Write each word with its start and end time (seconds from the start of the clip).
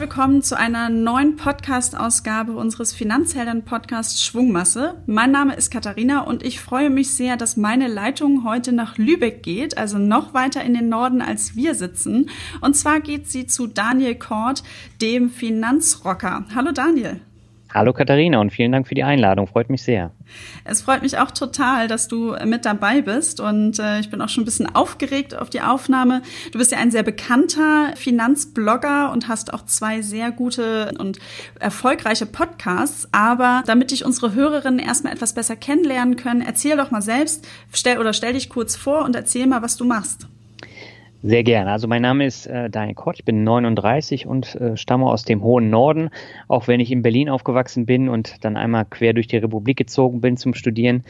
willkommen 0.00 0.40
zu 0.40 0.56
einer 0.56 0.88
neuen 0.88 1.36
Podcast-Ausgabe 1.36 2.52
unseres 2.52 2.94
Finanzhelden-Podcasts 2.94 4.24
Schwungmasse. 4.24 4.94
Mein 5.04 5.30
Name 5.30 5.54
ist 5.54 5.70
Katharina 5.70 6.22
und 6.22 6.42
ich 6.42 6.58
freue 6.58 6.88
mich 6.88 7.10
sehr, 7.10 7.36
dass 7.36 7.58
meine 7.58 7.86
Leitung 7.86 8.44
heute 8.44 8.72
nach 8.72 8.96
Lübeck 8.96 9.42
geht, 9.42 9.76
also 9.76 9.98
noch 9.98 10.32
weiter 10.32 10.64
in 10.64 10.72
den 10.72 10.88
Norden 10.88 11.20
als 11.20 11.54
wir 11.54 11.74
sitzen. 11.74 12.30
Und 12.62 12.76
zwar 12.76 13.00
geht 13.00 13.28
sie 13.28 13.46
zu 13.46 13.66
Daniel 13.66 14.14
Kort, 14.14 14.62
dem 15.02 15.28
Finanzrocker. 15.28 16.46
Hallo 16.54 16.72
Daniel. 16.72 17.20
Hallo 17.72 17.92
Katharina 17.92 18.40
und 18.40 18.50
vielen 18.50 18.72
Dank 18.72 18.88
für 18.88 18.96
die 18.96 19.04
Einladung. 19.04 19.46
Freut 19.46 19.70
mich 19.70 19.84
sehr. 19.84 20.10
Es 20.64 20.82
freut 20.82 21.02
mich 21.02 21.18
auch 21.18 21.30
total, 21.30 21.86
dass 21.86 22.08
du 22.08 22.34
mit 22.44 22.64
dabei 22.64 23.00
bist 23.00 23.38
und 23.38 23.78
äh, 23.78 24.00
ich 24.00 24.10
bin 24.10 24.20
auch 24.20 24.28
schon 24.28 24.42
ein 24.42 24.44
bisschen 24.44 24.74
aufgeregt 24.74 25.36
auf 25.36 25.50
die 25.50 25.60
Aufnahme. 25.60 26.22
Du 26.50 26.58
bist 26.58 26.72
ja 26.72 26.78
ein 26.78 26.90
sehr 26.90 27.04
bekannter 27.04 27.92
Finanzblogger 27.94 29.12
und 29.12 29.28
hast 29.28 29.54
auch 29.54 29.64
zwei 29.66 30.02
sehr 30.02 30.32
gute 30.32 30.92
und 30.98 31.20
erfolgreiche 31.60 32.26
Podcasts. 32.26 33.08
Aber 33.12 33.62
damit 33.66 33.92
dich 33.92 34.04
unsere 34.04 34.34
Hörerinnen 34.34 34.80
erstmal 34.80 35.12
etwas 35.12 35.34
besser 35.34 35.54
kennenlernen 35.54 36.16
können, 36.16 36.42
erzähl 36.42 36.76
doch 36.76 36.90
mal 36.90 37.02
selbst, 37.02 37.46
stell 37.72 37.98
oder 37.98 38.12
stell 38.12 38.32
dich 38.32 38.48
kurz 38.48 38.74
vor 38.74 39.04
und 39.04 39.14
erzähl 39.14 39.46
mal, 39.46 39.62
was 39.62 39.76
du 39.76 39.84
machst. 39.84 40.26
Sehr 41.22 41.44
gerne. 41.44 41.70
Also 41.70 41.86
mein 41.86 42.00
Name 42.00 42.24
ist 42.24 42.46
äh, 42.46 42.70
Daniel 42.70 42.94
Kort, 42.94 43.16
ich 43.18 43.24
bin 43.26 43.44
39 43.44 44.26
und 44.26 44.54
äh, 44.54 44.76
stamme 44.78 45.06
aus 45.06 45.22
dem 45.24 45.42
hohen 45.42 45.68
Norden, 45.68 46.08
auch 46.48 46.66
wenn 46.66 46.80
ich 46.80 46.90
in 46.90 47.02
Berlin 47.02 47.28
aufgewachsen 47.28 47.84
bin 47.84 48.08
und 48.08 48.42
dann 48.42 48.56
einmal 48.56 48.86
quer 48.86 49.12
durch 49.12 49.26
die 49.26 49.36
Republik 49.36 49.76
gezogen 49.76 50.22
bin 50.22 50.38
zum 50.38 50.54
Studieren 50.54 51.04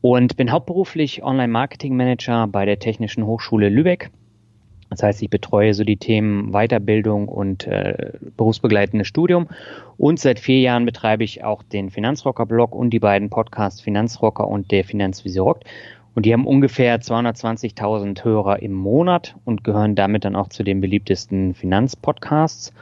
und 0.00 0.36
bin 0.36 0.50
hauptberuflich 0.50 1.22
Online-Marketing-Manager 1.22 2.48
bei 2.48 2.64
der 2.64 2.80
Technischen 2.80 3.24
Hochschule 3.24 3.68
Lübeck. 3.68 4.10
Das 4.90 5.02
heißt, 5.02 5.22
ich 5.22 5.30
betreue 5.30 5.74
so 5.74 5.84
die 5.84 5.96
Themen 5.96 6.52
Weiterbildung 6.52 7.28
und 7.28 7.66
äh, 7.66 8.12
berufsbegleitendes 8.36 9.08
Studium. 9.08 9.48
Und 9.96 10.20
seit 10.20 10.38
vier 10.38 10.60
Jahren 10.60 10.84
betreibe 10.84 11.24
ich 11.24 11.42
auch 11.42 11.62
den 11.62 11.90
Finanzrocker-Blog 11.90 12.74
und 12.74 12.90
die 12.90 13.00
beiden 13.00 13.28
Podcasts 13.28 13.80
Finanzrocker 13.80 14.46
und 14.46 14.70
der 14.70 14.84
Finanzvisier 14.84 15.42
rockt. 15.42 15.64
Und 16.16 16.24
die 16.24 16.32
haben 16.32 16.46
ungefähr 16.46 16.98
220.000 16.98 18.24
Hörer 18.24 18.62
im 18.62 18.72
Monat 18.72 19.36
und 19.44 19.64
gehören 19.64 19.94
damit 19.94 20.24
dann 20.24 20.34
auch 20.34 20.48
zu 20.48 20.62
den 20.62 20.80
beliebtesten 20.80 21.54
Finanzpodcasts. 21.54 22.72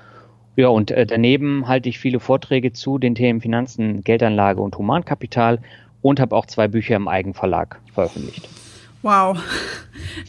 Ja, 0.55 0.69
und 0.69 0.93
äh, 0.93 1.05
daneben 1.05 1.67
halte 1.67 1.89
ich 1.89 1.99
viele 1.99 2.21
Vorträge 2.21 2.73
zu 2.73 2.99
den 2.99 3.17
Themen 3.17 3.41
Finanzen, 3.41 4.05
Geldanlage 4.05 4.61
und 4.61 4.79
Humankapital 4.79 5.59
und 6.01 6.21
habe 6.21 6.37
auch 6.37 6.47
zwei 6.47 6.69
Bücher 6.69 6.95
im 6.95 7.09
Eigenverlag 7.09 7.81
veröffentlicht. 7.93 8.49
Wow. 9.03 9.37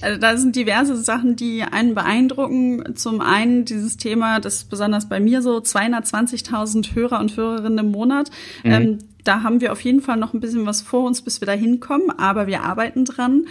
Also 0.02 0.19
da 0.19 0.36
sind 0.36 0.56
diverse 0.56 0.97
Sachen, 0.97 1.36
die 1.36 1.62
einen 1.62 1.94
beeindrucken. 1.94 2.95
Zum 2.95 3.22
einen 3.22 3.66
dieses 3.66 3.97
Thema, 3.97 4.40
das 4.40 4.56
ist 4.56 4.69
besonders 4.72 5.08
bei 5.08 5.19
mir 5.19 5.44
so, 5.44 5.59
220.000 5.59 6.95
Hörer 6.95 7.19
und 7.19 7.38
Hörerinnen 7.38 7.86
im 7.86 7.92
Monat. 7.92 8.31
Mhm. 8.64 8.72
Ähm, 8.72 8.97
da 9.26 9.44
haben 9.44 9.59
wir 9.59 9.72
auf 9.72 9.81
jeden 9.81 10.02
Fall 10.02 10.18
noch 10.18 10.34
ein 10.34 10.40
bisschen 10.40 10.66
was 10.66 10.81
vor 10.81 11.06
uns, 11.06 11.22
bis 11.22 11.42
wir 11.42 11.45
da 11.45 11.52
hinkommen, 11.52 12.12
aber 12.18 12.48
wir 12.48 12.64
arbeiten 12.64 13.06
dran. 13.06 13.45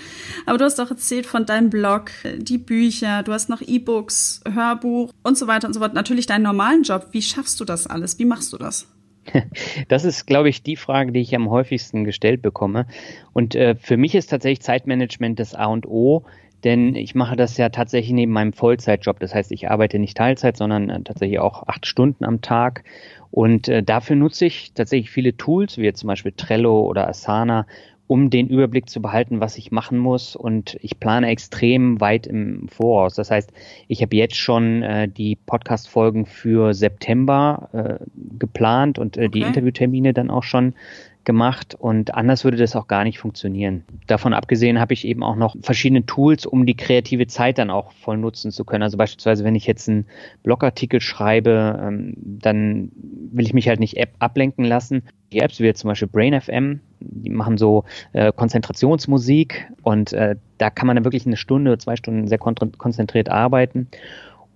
Aber 0.46 0.56
du 0.58 0.64
hast 0.64 0.80
auch 0.80 0.90
erzählt 0.90 1.26
von 1.26 1.44
deinem 1.44 1.70
Blog, 1.70 2.10
die 2.38 2.58
Bücher, 2.58 3.22
du 3.22 3.32
hast 3.32 3.48
noch 3.48 3.60
E-Books, 3.60 4.42
Hörbuch 4.50 5.12
und 5.22 5.36
so 5.36 5.46
weiter 5.46 5.66
und 5.66 5.74
so 5.74 5.80
fort. 5.80 5.94
Natürlich 5.94 6.26
deinen 6.26 6.42
normalen 6.42 6.82
Job. 6.82 7.08
Wie 7.12 7.22
schaffst 7.22 7.60
du 7.60 7.64
das 7.64 7.86
alles? 7.86 8.18
Wie 8.18 8.24
machst 8.24 8.52
du 8.52 8.56
das? 8.56 8.88
Das 9.88 10.04
ist, 10.04 10.26
glaube 10.26 10.48
ich, 10.48 10.62
die 10.62 10.76
Frage, 10.76 11.12
die 11.12 11.20
ich 11.20 11.34
am 11.34 11.50
häufigsten 11.50 12.04
gestellt 12.04 12.42
bekomme. 12.42 12.86
Und 13.32 13.54
äh, 13.54 13.74
für 13.74 13.96
mich 13.96 14.14
ist 14.14 14.28
tatsächlich 14.28 14.60
Zeitmanagement 14.60 15.38
das 15.40 15.54
A 15.54 15.66
und 15.66 15.86
O, 15.86 16.24
denn 16.64 16.94
ich 16.94 17.14
mache 17.14 17.36
das 17.36 17.56
ja 17.58 17.68
tatsächlich 17.68 18.12
neben 18.12 18.32
meinem 18.32 18.54
Vollzeitjob. 18.54 19.20
Das 19.20 19.34
heißt, 19.34 19.52
ich 19.52 19.70
arbeite 19.70 19.98
nicht 19.98 20.16
Teilzeit, 20.16 20.56
sondern 20.56 20.88
äh, 20.88 21.02
tatsächlich 21.02 21.38
auch 21.38 21.68
acht 21.68 21.86
Stunden 21.86 22.24
am 22.24 22.40
Tag 22.40 22.84
und 23.34 23.66
äh, 23.66 23.82
dafür 23.82 24.14
nutze 24.14 24.46
ich 24.46 24.74
tatsächlich 24.74 25.10
viele 25.10 25.36
Tools, 25.36 25.76
wie 25.76 25.82
jetzt 25.82 25.98
zum 25.98 26.06
Beispiel 26.06 26.30
Trello 26.36 26.82
oder 26.82 27.08
Asana, 27.08 27.66
um 28.06 28.30
den 28.30 28.46
Überblick 28.46 28.88
zu 28.88 29.02
behalten, 29.02 29.40
was 29.40 29.58
ich 29.58 29.72
machen 29.72 29.98
muss. 29.98 30.36
Und 30.36 30.78
ich 30.82 31.00
plane 31.00 31.26
extrem 31.26 32.00
weit 32.00 32.28
im 32.28 32.68
Voraus. 32.68 33.16
Das 33.16 33.32
heißt, 33.32 33.52
ich 33.88 34.02
habe 34.02 34.14
jetzt 34.14 34.36
schon 34.36 34.84
äh, 34.84 35.08
die 35.08 35.34
Podcast-Folgen 35.34 36.26
für 36.26 36.74
September 36.74 37.70
äh, 37.72 38.04
geplant 38.38 39.00
und 39.00 39.16
äh, 39.16 39.22
okay. 39.22 39.30
die 39.30 39.40
Interviewtermine 39.40 40.14
dann 40.14 40.30
auch 40.30 40.44
schon 40.44 40.74
gemacht 41.24 41.74
und 41.74 42.14
anders 42.14 42.44
würde 42.44 42.56
das 42.56 42.76
auch 42.76 42.86
gar 42.86 43.04
nicht 43.04 43.18
funktionieren. 43.18 43.84
Davon 44.06 44.34
abgesehen 44.34 44.80
habe 44.80 44.92
ich 44.92 45.06
eben 45.06 45.22
auch 45.22 45.36
noch 45.36 45.56
verschiedene 45.60 46.06
Tools, 46.06 46.46
um 46.46 46.66
die 46.66 46.76
kreative 46.76 47.26
Zeit 47.26 47.58
dann 47.58 47.70
auch 47.70 47.92
voll 47.92 48.16
nutzen 48.16 48.50
zu 48.50 48.64
können. 48.64 48.82
Also 48.82 48.96
beispielsweise, 48.96 49.44
wenn 49.44 49.54
ich 49.54 49.66
jetzt 49.66 49.88
einen 49.88 50.06
Blogartikel 50.42 51.00
schreibe, 51.00 51.80
ähm, 51.82 52.14
dann 52.16 52.90
will 53.32 53.46
ich 53.46 53.54
mich 53.54 53.68
halt 53.68 53.80
nicht 53.80 53.96
ablenken 54.18 54.64
lassen. 54.64 55.02
Die 55.32 55.40
Apps 55.40 55.60
wie 55.60 55.64
jetzt 55.64 55.80
zum 55.80 55.88
Beispiel 55.88 56.08
Brain 56.08 56.40
FM, 56.40 56.80
die 57.00 57.30
machen 57.30 57.58
so 57.58 57.84
äh, 58.12 58.32
Konzentrationsmusik 58.32 59.66
und 59.82 60.12
äh, 60.12 60.36
da 60.58 60.70
kann 60.70 60.86
man 60.86 60.96
dann 60.96 61.04
wirklich 61.04 61.26
eine 61.26 61.36
Stunde, 61.36 61.76
zwei 61.78 61.96
Stunden 61.96 62.28
sehr 62.28 62.38
konzentriert 62.38 63.28
arbeiten. 63.28 63.88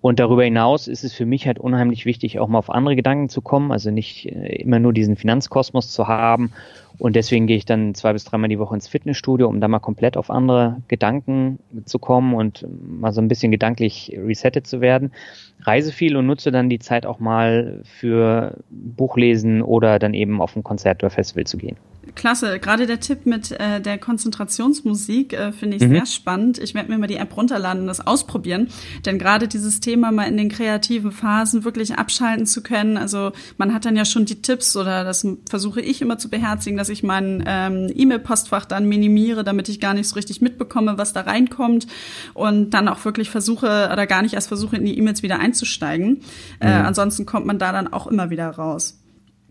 Und 0.01 0.21
darüber 0.21 0.45
hinaus 0.45 0.87
ist 0.87 1.03
es 1.03 1.13
für 1.13 1.27
mich 1.27 1.47
halt 1.47 1.59
unheimlich 1.59 2.07
wichtig, 2.07 2.39
auch 2.39 2.47
mal 2.47 2.59
auf 2.59 2.71
andere 2.71 2.95
Gedanken 2.95 3.29
zu 3.29 3.43
kommen, 3.43 3.73
also 3.73 3.91
nicht 3.91 4.27
äh, 4.27 4.57
immer 4.57 4.79
nur 4.79 4.93
diesen 4.93 5.17
Finanzkosmos 5.17 5.91
zu 5.91 6.07
haben. 6.07 6.53
Und 6.99 7.15
deswegen 7.17 7.47
gehe 7.47 7.57
ich 7.57 7.65
dann 7.65 7.95
zwei 7.95 8.13
bis 8.13 8.25
dreimal 8.25 8.49
die 8.49 8.59
Woche 8.59 8.75
ins 8.75 8.89
Fitnessstudio, 8.89 9.49
um 9.49 9.61
da 9.61 9.69
mal 9.69 9.79
komplett 9.79 10.17
auf 10.17 10.31
andere 10.31 10.83
Gedanken 10.89 11.59
zu 11.85 11.99
kommen 11.99 12.35
und 12.35 12.67
mal 12.83 13.13
so 13.13 13.21
ein 13.21 13.29
bisschen 13.29 13.53
gedanklich 13.53 14.17
resettet 14.17 14.67
zu 14.67 14.81
werden. 14.81 15.13
Reise 15.61 15.93
viel 15.93 16.17
und 16.17 16.27
nutze 16.27 16.51
dann 16.51 16.69
die 16.69 16.81
Zeit 16.81 17.07
auch 17.07 17.21
mal 17.21 17.81
für 17.85 18.59
Buchlesen 18.71 19.63
oder 19.63 19.99
dann 19.99 20.15
eben 20.15 20.41
auf 20.41 20.57
ein 20.57 20.65
Konzert 20.65 21.03
oder 21.03 21.11
Festival 21.11 21.45
zu 21.45 21.57
gehen. 21.57 21.77
Klasse, 22.15 22.59
gerade 22.59 22.87
der 22.87 23.01
Tipp 23.01 23.27
mit 23.27 23.53
äh, 23.53 23.81
der 23.81 23.99
Konzentrationsmusik 23.99 25.33
äh, 25.33 25.53
finde 25.53 25.77
ich 25.77 25.83
mhm. 25.83 25.91
sehr 25.91 26.07
spannend. 26.07 26.59
Ich 26.59 26.75
werde 26.75 26.91
mir 26.91 26.99
mal 26.99 27.07
die 27.07 27.17
App 27.17 27.37
runterladen 27.37 27.83
und 27.83 27.87
das 27.89 28.07
ausprobieren, 28.07 28.69
denn 29.07 29.19
gerade 29.19 29.49
dieses 29.49 29.81
Thema 29.81 30.13
mal 30.13 30.25
in 30.25 30.37
den 30.37 30.49
kreativen 30.49 31.13
Phasen 31.13 31.65
wirklich 31.65 31.97
abschalten 31.97 32.47
zu 32.47 32.63
können. 32.63 32.97
Also 32.97 33.33
man 33.57 33.75
hat 33.75 33.85
dann 33.85 33.97
ja 33.97 34.05
schon 34.05 34.25
die 34.25 34.43
Tipps 34.43 34.77
oder 34.77 35.05
das 35.05 35.27
versuche 35.49 35.81
ich 35.81 36.03
immer 36.03 36.19
zu 36.19 36.29
beherzigen, 36.29 36.77
dass 36.77 36.89
ich 36.89 37.03
mein 37.03 37.45
ähm, 37.47 37.91
E-Mail-Postfach 37.95 38.65
dann 38.65 38.89
minimiere, 38.89 39.45
damit 39.45 39.69
ich 39.69 39.81
gar 39.81 39.95
nicht 39.95 40.09
so 40.09 40.15
richtig 40.15 40.41
mitbekomme, 40.41 40.99
was 40.99 41.13
da 41.13 41.23
reinkommt 41.23 41.87
und 42.35 42.71
dann 42.71 42.89
auch 42.89 43.05
wirklich 43.05 43.31
versuche 43.31 43.91
oder 43.93 44.07
gar 44.07 44.23
nicht 44.23 44.35
erst 44.35 44.49
versuche 44.49 44.77
in 44.77 44.85
die 44.85 44.99
E-Mails 44.99 45.23
wieder 45.23 45.39
einzusteigen. 45.39 46.23
Äh, 46.61 46.67
mhm. 46.67 46.73
Äh, 46.73 46.87
ansonsten 46.87 47.27
kommt 47.27 47.47
man 47.47 47.59
da 47.59 47.73
dann 47.73 47.93
auch 47.93 48.07
immer 48.07 48.31
wieder 48.31 48.49
raus. 48.51 48.98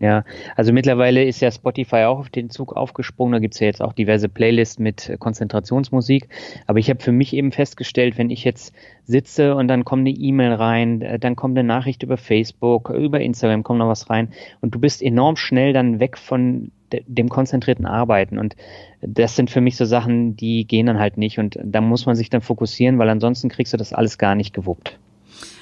Ja, 0.00 0.24
also 0.54 0.72
mittlerweile 0.72 1.24
ist 1.24 1.40
ja 1.40 1.50
Spotify 1.50 2.04
auch 2.04 2.20
auf 2.20 2.30
den 2.30 2.50
Zug 2.50 2.76
aufgesprungen. 2.76 3.32
Da 3.32 3.38
gibt's 3.40 3.58
ja 3.58 3.66
jetzt 3.66 3.82
auch 3.82 3.92
diverse 3.92 4.28
Playlists 4.28 4.78
mit 4.78 5.16
Konzentrationsmusik. 5.18 6.28
Aber 6.68 6.78
ich 6.78 6.88
habe 6.88 7.02
für 7.02 7.10
mich 7.10 7.34
eben 7.34 7.50
festgestellt, 7.50 8.16
wenn 8.16 8.30
ich 8.30 8.44
jetzt 8.44 8.72
sitze 9.04 9.56
und 9.56 9.66
dann 9.66 9.84
kommt 9.84 10.00
eine 10.00 10.10
E-Mail 10.10 10.52
rein, 10.52 11.02
äh, 11.02 11.18
dann 11.18 11.34
kommt 11.34 11.58
eine 11.58 11.66
Nachricht 11.66 12.04
über 12.04 12.16
Facebook, 12.16 12.90
über 12.90 13.20
Instagram 13.20 13.64
kommt 13.64 13.80
noch 13.80 13.88
was 13.88 14.08
rein 14.08 14.28
und 14.60 14.72
du 14.74 14.78
bist 14.78 15.02
enorm 15.02 15.34
schnell 15.36 15.72
dann 15.72 15.98
weg 15.98 16.16
von 16.16 16.70
dem 16.92 17.28
konzentrierten 17.28 17.86
Arbeiten. 17.86 18.38
Und 18.38 18.54
das 19.00 19.34
sind 19.34 19.50
für 19.50 19.60
mich 19.60 19.76
so 19.76 19.84
Sachen, 19.84 20.36
die 20.36 20.64
gehen 20.64 20.86
dann 20.86 21.00
halt 21.00 21.16
nicht. 21.16 21.38
Und 21.38 21.58
da 21.62 21.80
muss 21.80 22.06
man 22.06 22.14
sich 22.14 22.30
dann 22.30 22.40
fokussieren, 22.40 22.98
weil 22.98 23.08
ansonsten 23.08 23.48
kriegst 23.48 23.72
du 23.72 23.76
das 23.76 23.92
alles 23.92 24.16
gar 24.16 24.36
nicht 24.36 24.54
gewuppt. 24.54 24.98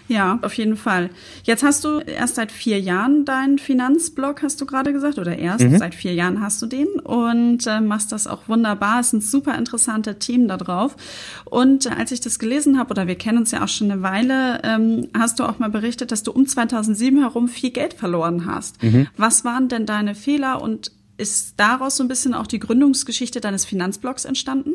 Ja, 0.08 0.38
auf 0.42 0.54
jeden 0.54 0.76
Fall. 0.76 1.10
Jetzt 1.42 1.62
hast 1.62 1.84
du 1.84 1.98
erst 1.98 2.36
seit 2.36 2.52
vier 2.52 2.80
Jahren 2.80 3.24
deinen 3.24 3.58
Finanzblog, 3.58 4.42
hast 4.42 4.60
du 4.60 4.66
gerade 4.66 4.92
gesagt, 4.92 5.18
oder 5.18 5.36
erst 5.36 5.64
mhm. 5.64 5.78
seit 5.78 5.94
vier 5.94 6.14
Jahren 6.14 6.40
hast 6.40 6.62
du 6.62 6.66
den 6.66 6.86
und 7.02 7.66
äh, 7.66 7.80
machst 7.80 8.12
das 8.12 8.26
auch 8.26 8.48
wunderbar. 8.48 9.00
Es 9.00 9.10
sind 9.10 9.24
super 9.24 9.56
interessante 9.58 10.18
Themen 10.18 10.48
da 10.48 10.56
drauf. 10.56 10.96
Und 11.44 11.86
äh, 11.86 11.90
als 11.90 12.12
ich 12.12 12.20
das 12.20 12.38
gelesen 12.38 12.78
habe, 12.78 12.90
oder 12.90 13.06
wir 13.06 13.16
kennen 13.16 13.38
uns 13.38 13.50
ja 13.50 13.64
auch 13.64 13.68
schon 13.68 13.90
eine 13.90 14.02
Weile, 14.02 14.60
ähm, 14.62 15.08
hast 15.16 15.40
du 15.40 15.44
auch 15.44 15.58
mal 15.58 15.70
berichtet, 15.70 16.12
dass 16.12 16.22
du 16.22 16.30
um 16.30 16.46
2007 16.46 17.20
herum 17.20 17.48
viel 17.48 17.70
Geld 17.70 17.94
verloren 17.94 18.46
hast. 18.46 18.82
Mhm. 18.82 19.08
Was 19.16 19.44
waren 19.44 19.68
denn 19.68 19.86
deine 19.86 20.14
Fehler 20.14 20.62
und 20.62 20.92
ist 21.18 21.54
daraus 21.58 21.96
so 21.96 22.04
ein 22.04 22.08
bisschen 22.08 22.34
auch 22.34 22.46
die 22.46 22.58
Gründungsgeschichte 22.58 23.40
deines 23.40 23.64
Finanzblogs 23.64 24.24
entstanden? 24.24 24.74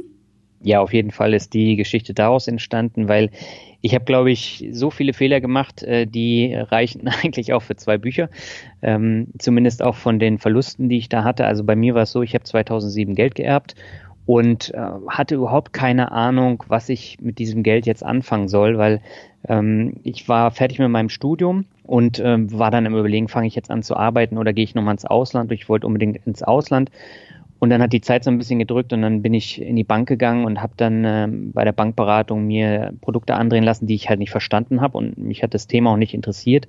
Ja, 0.64 0.80
auf 0.82 0.94
jeden 0.94 1.12
Fall 1.12 1.34
ist 1.34 1.54
die 1.54 1.76
Geschichte 1.76 2.14
daraus 2.14 2.48
entstanden, 2.48 3.08
weil 3.08 3.32
ich 3.82 3.96
habe, 3.96 4.06
glaube 4.06 4.32
ich, 4.32 4.68
so 4.72 4.92
viele 4.92 5.14
Fehler 5.14 5.42
gemacht, 5.42 5.84
äh, 5.84 6.06
die 6.06 6.54
reichen 6.54 7.08
eigentlich 7.24 7.54
auch 7.54 7.62
für 7.62 7.76
zwei 7.76 7.98
Bücher. 7.98 8.30
Ähm, 8.82 9.28
zumindest 9.40 9.84
auch 9.84 9.96
von 9.96 10.20
den 10.20 10.38
Verlusten, 10.38 10.90
die 10.90 10.98
ich 10.98 11.10
da 11.10 11.24
hatte. 11.24 11.46
Also 11.46 11.64
bei 11.64 11.76
mir 11.76 11.96
war 11.96 12.04
es 12.04 12.12
so, 12.12 12.22
ich 12.22 12.34
habe 12.34 12.44
2007 12.44 13.16
Geld 13.16 13.36
geerbt 13.36 13.76
und 14.26 14.74
äh, 14.74 14.78
hatte 15.08 15.36
überhaupt 15.36 15.74
keine 15.74 16.12
Ahnung, 16.12 16.64
was 16.68 16.90
ich 16.90 17.20
mit 17.22 17.40
diesem 17.40 17.64
Geld 17.64 17.86
jetzt 17.86 18.04
anfangen 18.04 18.48
soll, 18.48 18.78
weil 18.78 19.02
ähm, 19.48 19.96
ich 20.04 20.30
war 20.30 20.52
fertig 20.52 20.78
mit 20.80 20.90
meinem 20.90 21.10
Studium 21.10 21.66
und 21.84 22.22
ähm, 22.24 22.58
war 22.58 22.70
dann 22.70 22.86
im 22.86 22.96
Überlegen, 22.96 23.28
fange 23.28 23.48
ich 23.48 23.56
jetzt 23.56 23.72
an 23.72 23.82
zu 23.82 23.98
arbeiten 23.98 24.38
oder 24.38 24.54
gehe 24.54 24.64
ich 24.64 24.76
nochmal 24.76 24.94
ins 24.94 25.06
Ausland? 25.06 25.52
Ich 25.52 25.68
wollte 25.70 25.88
unbedingt 25.88 26.26
ins 26.28 26.44
Ausland 26.44 26.92
und 27.62 27.70
dann 27.70 27.80
hat 27.84 27.94
die 27.94 28.02
Zeit 28.02 28.24
so 28.24 28.32
ein 28.32 28.40
bisschen 28.40 28.58
gedrückt 28.58 28.92
und 28.92 29.04
dann 29.04 29.22
bin 29.22 29.36
ich 29.36 29.62
in 29.62 29.76
die 29.76 29.84
Bank 29.84 30.08
gegangen 30.08 30.46
und 30.46 30.64
habe 30.64 30.74
dann 30.78 31.06
äh, 31.06 31.28
bei 31.30 31.64
der 31.64 31.74
Bankberatung 31.74 32.48
mir 32.48 32.92
Produkte 33.02 33.36
andrehen 33.36 33.64
lassen, 33.64 33.86
die 33.86 33.94
ich 33.94 34.10
halt 34.10 34.18
nicht 34.18 34.32
verstanden 34.32 34.82
habe 34.82 34.98
und 34.98 35.20
mich 35.20 35.44
hat 35.44 35.54
das 35.54 35.68
Thema 35.68 35.92
auch 35.92 35.98
nicht 35.98 36.16
interessiert. 36.16 36.68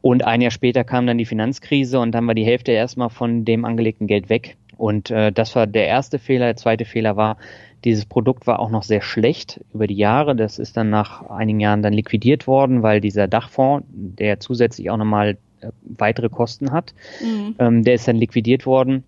Und 0.00 0.24
ein 0.24 0.40
Jahr 0.40 0.52
später 0.52 0.84
kam 0.84 1.08
dann 1.08 1.18
die 1.18 1.24
Finanzkrise 1.24 1.98
und 1.98 2.12
dann 2.12 2.24
war 2.28 2.36
die 2.36 2.44
Hälfte 2.44 2.70
erstmal 2.70 3.10
von 3.10 3.44
dem 3.44 3.64
angelegten 3.64 4.06
Geld 4.06 4.28
weg. 4.28 4.56
Und 4.76 5.10
äh, 5.10 5.32
das 5.32 5.56
war 5.56 5.66
der 5.66 5.88
erste 5.88 6.20
Fehler. 6.20 6.46
Der 6.46 6.56
zweite 6.56 6.84
Fehler 6.84 7.16
war, 7.16 7.36
dieses 7.84 8.06
Produkt 8.06 8.46
war 8.46 8.60
auch 8.60 8.70
noch 8.70 8.84
sehr 8.84 9.02
schlecht 9.02 9.60
über 9.74 9.88
die 9.88 9.96
Jahre. 9.96 10.36
Das 10.36 10.60
ist 10.60 10.76
dann 10.76 10.88
nach 10.88 11.30
einigen 11.30 11.58
Jahren 11.58 11.82
dann 11.82 11.92
liquidiert 11.92 12.46
worden, 12.46 12.84
weil 12.84 13.00
dieser 13.00 13.26
Dachfonds, 13.26 13.88
der 13.90 14.38
zusätzlich 14.38 14.88
auch 14.88 14.98
nochmal 14.98 15.36
äh, 15.62 15.70
weitere 15.82 16.28
Kosten 16.28 16.70
hat, 16.70 16.94
mhm. 17.20 17.56
ähm, 17.58 17.82
der 17.82 17.94
ist 17.94 18.06
dann 18.06 18.16
liquidiert 18.16 18.66
worden. 18.66 19.02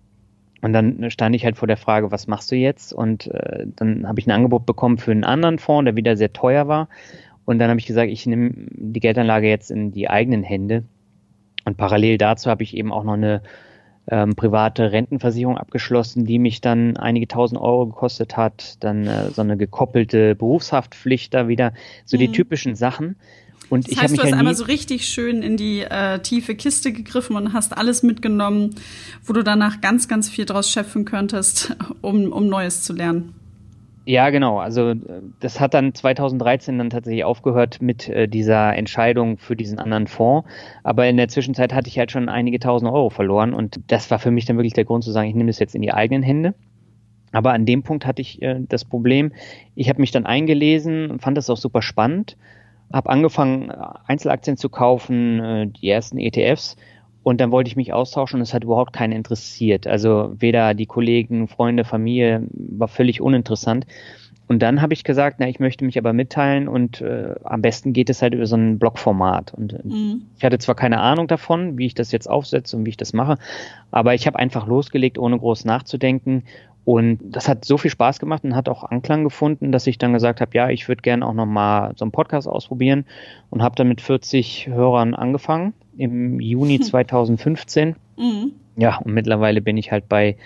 Und 0.65 0.73
dann 0.73 1.11
stand 1.11 1.35
ich 1.35 1.45
halt 1.45 1.57
vor 1.57 1.67
der 1.67 1.77
Frage, 1.77 2.11
was 2.11 2.25
machst 2.25 2.51
du 2.51 2.55
jetzt? 2.55 2.91
Und 2.91 3.27
äh, 3.27 3.67
dann 3.75 4.07
habe 4.07 4.19
ich 4.19 4.25
ein 4.25 4.31
Angebot 4.31 4.65
bekommen 4.65 4.97
für 4.97 5.11
einen 5.11 5.23
anderen 5.23 5.59
Fonds, 5.59 5.85
der 5.85 5.95
wieder 5.95 6.17
sehr 6.17 6.33
teuer 6.33 6.67
war. 6.67 6.89
Und 7.45 7.59
dann 7.59 7.69
habe 7.69 7.79
ich 7.79 7.85
gesagt, 7.85 8.09
ich 8.09 8.25
nehme 8.25 8.49
die 8.71 8.99
Geldanlage 8.99 9.47
jetzt 9.47 9.69
in 9.69 9.91
die 9.91 10.09
eigenen 10.09 10.41
Hände. 10.41 10.83
Und 11.65 11.77
parallel 11.77 12.17
dazu 12.17 12.49
habe 12.49 12.63
ich 12.63 12.75
eben 12.75 12.91
auch 12.91 13.03
noch 13.03 13.13
eine 13.13 13.43
ähm, 14.09 14.35
private 14.35 14.91
Rentenversicherung 14.91 15.55
abgeschlossen, 15.55 16.25
die 16.25 16.39
mich 16.39 16.61
dann 16.61 16.97
einige 16.97 17.27
tausend 17.27 17.61
Euro 17.61 17.85
gekostet 17.85 18.35
hat. 18.35 18.83
Dann 18.83 19.05
äh, 19.05 19.29
so 19.29 19.43
eine 19.43 19.57
gekoppelte 19.57 20.33
Berufshaftpflicht 20.33 21.31
da 21.31 21.47
wieder. 21.47 21.73
So 22.05 22.17
mhm. 22.17 22.21
die 22.21 22.31
typischen 22.31 22.73
Sachen. 22.73 23.17
Und 23.69 23.85
das 23.85 23.93
ich 23.93 24.01
heißt, 24.01 24.11
mich 24.11 24.19
du 24.19 24.25
hast 24.25 24.31
ja 24.31 24.37
einmal 24.37 24.55
so 24.55 24.65
richtig 24.65 25.07
schön 25.07 25.41
in 25.41 25.57
die 25.57 25.81
äh, 25.81 26.19
tiefe 26.19 26.55
Kiste 26.55 26.91
gegriffen 26.91 27.35
und 27.35 27.53
hast 27.53 27.77
alles 27.77 28.03
mitgenommen, 28.03 28.75
wo 29.23 29.33
du 29.33 29.43
danach 29.43 29.81
ganz, 29.81 30.07
ganz 30.07 30.29
viel 30.29 30.45
draus 30.45 30.69
schöpfen 30.69 31.05
könntest, 31.05 31.75
um, 32.01 32.31
um 32.31 32.47
Neues 32.47 32.83
zu 32.83 32.93
lernen. 32.93 33.33
Ja, 34.07 34.29
genau. 34.29 34.59
Also 34.59 34.93
das 35.39 35.59
hat 35.59 35.73
dann 35.73 35.95
2013 35.95 36.77
dann 36.77 36.91
tatsächlich 36.91 37.23
aufgehört 37.23 37.81
mit 37.81 38.07
äh, 38.07 38.27
dieser 38.27 38.75
Entscheidung 38.75 39.39
für 39.39 39.55
diesen 39.55 39.79
anderen 39.79 40.05
Fonds. 40.05 40.47
Aber 40.83 41.07
in 41.07 41.17
der 41.17 41.27
Zwischenzeit 41.27 41.73
hatte 41.73 41.87
ich 41.87 41.97
halt 41.97 42.11
schon 42.11 42.29
einige 42.29 42.59
tausend 42.59 42.91
Euro 42.91 43.09
verloren 43.09 43.55
und 43.55 43.79
das 43.87 44.11
war 44.11 44.19
für 44.19 44.29
mich 44.29 44.45
dann 44.45 44.57
wirklich 44.57 44.73
der 44.73 44.85
Grund 44.85 45.03
zu 45.03 45.11
sagen, 45.11 45.27
ich 45.27 45.33
nehme 45.33 45.49
das 45.49 45.57
jetzt 45.57 45.73
in 45.73 45.81
die 45.81 45.91
eigenen 45.91 46.21
Hände. 46.21 46.53
Aber 47.31 47.51
an 47.53 47.65
dem 47.65 47.81
Punkt 47.81 48.05
hatte 48.05 48.21
ich 48.21 48.41
äh, 48.43 48.59
das 48.69 48.85
Problem, 48.85 49.33
ich 49.73 49.89
habe 49.89 49.99
mich 49.99 50.11
dann 50.11 50.27
eingelesen, 50.27 51.19
fand 51.19 51.35
das 51.35 51.49
auch 51.49 51.57
super 51.57 51.81
spannend, 51.81 52.37
habe 52.93 53.09
angefangen, 53.09 53.71
Einzelaktien 54.07 54.57
zu 54.57 54.69
kaufen, 54.69 55.39
äh, 55.39 55.67
die 55.67 55.89
ersten 55.89 56.17
ETFs 56.17 56.77
und 57.25 57.41
dann 57.41 57.51
wollte 57.51 57.69
ich 57.69 57.75
mich 57.75 57.91
austauschen 57.91 58.37
und 58.37 58.43
es 58.43 58.53
hat 58.53 58.63
überhaupt 58.63 58.93
keinen 58.93 59.11
interessiert. 59.11 59.87
Also 59.87 60.35
weder 60.37 60.75
die 60.75 60.85
Kollegen, 60.85 61.47
Freunde, 61.47 61.83
Familie 61.83 62.47
war 62.51 62.87
völlig 62.87 63.19
uninteressant. 63.19 63.87
Und 64.47 64.61
dann 64.61 64.79
habe 64.79 64.93
ich 64.93 65.03
gesagt, 65.03 65.37
na, 65.39 65.49
ich 65.49 65.59
möchte 65.59 65.85
mich 65.85 65.97
aber 65.97 66.13
mitteilen 66.13 66.67
und 66.67 67.01
äh, 67.01 67.33
am 67.43 67.63
besten 67.63 67.93
geht 67.93 68.11
es 68.11 68.21
halt 68.21 68.35
über 68.35 68.45
so 68.45 68.55
ein 68.55 68.77
Blogformat. 68.77 69.55
Und 69.55 69.73
äh, 69.73 69.79
mhm. 69.83 70.27
ich 70.37 70.43
hatte 70.43 70.59
zwar 70.59 70.75
keine 70.75 70.99
Ahnung 70.99 71.27
davon, 71.27 71.79
wie 71.79 71.87
ich 71.87 71.95
das 71.95 72.11
jetzt 72.11 72.29
aufsetze 72.29 72.77
und 72.77 72.85
wie 72.85 72.91
ich 72.91 72.97
das 72.97 73.13
mache, 73.13 73.39
aber 73.89 74.13
ich 74.13 74.27
habe 74.27 74.37
einfach 74.37 74.67
losgelegt, 74.67 75.17
ohne 75.17 75.39
groß 75.39 75.65
nachzudenken. 75.65 76.43
Und 76.85 77.19
das 77.23 77.49
hat 77.49 77.65
so 77.65 77.77
viel 77.79 77.89
Spaß 77.89 78.19
gemacht 78.19 78.43
und 78.43 78.55
hat 78.55 78.69
auch 78.69 78.83
Anklang 78.83 79.23
gefunden, 79.23 79.71
dass 79.71 79.87
ich 79.87 79.97
dann 79.97 80.13
gesagt 80.13 80.39
habe, 80.39 80.51
ja, 80.53 80.69
ich 80.69 80.87
würde 80.87 81.01
gerne 81.01 81.27
auch 81.27 81.33
nochmal 81.33 81.93
so 81.95 82.05
einen 82.05 82.11
Podcast 82.11 82.47
ausprobieren 82.47 83.05
und 83.49 83.63
habe 83.63 83.75
dann 83.75 83.87
mit 83.87 84.01
40 84.01 84.67
Hörern 84.67 85.15
angefangen 85.15 85.73
im 85.97 86.39
Juni 86.39 86.79
2015. 86.81 87.95
Mhm. 88.17 88.51
Ja, 88.77 88.97
und 88.97 89.13
mittlerweile 89.13 89.61
bin 89.61 89.77
ich 89.77 89.91
halt 89.91 90.07
bei 90.07 90.37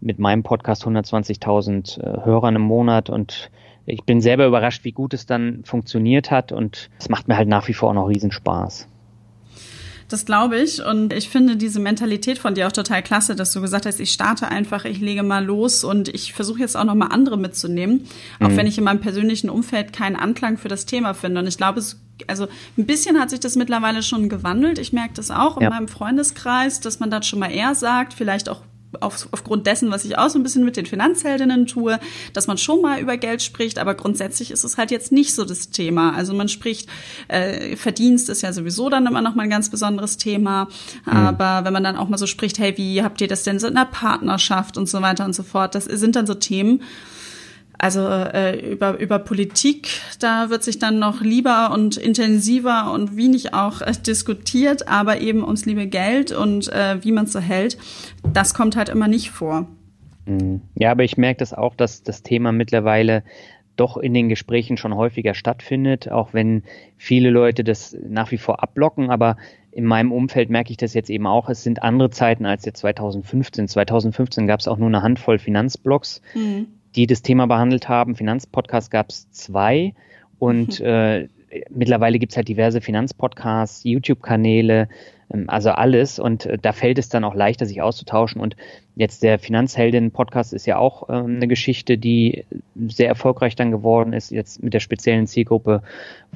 mit 0.00 0.18
meinem 0.18 0.42
Podcast 0.42 0.86
120.000 0.86 2.00
äh, 2.00 2.24
Hörern 2.24 2.54
im 2.54 2.62
Monat 2.62 3.10
und 3.10 3.50
ich 3.86 4.04
bin 4.04 4.20
selber 4.20 4.46
überrascht, 4.46 4.84
wie 4.84 4.92
gut 4.92 5.14
es 5.14 5.26
dann 5.26 5.64
funktioniert 5.64 6.30
hat 6.30 6.52
und 6.52 6.90
es 6.98 7.08
macht 7.08 7.26
mir 7.26 7.36
halt 7.36 7.48
nach 7.48 7.66
wie 7.66 7.72
vor 7.72 7.90
auch 7.90 7.94
noch 7.94 8.08
Riesenspaß. 8.08 8.86
Das 10.08 10.24
glaube 10.24 10.58
ich. 10.58 10.82
Und 10.82 11.12
ich 11.12 11.28
finde 11.28 11.56
diese 11.56 11.80
Mentalität 11.80 12.38
von 12.38 12.54
dir 12.54 12.66
auch 12.66 12.72
total 12.72 13.02
klasse, 13.02 13.36
dass 13.36 13.52
du 13.52 13.60
gesagt 13.60 13.84
hast, 13.84 14.00
ich 14.00 14.10
starte 14.10 14.48
einfach, 14.48 14.84
ich 14.84 15.00
lege 15.00 15.22
mal 15.22 15.44
los 15.44 15.84
und 15.84 16.08
ich 16.08 16.32
versuche 16.32 16.60
jetzt 16.60 16.76
auch 16.76 16.84
noch 16.84 16.94
mal 16.94 17.08
andere 17.08 17.36
mitzunehmen, 17.36 18.06
auch 18.40 18.48
mhm. 18.48 18.56
wenn 18.56 18.66
ich 18.66 18.78
in 18.78 18.84
meinem 18.84 19.00
persönlichen 19.00 19.50
Umfeld 19.50 19.92
keinen 19.92 20.16
Anklang 20.16 20.56
für 20.56 20.68
das 20.68 20.86
Thema 20.86 21.12
finde. 21.12 21.40
Und 21.40 21.46
ich 21.46 21.58
glaube, 21.58 21.78
es 21.78 22.00
also 22.26 22.48
ein 22.76 22.84
bisschen 22.84 23.20
hat 23.20 23.30
sich 23.30 23.38
das 23.38 23.54
mittlerweile 23.54 24.02
schon 24.02 24.28
gewandelt. 24.28 24.78
Ich 24.78 24.92
merke 24.92 25.14
das 25.14 25.30
auch 25.30 25.56
in 25.58 25.62
ja. 25.62 25.70
meinem 25.70 25.86
Freundeskreis, 25.86 26.80
dass 26.80 26.98
man 26.98 27.12
dann 27.12 27.22
schon 27.22 27.38
mal 27.38 27.52
eher 27.52 27.76
sagt, 27.76 28.12
vielleicht 28.12 28.48
auch 28.48 28.62
auf, 29.00 29.28
aufgrund 29.32 29.66
dessen, 29.66 29.90
was 29.90 30.04
ich 30.04 30.18
auch 30.18 30.28
so 30.28 30.38
ein 30.38 30.42
bisschen 30.42 30.64
mit 30.64 30.76
den 30.76 30.86
Finanzheldinnen 30.86 31.66
tue, 31.66 31.98
dass 32.32 32.46
man 32.46 32.58
schon 32.58 32.80
mal 32.80 33.00
über 33.00 33.16
Geld 33.16 33.42
spricht, 33.42 33.78
aber 33.78 33.94
grundsätzlich 33.94 34.50
ist 34.50 34.64
es 34.64 34.76
halt 34.76 34.90
jetzt 34.90 35.12
nicht 35.12 35.34
so 35.34 35.44
das 35.44 35.70
Thema. 35.70 36.14
Also 36.14 36.34
man 36.34 36.48
spricht, 36.48 36.88
äh, 37.28 37.76
Verdienst 37.76 38.28
ist 38.28 38.42
ja 38.42 38.52
sowieso 38.52 38.88
dann 38.88 39.06
immer 39.06 39.22
noch 39.22 39.34
mal 39.34 39.44
ein 39.44 39.50
ganz 39.50 39.70
besonderes 39.70 40.16
Thema, 40.16 40.68
mhm. 41.04 41.12
aber 41.12 41.64
wenn 41.64 41.72
man 41.72 41.84
dann 41.84 41.96
auch 41.96 42.08
mal 42.08 42.18
so 42.18 42.26
spricht, 42.26 42.58
hey, 42.58 42.76
wie 42.76 43.02
habt 43.02 43.20
ihr 43.20 43.28
das 43.28 43.42
denn 43.42 43.58
so 43.58 43.66
in 43.66 43.74
der 43.74 43.88
Partnerschaft 43.90 44.76
und 44.76 44.88
so 44.88 45.02
weiter 45.02 45.24
und 45.24 45.34
so 45.34 45.42
fort, 45.42 45.74
das 45.74 45.84
sind 45.84 46.16
dann 46.16 46.26
so 46.26 46.34
Themen, 46.34 46.82
also 47.78 48.00
äh, 48.00 48.72
über, 48.72 48.98
über 48.98 49.20
Politik, 49.20 50.00
da 50.18 50.50
wird 50.50 50.64
sich 50.64 50.80
dann 50.80 50.98
noch 50.98 51.20
lieber 51.20 51.70
und 51.72 51.96
intensiver 51.96 52.92
und 52.92 53.16
wenig 53.16 53.54
auch 53.54 53.80
äh, 53.80 53.92
diskutiert, 54.04 54.88
aber 54.88 55.20
eben 55.20 55.44
ums 55.44 55.64
liebe 55.64 55.86
Geld 55.86 56.32
und 56.32 56.72
äh, 56.72 57.02
wie 57.04 57.12
man 57.12 57.24
es 57.24 57.32
so 57.32 57.38
hält, 57.38 57.78
das 58.32 58.52
kommt 58.52 58.76
halt 58.76 58.88
immer 58.88 59.06
nicht 59.06 59.30
vor. 59.30 59.68
Mhm. 60.26 60.62
Ja, 60.74 60.90
aber 60.90 61.04
ich 61.04 61.16
merke 61.16 61.38
das 61.38 61.54
auch, 61.54 61.76
dass 61.76 62.02
das 62.02 62.24
Thema 62.24 62.50
mittlerweile 62.50 63.22
doch 63.76 63.96
in 63.96 64.12
den 64.12 64.28
Gesprächen 64.28 64.76
schon 64.76 64.96
häufiger 64.96 65.34
stattfindet, 65.34 66.10
auch 66.10 66.34
wenn 66.34 66.64
viele 66.96 67.30
Leute 67.30 67.62
das 67.62 67.96
nach 68.08 68.32
wie 68.32 68.38
vor 68.38 68.60
abblocken, 68.60 69.08
aber 69.08 69.36
in 69.70 69.84
meinem 69.84 70.10
Umfeld 70.10 70.50
merke 70.50 70.72
ich 70.72 70.78
das 70.78 70.94
jetzt 70.94 71.10
eben 71.10 71.28
auch. 71.28 71.48
Es 71.48 71.62
sind 71.62 71.84
andere 71.84 72.10
Zeiten 72.10 72.44
als 72.44 72.64
jetzt 72.64 72.80
2015. 72.80 73.68
2015 73.68 74.48
gab 74.48 74.58
es 74.58 74.66
auch 74.66 74.78
nur 74.78 74.88
eine 74.88 75.02
Handvoll 75.02 75.38
Finanzblogs. 75.38 76.22
Mhm 76.34 76.66
die 76.98 77.06
das 77.06 77.22
Thema 77.22 77.46
behandelt 77.46 77.88
haben. 77.88 78.16
Finanzpodcast 78.16 78.90
gab 78.90 79.10
es 79.10 79.30
zwei 79.30 79.94
und 80.40 80.80
mhm. 80.80 80.86
äh, 80.86 81.28
mittlerweile 81.70 82.18
gibt 82.18 82.32
es 82.32 82.36
halt 82.36 82.48
diverse 82.48 82.80
Finanzpodcasts, 82.80 83.84
YouTube-Kanäle, 83.84 84.88
ähm, 85.32 85.44
also 85.46 85.70
alles. 85.70 86.18
Und 86.18 86.46
äh, 86.46 86.58
da 86.58 86.72
fällt 86.72 86.98
es 86.98 87.08
dann 87.08 87.22
auch 87.22 87.36
leichter, 87.36 87.66
sich 87.66 87.80
auszutauschen. 87.80 88.40
Und 88.40 88.56
jetzt 88.98 89.22
der 89.22 89.38
Finanzheldin-Podcast 89.38 90.52
ist 90.52 90.66
ja 90.66 90.76
auch 90.76 91.08
ähm, 91.08 91.36
eine 91.36 91.46
Geschichte, 91.46 91.98
die 91.98 92.44
sehr 92.74 93.06
erfolgreich 93.06 93.54
dann 93.54 93.70
geworden 93.70 94.12
ist, 94.12 94.32
jetzt 94.32 94.60
mit 94.60 94.74
der 94.74 94.80
speziellen 94.80 95.28
Zielgruppe 95.28 95.82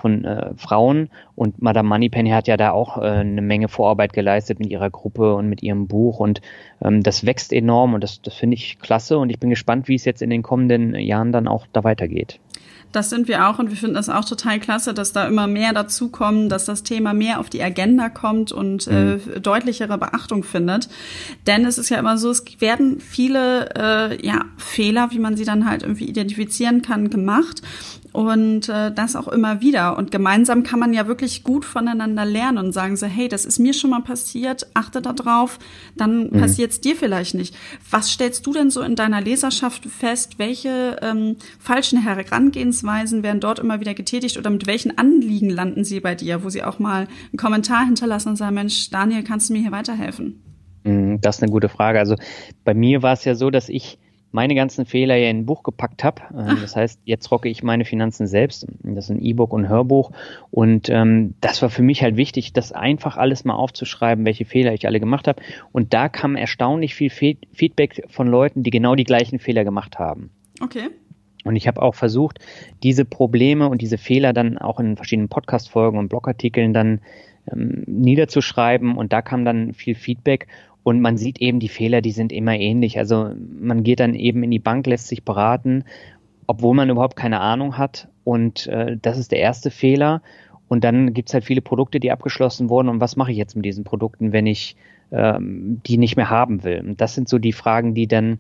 von 0.00 0.25
äh, 0.25 0.52
Frauen. 0.57 1.11
Und 1.35 1.61
Madame 1.61 1.88
Moneypenny 1.88 2.31
hat 2.31 2.47
ja 2.47 2.57
da 2.57 2.71
auch 2.71 2.99
äh, 2.99 3.00
eine 3.00 3.42
Menge 3.42 3.66
Vorarbeit 3.66 4.12
geleistet 4.12 4.61
mit 4.61 4.71
ihrer 4.71 4.90
Gruppe 4.90 5.35
und 5.35 5.49
mit 5.49 5.62
ihrem 5.64 5.88
Buch. 5.88 6.21
Und 6.21 6.40
ähm, 6.81 7.02
das 7.02 7.26
wächst 7.26 7.52
enorm 7.52 7.95
und 7.95 8.04
das, 8.04 8.23
das 8.23 8.35
finde 8.35 8.54
ich 8.54 8.78
klasse. 8.78 9.19
Und 9.19 9.31
ich 9.31 9.40
bin 9.40 9.50
gespannt, 9.50 9.88
wie 9.88 9.97
es 9.97 10.04
jetzt 10.04 10.23
in 10.23 10.31
den 10.31 10.42
kommenden 10.42 10.95
Jahren 10.95 11.33
dann 11.33 11.49
auch 11.49 11.66
da 11.73 11.83
weitergeht. 11.83 12.38
Das 12.92 13.11
sind 13.11 13.26
wir 13.26 13.49
auch 13.49 13.58
und 13.58 13.70
wir 13.70 13.76
finden 13.76 13.94
das 13.94 14.08
auch 14.08 14.25
total 14.25 14.61
klasse, 14.61 14.94
dass 14.94 15.12
da 15.12 15.26
immer 15.26 15.46
mehr 15.46 15.72
dazukommen, 15.72 16.49
dass 16.49 16.66
das 16.66 16.82
Thema 16.82 17.14
mehr 17.14 17.40
auf 17.40 17.50
die 17.50 17.62
Agenda 17.62 18.08
kommt 18.08 18.52
und 18.52 18.87
äh, 18.87 18.92
mhm. 18.92 19.20
äh, 19.34 19.40
deutlichere 19.40 19.99
Beachtung 19.99 20.44
findet. 20.44 20.88
Denn 21.46 21.64
es 21.64 21.78
ist 21.78 21.88
ja 21.88 21.99
immer 21.99 22.18
so, 22.18 22.30
es 22.30 22.44
werden 22.58 23.00
viele 23.00 23.70
äh, 23.75 24.26
ja, 24.26 24.44
Fehler, 24.58 25.11
wie 25.11 25.18
man 25.18 25.37
sie 25.37 25.44
dann 25.44 25.68
halt 25.68 25.82
irgendwie 25.82 26.04
identifizieren 26.04 26.82
kann, 26.82 27.11
gemacht 27.11 27.62
und 28.12 28.69
äh, 28.69 28.92
das 28.92 29.16
auch 29.16 29.28
immer 29.28 29.61
wieder. 29.61 29.97
Und 29.97 30.11
gemeinsam 30.11 30.62
kann 30.62 30.78
man 30.78 30.92
ja 30.92 31.07
wirklich 31.07 31.45
gut 31.45 31.64
voneinander 31.64 32.25
lernen 32.25 32.59
und 32.59 32.73
sagen 32.73 32.97
so, 32.97 33.07
hey, 33.07 33.28
das 33.28 33.45
ist 33.45 33.59
mir 33.59 33.73
schon 33.73 33.90
mal 33.90 34.02
passiert, 34.02 34.66
achte 34.75 35.00
da 35.00 35.12
drauf, 35.12 35.59
dann 35.97 36.25
mhm. 36.25 36.40
passiert 36.40 36.73
es 36.73 36.81
dir 36.81 36.95
vielleicht 36.95 37.35
nicht. 37.35 37.54
Was 37.90 38.11
stellst 38.11 38.47
du 38.47 38.52
denn 38.52 38.71
so 38.71 38.83
in 38.83 38.97
deiner 38.97 39.21
Leserschaft 39.21 39.87
fest? 39.87 40.38
Welche 40.38 40.99
ähm, 41.02 41.37
falschen 41.59 42.02
Herangehensweisen 42.02 43.23
werden 43.23 43.40
dort 43.40 43.59
immer 43.59 43.81
wieder 43.81 43.95
getätigt 43.95 44.37
oder 44.37 44.50
mit 44.50 44.66
welchen 44.66 44.99
Anliegen 44.99 45.50
landen 45.50 45.85
sie 45.85 46.00
bei 46.00 46.14
dir, 46.14 46.45
wo 46.45 46.50
sie 46.50 46.62
auch 46.62 46.78
mal 46.78 47.09
einen 47.31 47.38
Kommentar 47.38 47.85
hinterlassen 47.85 48.31
und 48.31 48.37
sagen, 48.37 48.54
Mensch, 48.54 48.90
Daniel, 48.90 49.23
kannst 49.23 49.49
du 49.49 49.54
mir 49.54 49.61
hier 49.61 49.73
weiterhelfen? 49.73 50.42
Mhm, 50.85 51.21
das 51.21 51.37
ist 51.37 51.42
eine 51.42 51.52
gute 51.52 51.69
Frage. 51.69 51.99
Also 51.99 52.16
bei 52.64 52.75
mir 52.75 53.02
war 53.02 53.12
es 53.12 53.25
ja 53.25 53.35
so, 53.35 53.50
dass 53.50 53.69
ich 53.69 53.99
meine 54.32 54.54
ganzen 54.54 54.86
Fehler 54.86 55.16
ja 55.16 55.30
in 55.30 55.40
ein 55.40 55.46
Buch 55.46 55.62
gepackt 55.62 56.02
habe. 56.02 56.22
Ähm, 56.36 56.58
das 56.60 56.74
heißt, 56.74 57.00
jetzt 57.04 57.30
rocke 57.30 57.48
ich 57.48 57.62
meine 57.62 57.84
Finanzen 57.84 58.26
selbst. 58.26 58.66
Das 58.82 59.04
ist 59.04 59.10
ein 59.10 59.22
E-Book 59.22 59.52
und 59.52 59.68
Hörbuch. 59.68 60.10
Und 60.50 60.88
ähm, 60.88 61.34
das 61.40 61.62
war 61.62 61.70
für 61.70 61.82
mich 61.82 62.02
halt 62.02 62.16
wichtig, 62.16 62.52
das 62.52 62.72
einfach 62.72 63.16
alles 63.16 63.44
mal 63.44 63.54
aufzuschreiben, 63.54 64.24
welche 64.24 64.44
Fehler 64.44 64.72
ich 64.72 64.86
alle 64.86 65.00
gemacht 65.00 65.28
habe. 65.28 65.42
Und 65.70 65.94
da 65.94 66.08
kam 66.08 66.34
erstaunlich 66.36 66.94
viel 66.94 67.10
Fe 67.10 67.36
Feedback 67.52 68.04
von 68.08 68.26
Leuten, 68.26 68.62
die 68.62 68.70
genau 68.70 68.94
die 68.94 69.04
gleichen 69.04 69.38
Fehler 69.38 69.64
gemacht 69.64 69.98
haben. 69.98 70.30
Okay. 70.60 70.88
Und 71.44 71.56
ich 71.56 71.66
habe 71.66 71.82
auch 71.82 71.94
versucht, 71.94 72.38
diese 72.82 73.04
Probleme 73.04 73.68
und 73.68 73.82
diese 73.82 73.98
Fehler 73.98 74.32
dann 74.32 74.58
auch 74.58 74.78
in 74.80 74.96
verschiedenen 74.96 75.28
Podcast-Folgen 75.28 75.98
und 75.98 76.08
Blogartikeln 76.08 76.72
dann 76.72 77.00
ähm, 77.50 77.82
niederzuschreiben. 77.86 78.96
Und 78.96 79.12
da 79.12 79.22
kam 79.22 79.44
dann 79.44 79.74
viel 79.74 79.94
Feedback. 79.94 80.46
Und 80.84 81.00
man 81.00 81.16
sieht 81.16 81.40
eben, 81.40 81.60
die 81.60 81.68
Fehler, 81.68 82.02
die 82.02 82.10
sind 82.10 82.32
immer 82.32 82.54
ähnlich. 82.54 82.98
Also 82.98 83.30
man 83.60 83.84
geht 83.84 84.00
dann 84.00 84.14
eben 84.14 84.42
in 84.42 84.50
die 84.50 84.58
Bank, 84.58 84.86
lässt 84.86 85.08
sich 85.08 85.22
beraten, 85.22 85.84
obwohl 86.46 86.74
man 86.74 86.90
überhaupt 86.90 87.16
keine 87.16 87.40
Ahnung 87.40 87.78
hat. 87.78 88.08
Und 88.24 88.66
äh, 88.66 88.96
das 89.00 89.18
ist 89.18 89.30
der 89.32 89.38
erste 89.38 89.70
Fehler. 89.70 90.22
Und 90.68 90.84
dann 90.84 91.12
gibt 91.14 91.28
es 91.28 91.34
halt 91.34 91.44
viele 91.44 91.60
Produkte, 91.60 92.00
die 92.00 92.10
abgeschlossen 92.10 92.68
wurden. 92.68 92.88
Und 92.88 93.00
was 93.00 93.16
mache 93.16 93.30
ich 93.30 93.36
jetzt 93.36 93.54
mit 93.54 93.64
diesen 93.64 93.84
Produkten, 93.84 94.32
wenn 94.32 94.46
ich 94.46 94.76
ähm, 95.12 95.80
die 95.86 95.98
nicht 95.98 96.16
mehr 96.16 96.30
haben 96.30 96.64
will? 96.64 96.80
Und 96.80 97.00
das 97.00 97.14
sind 97.14 97.28
so 97.28 97.38
die 97.38 97.52
Fragen, 97.52 97.94
die 97.94 98.08
dann 98.08 98.38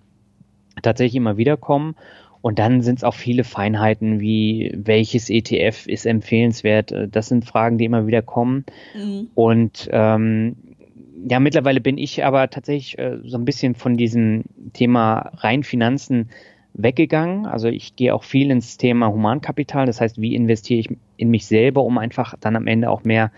tatsächlich 0.82 1.16
immer 1.16 1.36
wieder 1.36 1.56
kommen. 1.56 1.94
Und 2.40 2.58
dann 2.58 2.82
sind 2.82 2.96
es 2.96 3.04
auch 3.04 3.14
viele 3.14 3.44
Feinheiten 3.44 4.18
wie 4.18 4.72
welches 4.74 5.30
ETF 5.30 5.86
ist 5.86 6.06
empfehlenswert. 6.06 6.92
Das 7.10 7.28
sind 7.28 7.44
Fragen, 7.44 7.78
die 7.78 7.84
immer 7.84 8.06
wieder 8.06 8.22
kommen. 8.22 8.64
Mhm. 8.96 9.28
Und 9.34 9.88
ähm, 9.92 10.56
ja, 11.28 11.40
mittlerweile 11.40 11.80
bin 11.80 11.98
ich 11.98 12.24
aber 12.24 12.50
tatsächlich 12.50 12.98
äh, 12.98 13.18
so 13.24 13.36
ein 13.36 13.44
bisschen 13.44 13.74
von 13.74 13.96
diesem 13.96 14.44
Thema 14.72 15.32
rein 15.36 15.62
Finanzen 15.62 16.30
weggegangen. 16.74 17.46
Also 17.46 17.68
ich 17.68 17.96
gehe 17.96 18.14
auch 18.14 18.24
viel 18.24 18.50
ins 18.50 18.76
Thema 18.78 19.08
Humankapital. 19.08 19.86
Das 19.86 20.00
heißt, 20.00 20.20
wie 20.20 20.34
investiere 20.34 20.80
ich 20.80 20.88
in 21.16 21.30
mich 21.30 21.46
selber, 21.46 21.84
um 21.84 21.98
einfach 21.98 22.34
dann 22.40 22.56
am 22.56 22.66
Ende 22.66 22.90
auch 22.90 23.04
mehr 23.04 23.30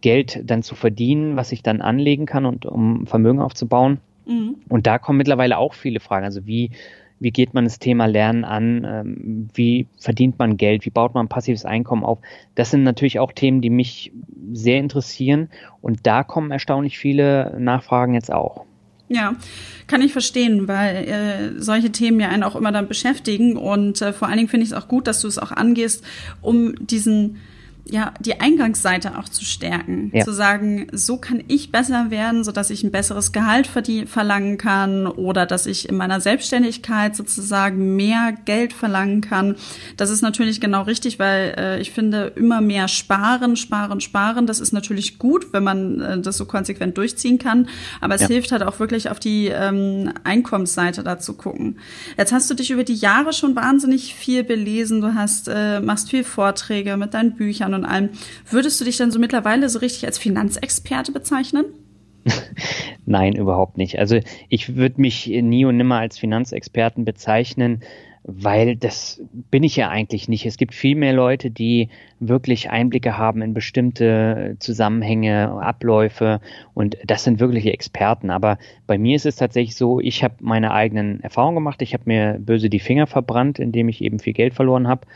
Geld 0.00 0.40
dann 0.44 0.62
zu 0.62 0.74
verdienen, 0.74 1.36
was 1.36 1.52
ich 1.52 1.62
dann 1.62 1.80
anlegen 1.80 2.26
kann 2.26 2.46
und 2.46 2.66
um 2.66 3.06
Vermögen 3.06 3.40
aufzubauen. 3.40 3.98
Mhm. 4.26 4.56
Und 4.68 4.86
da 4.86 4.98
kommen 4.98 5.18
mittlerweile 5.18 5.58
auch 5.58 5.74
viele 5.74 6.00
Fragen. 6.00 6.24
Also 6.24 6.46
wie 6.46 6.70
wie 7.20 7.30
geht 7.30 7.54
man 7.54 7.64
das 7.64 7.78
Thema 7.78 8.06
Lernen 8.06 8.44
an, 8.44 8.86
ähm, 8.88 9.48
wie 9.54 9.86
verdient 9.98 10.38
man 10.38 10.56
Geld, 10.56 10.84
wie 10.84 10.90
baut 10.90 11.14
man 11.14 11.28
passives 11.28 11.64
Einkommen 11.64 12.04
auf. 12.04 12.18
Das 12.54 12.70
sind 12.70 12.82
natürlich 12.82 13.18
auch 13.18 13.32
Themen, 13.32 13.60
die 13.60 13.70
mich 13.70 14.12
sehr 14.52 14.78
interessieren 14.78 15.48
und 15.80 16.06
da 16.06 16.22
kommen 16.22 16.50
erstaunlich 16.50 16.98
viele 16.98 17.56
Nachfragen 17.58 18.14
jetzt 18.14 18.32
auch. 18.32 18.64
Ja, 19.10 19.36
kann 19.86 20.02
ich 20.02 20.12
verstehen, 20.12 20.68
weil 20.68 20.96
äh, 20.96 21.60
solche 21.60 21.90
Themen 21.90 22.20
ja 22.20 22.28
einen 22.28 22.42
auch 22.42 22.56
immer 22.56 22.72
dann 22.72 22.88
beschäftigen 22.88 23.56
und 23.56 24.02
äh, 24.02 24.12
vor 24.12 24.28
allen 24.28 24.36
Dingen 24.36 24.50
finde 24.50 24.64
ich 24.64 24.72
es 24.72 24.76
auch 24.76 24.86
gut, 24.86 25.06
dass 25.06 25.22
du 25.22 25.28
es 25.28 25.38
auch 25.38 25.50
angehst, 25.50 26.04
um 26.42 26.74
diesen 26.86 27.38
ja, 27.90 28.12
die 28.20 28.40
Eingangsseite 28.40 29.18
auch 29.18 29.28
zu 29.28 29.44
stärken. 29.44 30.10
Ja. 30.12 30.24
Zu 30.24 30.32
sagen, 30.32 30.88
so 30.92 31.16
kann 31.16 31.42
ich 31.48 31.72
besser 31.72 32.10
werden, 32.10 32.44
so 32.44 32.52
dass 32.52 32.70
ich 32.70 32.84
ein 32.84 32.90
besseres 32.90 33.32
Gehalt 33.32 33.66
verlangen 33.66 34.58
kann 34.58 35.06
oder 35.06 35.46
dass 35.46 35.66
ich 35.66 35.88
in 35.88 35.96
meiner 35.96 36.20
Selbstständigkeit 36.20 37.16
sozusagen 37.16 37.96
mehr 37.96 38.34
Geld 38.44 38.72
verlangen 38.72 39.22
kann. 39.22 39.56
Das 39.96 40.10
ist 40.10 40.20
natürlich 40.20 40.60
genau 40.60 40.82
richtig, 40.82 41.18
weil 41.18 41.54
äh, 41.56 41.80
ich 41.80 41.92
finde, 41.92 42.32
immer 42.36 42.60
mehr 42.60 42.88
sparen, 42.88 43.56
sparen, 43.56 44.00
sparen, 44.00 44.46
das 44.46 44.60
ist 44.60 44.72
natürlich 44.72 45.18
gut, 45.18 45.52
wenn 45.52 45.64
man 45.64 46.00
äh, 46.00 46.20
das 46.20 46.36
so 46.36 46.44
konsequent 46.44 46.98
durchziehen 46.98 47.38
kann. 47.38 47.68
Aber 48.00 48.14
es 48.14 48.22
ja. 48.22 48.28
hilft 48.28 48.52
halt 48.52 48.62
auch 48.62 48.80
wirklich 48.80 49.08
auf 49.10 49.18
die 49.18 49.46
ähm, 49.46 50.12
Einkommensseite 50.24 51.02
da 51.02 51.18
zu 51.18 51.34
gucken. 51.34 51.78
Jetzt 52.18 52.32
hast 52.32 52.50
du 52.50 52.54
dich 52.54 52.70
über 52.70 52.84
die 52.84 52.94
Jahre 52.94 53.32
schon 53.32 53.56
wahnsinnig 53.56 54.14
viel 54.14 54.44
belesen. 54.44 55.00
Du 55.00 55.14
hast, 55.14 55.48
äh, 55.48 55.80
machst 55.80 56.10
viel 56.10 56.24
Vorträge 56.24 56.96
mit 56.96 57.14
deinen 57.14 57.34
Büchern 57.34 57.77
und 57.78 57.84
allem. 57.84 58.10
Würdest 58.50 58.80
du 58.80 58.84
dich 58.84 58.96
dann 58.96 59.10
so 59.10 59.18
mittlerweile 59.18 59.68
so 59.68 59.78
richtig 59.78 60.06
als 60.06 60.18
Finanzexperte 60.18 61.12
bezeichnen? 61.12 61.64
Nein, 63.06 63.34
überhaupt 63.34 63.78
nicht. 63.78 63.98
Also 63.98 64.20
ich 64.48 64.76
würde 64.76 65.00
mich 65.00 65.26
nie 65.26 65.64
und 65.64 65.76
nimmer 65.76 65.98
als 65.98 66.18
Finanzexperten 66.18 67.04
bezeichnen, 67.04 67.80
weil 68.30 68.76
das 68.76 69.22
bin 69.32 69.62
ich 69.62 69.76
ja 69.76 69.88
eigentlich 69.88 70.28
nicht. 70.28 70.44
Es 70.44 70.58
gibt 70.58 70.74
viel 70.74 70.96
mehr 70.96 71.14
Leute, 71.14 71.50
die 71.50 71.88
wirklich 72.20 72.68
Einblicke 72.68 73.16
haben 73.16 73.40
in 73.40 73.54
bestimmte 73.54 74.56
Zusammenhänge, 74.58 75.50
Abläufe 75.62 76.40
und 76.74 76.98
das 77.06 77.24
sind 77.24 77.40
wirkliche 77.40 77.72
Experten. 77.72 78.30
Aber 78.30 78.58
bei 78.86 78.98
mir 78.98 79.16
ist 79.16 79.24
es 79.24 79.36
tatsächlich 79.36 79.76
so, 79.76 80.00
ich 80.00 80.22
habe 80.22 80.34
meine 80.40 80.72
eigenen 80.72 81.20
Erfahrungen 81.20 81.56
gemacht. 81.56 81.80
Ich 81.80 81.94
habe 81.94 82.04
mir 82.06 82.38
böse 82.38 82.68
die 82.68 82.80
Finger 82.80 83.06
verbrannt, 83.06 83.58
indem 83.58 83.88
ich 83.88 84.02
eben 84.02 84.18
viel 84.18 84.34
Geld 84.34 84.52
verloren 84.52 84.88
habe 84.88 85.06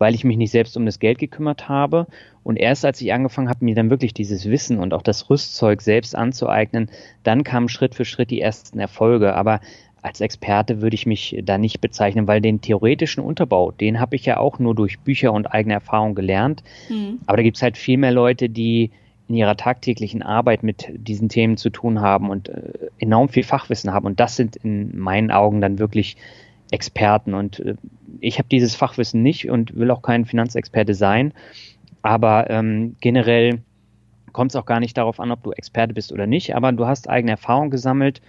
weil 0.00 0.14
ich 0.14 0.24
mich 0.24 0.38
nicht 0.38 0.50
selbst 0.50 0.76
um 0.78 0.86
das 0.86 0.98
Geld 0.98 1.18
gekümmert 1.18 1.68
habe. 1.68 2.06
Und 2.42 2.56
erst 2.56 2.86
als 2.86 3.00
ich 3.02 3.12
angefangen 3.12 3.50
habe, 3.50 3.64
mir 3.64 3.74
dann 3.74 3.90
wirklich 3.90 4.14
dieses 4.14 4.46
Wissen 4.46 4.78
und 4.78 4.94
auch 4.94 5.02
das 5.02 5.28
Rüstzeug 5.28 5.82
selbst 5.82 6.16
anzueignen, 6.16 6.90
dann 7.22 7.44
kamen 7.44 7.68
Schritt 7.68 7.94
für 7.94 8.06
Schritt 8.06 8.30
die 8.30 8.40
ersten 8.40 8.78
Erfolge. 8.78 9.34
Aber 9.34 9.60
als 10.00 10.22
Experte 10.22 10.80
würde 10.80 10.94
ich 10.94 11.04
mich 11.04 11.38
da 11.44 11.58
nicht 11.58 11.82
bezeichnen, 11.82 12.26
weil 12.26 12.40
den 12.40 12.62
theoretischen 12.62 13.22
Unterbau, 13.22 13.72
den 13.72 14.00
habe 14.00 14.16
ich 14.16 14.24
ja 14.24 14.38
auch 14.38 14.58
nur 14.58 14.74
durch 14.74 14.98
Bücher 15.00 15.34
und 15.34 15.52
eigene 15.52 15.74
Erfahrung 15.74 16.14
gelernt. 16.14 16.62
Mhm. 16.88 17.18
Aber 17.26 17.36
da 17.36 17.42
gibt 17.42 17.58
es 17.58 17.62
halt 17.62 17.76
viel 17.76 17.98
mehr 17.98 18.12
Leute, 18.12 18.48
die 18.48 18.90
in 19.28 19.34
ihrer 19.36 19.58
tagtäglichen 19.58 20.22
Arbeit 20.22 20.62
mit 20.62 20.88
diesen 20.94 21.28
Themen 21.28 21.58
zu 21.58 21.68
tun 21.68 22.00
haben 22.00 22.30
und 22.30 22.48
äh, 22.48 22.72
enorm 22.98 23.28
viel 23.28 23.44
Fachwissen 23.44 23.92
haben. 23.92 24.06
Und 24.06 24.18
das 24.18 24.34
sind 24.34 24.56
in 24.56 24.98
meinen 24.98 25.30
Augen 25.30 25.60
dann 25.60 25.78
wirklich 25.78 26.16
Experten. 26.70 27.34
Und 27.34 27.60
äh, 27.60 27.74
ich 28.20 28.38
habe 28.38 28.48
dieses 28.48 28.74
Fachwissen 28.74 29.22
nicht 29.22 29.50
und 29.50 29.76
will 29.76 29.90
auch 29.90 30.02
kein 30.02 30.24
Finanzexperte 30.24 30.94
sein. 30.94 31.32
Aber 32.02 32.48
ähm, 32.50 32.96
generell 33.00 33.60
kommt 34.32 34.52
es 34.52 34.56
auch 34.56 34.66
gar 34.66 34.80
nicht 34.80 34.96
darauf 34.96 35.20
an, 35.20 35.32
ob 35.32 35.42
du 35.42 35.52
Experte 35.52 35.94
bist 35.94 36.12
oder 36.12 36.26
nicht. 36.26 36.54
Aber 36.54 36.72
du 36.72 36.86
hast 36.86 37.08
eigene 37.08 37.32
Erfahrung 37.32 37.70
gesammelt 37.70 38.20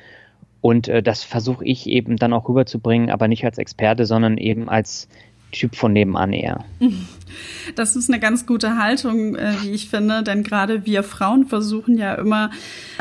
und 0.61 0.87
äh, 0.87 1.03
das 1.03 1.23
versuche 1.23 1.65
ich 1.65 1.87
eben 1.87 2.17
dann 2.17 2.33
auch 2.33 2.47
rüberzubringen, 2.47 3.09
aber 3.09 3.27
nicht 3.27 3.43
als 3.45 3.57
Experte, 3.57 4.05
sondern 4.05 4.37
eben 4.37 4.69
als 4.69 5.07
Typ 5.51 5.75
von 5.75 5.91
nebenan 5.93 6.33
eher. 6.33 6.63
Das 7.75 7.95
ist 7.95 8.09
eine 8.09 8.19
ganz 8.19 8.45
gute 8.45 8.77
Haltung, 8.77 9.35
äh, 9.35 9.53
wie 9.61 9.71
ich 9.71 9.89
finde, 9.89 10.23
denn 10.23 10.43
gerade 10.43 10.85
wir 10.85 11.03
Frauen 11.03 11.45
versuchen 11.47 11.97
ja 11.97 12.15
immer 12.15 12.51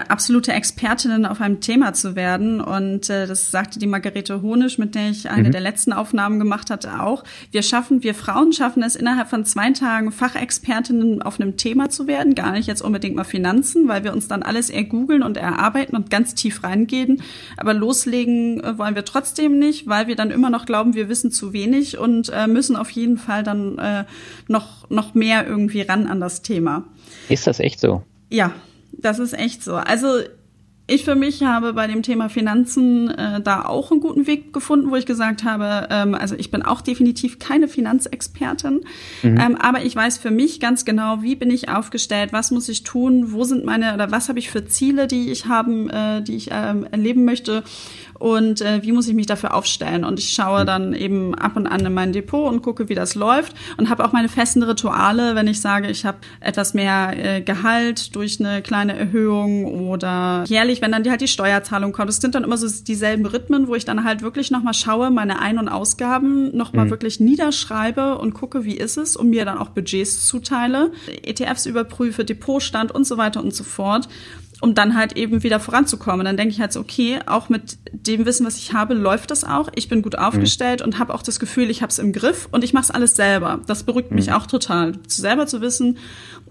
absolute 0.09 0.53
Expertinnen 0.53 1.27
auf 1.27 1.41
einem 1.41 1.61
Thema 1.61 1.93
zu 1.93 2.17
werden. 2.17 2.61
Und 2.61 3.11
äh, 3.11 3.27
das 3.27 3.51
sagte 3.51 3.79
die 3.79 3.87
Margarete 3.87 4.43
Honisch, 4.43 4.79
mit 4.79 4.95
der 4.95 5.11
ich 5.11 5.31
eine 5.31 5.49
mhm. 5.49 5.53
der 5.53 5.61
letzten 5.61 5.93
Aufnahmen 5.93 6.39
gemacht 6.39 6.71
hatte, 6.71 7.01
auch. 7.01 7.25
Wir 7.51 7.63
schaffen, 7.63 8.03
wir 8.03 8.15
Frauen 8.15 8.53
schaffen 8.53 8.83
es 8.83 8.97
innerhalb 8.97 9.29
von 9.29 9.45
zwei 9.45 9.71
Tagen 9.71 10.13
Fachexpertinnen 10.13 11.23
auf 11.23 11.41
einem 11.41 11.57
Thema 11.57 11.91
zu 11.91 12.07
werden. 12.07 12.35
Gar 12.35 12.53
nicht 12.53 12.67
jetzt 12.67 12.83
unbedingt 12.83 13.17
mal 13.17 13.25
Finanzen, 13.25 13.89
weil 13.89 14.05
wir 14.05 14.13
uns 14.13 14.29
dann 14.29 14.43
alles 14.43 14.71
eher 14.71 14.85
googeln 14.85 15.23
und 15.23 15.37
erarbeiten 15.37 15.97
und 15.97 16.11
ganz 16.11 16.35
tief 16.35 16.63
reingehen. 16.63 17.23
Aber 17.57 17.75
loslegen 17.75 18.63
äh, 18.63 18.79
wollen 18.79 18.95
wir 18.95 19.05
trotzdem 19.05 19.59
nicht, 19.59 19.87
weil 19.87 20.07
wir 20.07 20.17
dann 20.17 20.31
immer 20.31 20.51
noch 20.51 20.67
glauben, 20.67 20.95
wir 20.95 21.09
wissen 21.09 21.31
zu 21.31 21.53
wenig 21.53 21.99
und 21.99 22.31
äh, 22.31 22.47
müssen 22.47 22.77
auf 22.77 22.91
jeden 22.91 23.19
Fall 23.19 23.43
dann 23.43 23.79
äh, 23.79 24.05
noch, 24.49 24.89
noch 24.91 25.15
mehr 25.15 25.47
irgendwie 25.47 25.83
ran 25.83 26.07
an 26.07 26.21
das 26.21 26.43
Thema. 26.43 26.85
Ist 27.29 27.47
das 27.47 27.61
echt 27.61 27.81
so? 27.81 28.03
Ja, 28.31 28.53
das 28.93 29.19
ist 29.19 29.33
echt 29.33 29.63
so. 29.63 29.75
Also 29.75 30.21
ich 30.91 31.05
für 31.05 31.15
mich 31.15 31.43
habe 31.45 31.73
bei 31.73 31.87
dem 31.87 32.03
Thema 32.03 32.29
Finanzen 32.29 33.11
äh, 33.11 33.41
da 33.41 33.65
auch 33.65 33.93
einen 33.93 34.01
guten 34.01 34.27
Weg 34.27 34.53
gefunden, 34.53 34.91
wo 34.91 34.97
ich 34.97 35.07
gesagt 35.07 35.45
habe, 35.45 35.87
ähm, 35.89 36.17
also 36.17 36.35
ich 36.35 36.51
bin 36.51 36.63
auch 36.63 36.81
definitiv 36.81 37.39
keine 37.39 37.69
Finanzexpertin, 37.69 38.81
mhm. 39.23 39.39
ähm, 39.39 39.57
aber 39.57 39.85
ich 39.85 39.95
weiß 39.95 40.19
für 40.19 40.33
mich 40.33 40.59
ganz 40.59 40.85
genau, 40.85 41.23
wie 41.23 41.37
bin 41.37 41.51
ich 41.51 41.69
aufgestellt, 41.69 42.33
was 42.33 42.51
muss 42.51 42.69
ich 42.69 42.83
tun, 42.83 43.31
wo 43.31 43.45
sind 43.45 43.65
meine 43.65 43.95
oder 43.95 44.11
was 44.11 44.29
habe 44.29 44.41
ich 44.41 44.51
für 44.51 44.67
Ziele, 44.67 45.07
die 45.07 45.31
ich 45.31 45.47
haben, 45.47 45.89
äh, 45.91 46.23
die 46.23 46.35
ich 46.35 46.49
ähm, 46.51 46.85
erleben 46.91 47.25
möchte 47.25 47.63
und 48.21 48.61
äh, 48.61 48.83
wie 48.83 48.93
muss 48.93 49.09
ich 49.09 49.15
mich 49.15 49.27
dafür 49.27 49.55
aufstellen. 49.55 50.05
Und 50.05 50.19
ich 50.19 50.31
schaue 50.31 50.67
dann 50.67 50.93
eben 50.93 51.35
ab 51.35 51.57
und 51.57 51.67
an 51.67 51.85
in 51.85 51.95
mein 51.95 52.13
Depot 52.13 52.53
und 52.53 52.61
gucke, 52.61 52.91
wie 52.91 52.95
das 52.95 53.15
läuft 53.15 53.57
und 53.79 53.89
habe 53.89 54.05
auch 54.05 54.13
meine 54.13 54.29
festen 54.29 54.63
Rituale, 54.63 55.35
wenn 55.35 55.49
ich 55.49 55.61
sage, 55.61 55.89
ich 55.89 56.05
habe 56.05 56.19
etwas 56.41 56.75
mehr 56.75 57.15
äh, 57.17 57.41
Gehalt 57.41 58.15
durch 58.15 58.39
eine 58.39 58.61
kleine 58.61 58.95
Erhöhung 58.95 59.65
oder 59.89 60.45
jährlich, 60.47 60.83
wenn 60.83 60.93
dann 60.93 61.03
die, 61.03 61.11
halt 61.11 61.23
die 61.23 61.29
Steuerzahlung 61.29 61.93
kommt. 61.93 62.11
Das 62.11 62.19
sind 62.19 62.35
dann 62.35 62.45
immer 62.45 62.59
so 62.59 62.69
dieselben 62.85 63.25
Rhythmen, 63.25 63.69
wo 63.69 63.75
ich 63.75 63.87
dann 63.87 64.05
halt 64.05 64.21
wirklich 64.21 64.51
nochmal 64.51 64.75
schaue, 64.75 65.11
meine 65.11 65.41
Ein- 65.41 65.59
und 65.59 65.71
Ausgaben 65.71 66.55
nochmal 66.55 66.85
mhm. 66.85 66.91
wirklich 66.91 67.21
niederschreibe 67.21 68.19
und 68.19 68.35
gucke, 68.35 68.65
wie 68.65 68.77
ist 68.77 68.99
es 68.99 69.17
und 69.17 69.31
mir 69.31 69.47
dann 69.47 69.57
auch 69.57 69.71
Budgets 69.71 70.27
zuteile, 70.27 70.93
ETFs 71.23 71.65
überprüfe, 71.65 72.27
Depotstand 72.27 72.93
und 72.93 73.07
so 73.07 73.17
weiter 73.17 73.43
und 73.43 73.55
so 73.55 73.65
fort 73.65 74.09
um 74.61 74.75
dann 74.75 74.97
halt 74.97 75.17
eben 75.17 75.43
wieder 75.43 75.59
voranzukommen. 75.59 76.25
Dann 76.25 76.37
denke 76.37 76.53
ich 76.53 76.61
halt 76.61 76.73
so, 76.73 76.81
okay, 76.81 77.19
auch 77.27 77.49
mit 77.49 77.79
dem 77.93 78.27
Wissen, 78.27 78.47
was 78.47 78.59
ich 78.59 78.73
habe, 78.73 78.95
läuft 78.95 79.31
das 79.31 79.45
auch. 79.45 79.69
Ich 79.75 79.89
bin 79.89 80.03
gut 80.03 80.19
aufgestellt 80.19 80.81
mhm. 80.81 80.87
und 80.87 80.99
habe 80.99 81.15
auch 81.15 81.23
das 81.23 81.41
Gefühl, 81.41 81.71
ich 81.71 81.83
habe 81.83 81.91
es 81.91 81.99
im 81.99 82.13
Griff 82.13 82.49
und 82.51 82.63
ich 82.63 82.73
mache 82.73 82.85
es 82.85 82.91
alles 82.91 83.17
selber. 83.17 83.61
Das 83.67 83.85
beruhigt 83.85 84.11
mhm. 84.11 84.17
mich 84.17 84.33
auch 84.33 84.47
total, 84.47 84.93
selber 85.07 85.47
zu 85.47 85.61
wissen. 85.61 85.99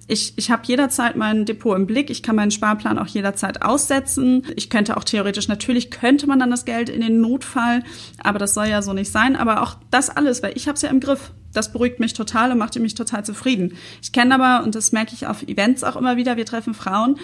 Ich, 0.08 0.34
ich 0.38 0.50
habe 0.50 0.64
jederzeit 0.66 1.16
mein 1.16 1.46
Depot 1.46 1.78
im 1.78 1.86
Blick. 1.86 2.10
Ich 2.10 2.24
kann 2.24 2.36
meinen 2.36 2.52
Sparplan 2.52 2.98
auch 2.98 3.08
jederzeit 3.08 3.62
aussetzen. 3.62 4.44
Ich 4.56 4.72
könnte 4.72 4.98
auch 4.98 5.04
theoretisch, 5.04 5.48
natürlich 5.48 5.92
könnte 5.92 6.26
man 6.26 6.40
dann 6.40 6.50
das 6.50 6.66
Geld 6.66 6.90
in 6.90 7.02
den 7.02 7.22
Notfall, 7.22 7.84
aber 8.24 8.40
das 8.40 8.56
soll 8.56 8.68
ja 8.68 8.82
so 8.82 8.94
nicht 8.94 9.12
sein. 9.12 9.36
Aber 9.36 9.62
auch 9.62 9.76
das 9.92 10.10
alles, 10.10 10.42
weil 10.42 10.54
ich 10.56 10.68
habe 10.68 10.76
es 10.76 10.82
ja 10.82 10.90
im 10.90 11.00
Griff. 11.00 11.32
Das 11.54 11.72
beruhigt 11.72 12.00
mich 12.00 12.14
total 12.14 12.52
und 12.52 12.60
macht 12.60 12.78
mich 12.80 12.94
total 12.94 13.26
zufrieden. 13.26 13.74
Ich 14.04 14.12
kenne 14.12 14.36
aber, 14.36 14.64
und 14.64 14.76
das 14.76 14.92
merke 14.92 15.14
ich 15.14 15.26
auf 15.26 15.42
Events 15.44 15.84
auch 15.84 15.96
immer 15.96 16.16
wieder, 16.16 16.38
wir 16.38 16.46
treffen 16.46 16.76
Frauen, 16.76 17.18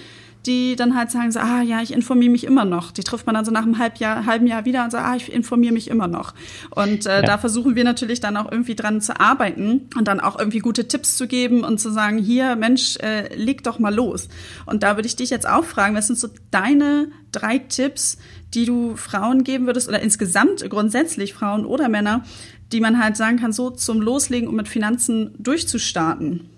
die 0.45 0.75
dann 0.75 0.95
halt 0.95 1.11
sagen 1.11 1.31
so, 1.31 1.39
ah 1.39 1.61
ja, 1.61 1.81
ich 1.81 1.93
informiere 1.93 2.31
mich 2.31 2.43
immer 2.43 2.65
noch. 2.65 2.91
Die 2.91 3.03
trifft 3.03 3.25
man 3.25 3.35
dann 3.35 3.45
so 3.45 3.51
nach 3.51 3.63
einem 3.63 3.79
halb 3.79 3.97
Jahr, 3.97 4.25
halben 4.25 4.47
Jahr 4.47 4.65
wieder 4.65 4.83
und 4.83 4.91
sagt, 4.91 5.05
ah, 5.05 5.15
ich 5.15 5.31
informiere 5.31 5.73
mich 5.73 5.89
immer 5.89 6.07
noch. 6.07 6.33
Und 6.69 7.05
äh, 7.05 7.21
ja. 7.21 7.21
da 7.21 7.37
versuchen 7.37 7.75
wir 7.75 7.83
natürlich 7.83 8.19
dann 8.19 8.37
auch 8.37 8.51
irgendwie 8.51 8.75
dran 8.75 9.01
zu 9.01 9.19
arbeiten 9.19 9.89
und 9.97 10.07
dann 10.07 10.19
auch 10.19 10.37
irgendwie 10.37 10.59
gute 10.59 10.87
Tipps 10.87 11.17
zu 11.17 11.27
geben 11.27 11.63
und 11.63 11.79
zu 11.79 11.91
sagen, 11.91 12.17
hier, 12.17 12.55
Mensch, 12.55 12.97
äh, 12.97 13.33
leg 13.35 13.63
doch 13.63 13.79
mal 13.79 13.93
los. 13.93 14.27
Und 14.65 14.83
da 14.83 14.95
würde 14.95 15.07
ich 15.07 15.15
dich 15.15 15.29
jetzt 15.29 15.47
auch 15.47 15.65
fragen, 15.65 15.95
was 15.95 16.07
sind 16.07 16.19
so 16.19 16.29
deine 16.51 17.07
drei 17.31 17.57
Tipps, 17.57 18.17
die 18.53 18.65
du 18.65 18.95
Frauen 18.95 19.43
geben 19.43 19.65
würdest 19.65 19.89
oder 19.89 20.01
insgesamt 20.01 20.69
grundsätzlich 20.69 21.33
Frauen 21.33 21.65
oder 21.65 21.89
Männer, 21.89 22.23
die 22.71 22.79
man 22.79 23.03
halt 23.03 23.17
sagen 23.17 23.37
kann, 23.37 23.51
so 23.51 23.69
zum 23.69 24.01
Loslegen, 24.01 24.47
um 24.47 24.55
mit 24.55 24.67
Finanzen 24.67 25.35
durchzustarten? 25.39 26.49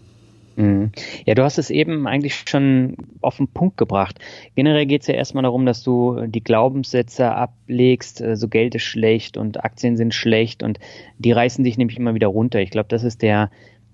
Mhm. 0.58 0.92
Ja, 1.26 1.36
du 1.36 1.44
hast 1.44 1.60
es 1.60 1.70
eben 1.70 2.08
eigentlich 2.08 2.44
schon 2.50 2.98
auf 3.22 3.38
den 3.38 3.48
Punkt 3.48 3.78
gebracht. 3.78 4.20
Generell 4.56 4.88
geht 4.88 5.02
es 5.02 5.08
ja 5.08 5.14
erstmal 5.14 5.44
darum, 5.44 5.68
dass 5.68 5.84
du 5.84 6.26
die 6.26 6.44
Glaubenssätze 6.44 7.32
ablegst, 7.32 8.22
äh, 8.22 8.36
so 8.36 8.48
Geld 8.48 8.74
ist 8.74 8.82
schlecht 8.82 9.38
und 9.38 9.64
Aktien 9.64 9.98
sind 9.98 10.16
schlecht 10.16 10.64
und 10.64 10.80
die 11.20 11.32
reißen 11.32 11.64
dich 11.64 11.78
nämlich 11.78 11.98
immer 11.98 12.16
wieder 12.16 12.28
runter. 12.28 12.60
Ich 12.60 12.72
glaube, 12.72 12.90
das 12.90 13.04
ist 13.04 13.22
der 13.22 13.52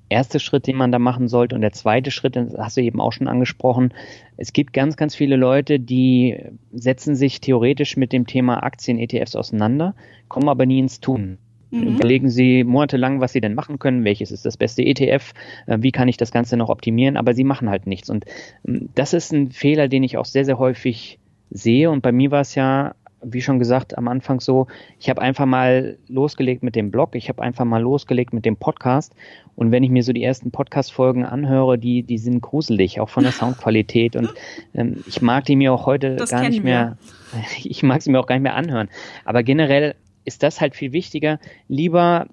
erste 0.08 0.40
Schritt, 0.40 0.66
den 0.66 0.78
man 0.78 0.94
da 0.94 1.00
machen 1.00 1.28
sollte. 1.28 1.56
Und 1.56 1.62
der 1.62 1.74
zweite 1.74 2.12
Schritt, 2.12 2.38
das 2.38 2.54
hast 2.58 2.78
du 2.78 2.82
eben 2.82 3.02
auch 3.02 3.12
schon 3.12 3.28
angesprochen, 3.28 3.94
es 4.38 4.54
gibt 4.54 4.72
ganz, 4.72 4.96
ganz 4.96 5.16
viele 5.16 5.36
Leute, 5.36 5.82
die 5.82 6.38
setzen 6.72 7.16
sich 7.16 7.42
theoretisch 7.42 7.98
mit 7.98 8.14
dem 8.14 8.26
Thema 8.26 8.64
Aktien, 8.64 9.00
ETFs 9.00 9.36
auseinander, 9.36 9.96
kommen 10.30 10.48
aber 10.48 10.66
nie 10.66 10.80
ins 10.80 11.02
Tun. 11.02 11.40
Mhm. 11.74 11.96
Überlegen 11.96 12.30
Sie 12.30 12.64
monatelang, 12.64 13.20
was 13.20 13.34
Sie 13.34 13.42
denn 13.42 13.56
machen 13.56 13.80
können, 13.80 14.04
welches 14.04 14.32
ist 14.32 14.46
das 14.46 14.58
beste 14.58 14.84
ETF, 14.84 15.34
äh, 15.66 15.80
wie 15.82 15.92
kann 15.92 16.08
ich 16.08 16.18
das 16.18 16.32
Ganze 16.32 16.56
noch 16.56 16.70
optimieren, 16.70 17.18
aber 17.18 17.34
Sie 17.34 17.44
machen 17.44 17.70
halt 17.70 17.88
nichts. 17.88 18.12
Und 18.12 18.26
ähm, 18.68 18.90
das 18.94 19.14
ist 19.14 19.34
ein 19.34 19.52
Fehler, 19.52 19.88
den 19.88 20.04
ich 20.04 20.18
auch 20.18 20.26
sehr, 20.26 20.46
sehr 20.46 20.60
häufig 20.60 21.20
sehe. 21.50 21.90
Und 21.90 22.02
bei 22.02 22.12
mir 22.12 22.30
war 22.30 22.42
es 22.42 22.54
ja, 22.54 22.94
wie 23.24 23.42
schon 23.42 23.58
gesagt, 23.58 23.98
am 23.98 24.08
Anfang 24.08 24.40
so, 24.40 24.68
ich 25.00 25.10
habe 25.10 25.22
einfach 25.22 25.48
mal 25.48 25.98
losgelegt 26.08 26.62
mit 26.62 26.76
dem 26.76 26.92
Blog, 26.92 27.16
ich 27.16 27.28
habe 27.30 27.42
einfach 27.42 27.66
mal 27.66 27.82
losgelegt 27.82 28.34
mit 28.34 28.46
dem 28.46 28.58
Podcast. 28.58 29.16
Und 29.56 29.72
wenn 29.72 29.82
ich 29.82 29.90
mir 29.90 30.04
so 30.04 30.14
die 30.14 30.24
ersten 30.24 30.52
Podcast-Folgen 30.52 31.26
anhöre, 31.26 31.80
die, 31.80 32.04
die 32.04 32.20
sind 32.20 32.42
gruselig, 32.42 33.00
auch 33.00 33.10
von 33.10 33.24
der 33.24 33.32
Soundqualität. 33.34 34.16
Und 34.16 34.32
ähm, 34.76 35.04
ich 35.08 35.24
mag 35.24 35.46
die 35.46 35.56
mir 35.56 35.74
auch 35.74 35.88
heute 35.88 36.18
das 36.18 36.30
gar 36.30 36.48
nicht 36.48 36.64
mehr, 36.64 36.98
wir. 37.32 37.44
ich 37.64 37.82
mag 37.82 38.04
sie 38.04 38.12
mir 38.12 38.20
auch 38.20 38.28
gar 38.28 38.36
nicht 38.36 38.44
mehr 38.44 38.56
anhören. 38.56 38.90
Aber 39.26 39.42
generell 39.42 39.96
ist 40.26 40.44
das 40.44 40.62
halt 40.62 40.76
viel 40.76 40.92
wichtiger. 40.92 41.40
Lieber 41.68 42.28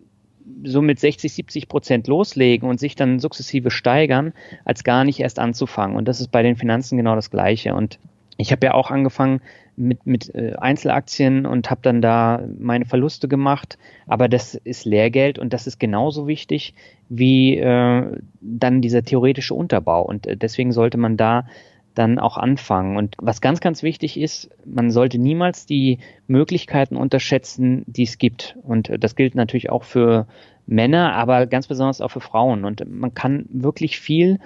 so 0.64 0.82
mit 0.82 0.98
60, 0.98 1.32
70 1.32 1.68
Prozent 1.68 2.08
loslegen 2.08 2.68
und 2.68 2.80
sich 2.80 2.96
dann 2.96 3.18
sukzessive 3.18 3.70
steigern, 3.70 4.32
als 4.64 4.84
gar 4.84 5.04
nicht 5.04 5.20
erst 5.20 5.38
anzufangen. 5.38 5.96
Und 5.96 6.08
das 6.08 6.20
ist 6.20 6.30
bei 6.30 6.42
den 6.42 6.56
Finanzen 6.56 6.96
genau 6.96 7.14
das 7.14 7.30
Gleiche. 7.30 7.74
Und 7.74 7.98
ich 8.36 8.52
habe 8.52 8.66
ja 8.66 8.74
auch 8.74 8.90
angefangen 8.90 9.40
mit, 9.76 10.06
mit 10.06 10.34
äh, 10.34 10.54
Einzelaktien 10.58 11.46
und 11.46 11.70
habe 11.70 11.80
dann 11.82 12.02
da 12.02 12.42
meine 12.58 12.84
Verluste 12.84 13.28
gemacht. 13.28 13.78
Aber 14.06 14.28
das 14.28 14.54
ist 14.54 14.84
Lehrgeld 14.84 15.38
und 15.38 15.52
das 15.52 15.66
ist 15.66 15.78
genauso 15.78 16.26
wichtig 16.26 16.74
wie 17.08 17.58
äh, 17.58 18.18
dann 18.40 18.80
dieser 18.80 19.02
theoretische 19.02 19.54
Unterbau. 19.54 20.02
Und 20.02 20.26
äh, 20.26 20.36
deswegen 20.36 20.72
sollte 20.72 20.98
man 20.98 21.16
da 21.16 21.46
dann 21.94 22.18
auch 22.18 22.36
anfangen. 22.36 22.96
Und 22.96 23.16
was 23.18 23.40
ganz, 23.40 23.60
ganz 23.60 23.82
wichtig 23.82 24.18
ist, 24.18 24.50
man 24.64 24.90
sollte 24.90 25.18
niemals 25.18 25.66
die 25.66 25.98
Möglichkeiten 26.26 26.96
unterschätzen, 26.96 27.84
die 27.86 28.04
es 28.04 28.18
gibt. 28.18 28.56
Und 28.62 28.90
das 28.98 29.16
gilt 29.16 29.34
natürlich 29.34 29.70
auch 29.70 29.84
für 29.84 30.26
Männer, 30.66 31.14
aber 31.14 31.46
ganz 31.46 31.66
besonders 31.66 32.00
auch 32.00 32.10
für 32.10 32.20
Frauen. 32.20 32.64
Und 32.64 32.88
man 32.88 33.12
kann 33.14 33.46
wirklich 33.50 33.98
viel 33.98 34.38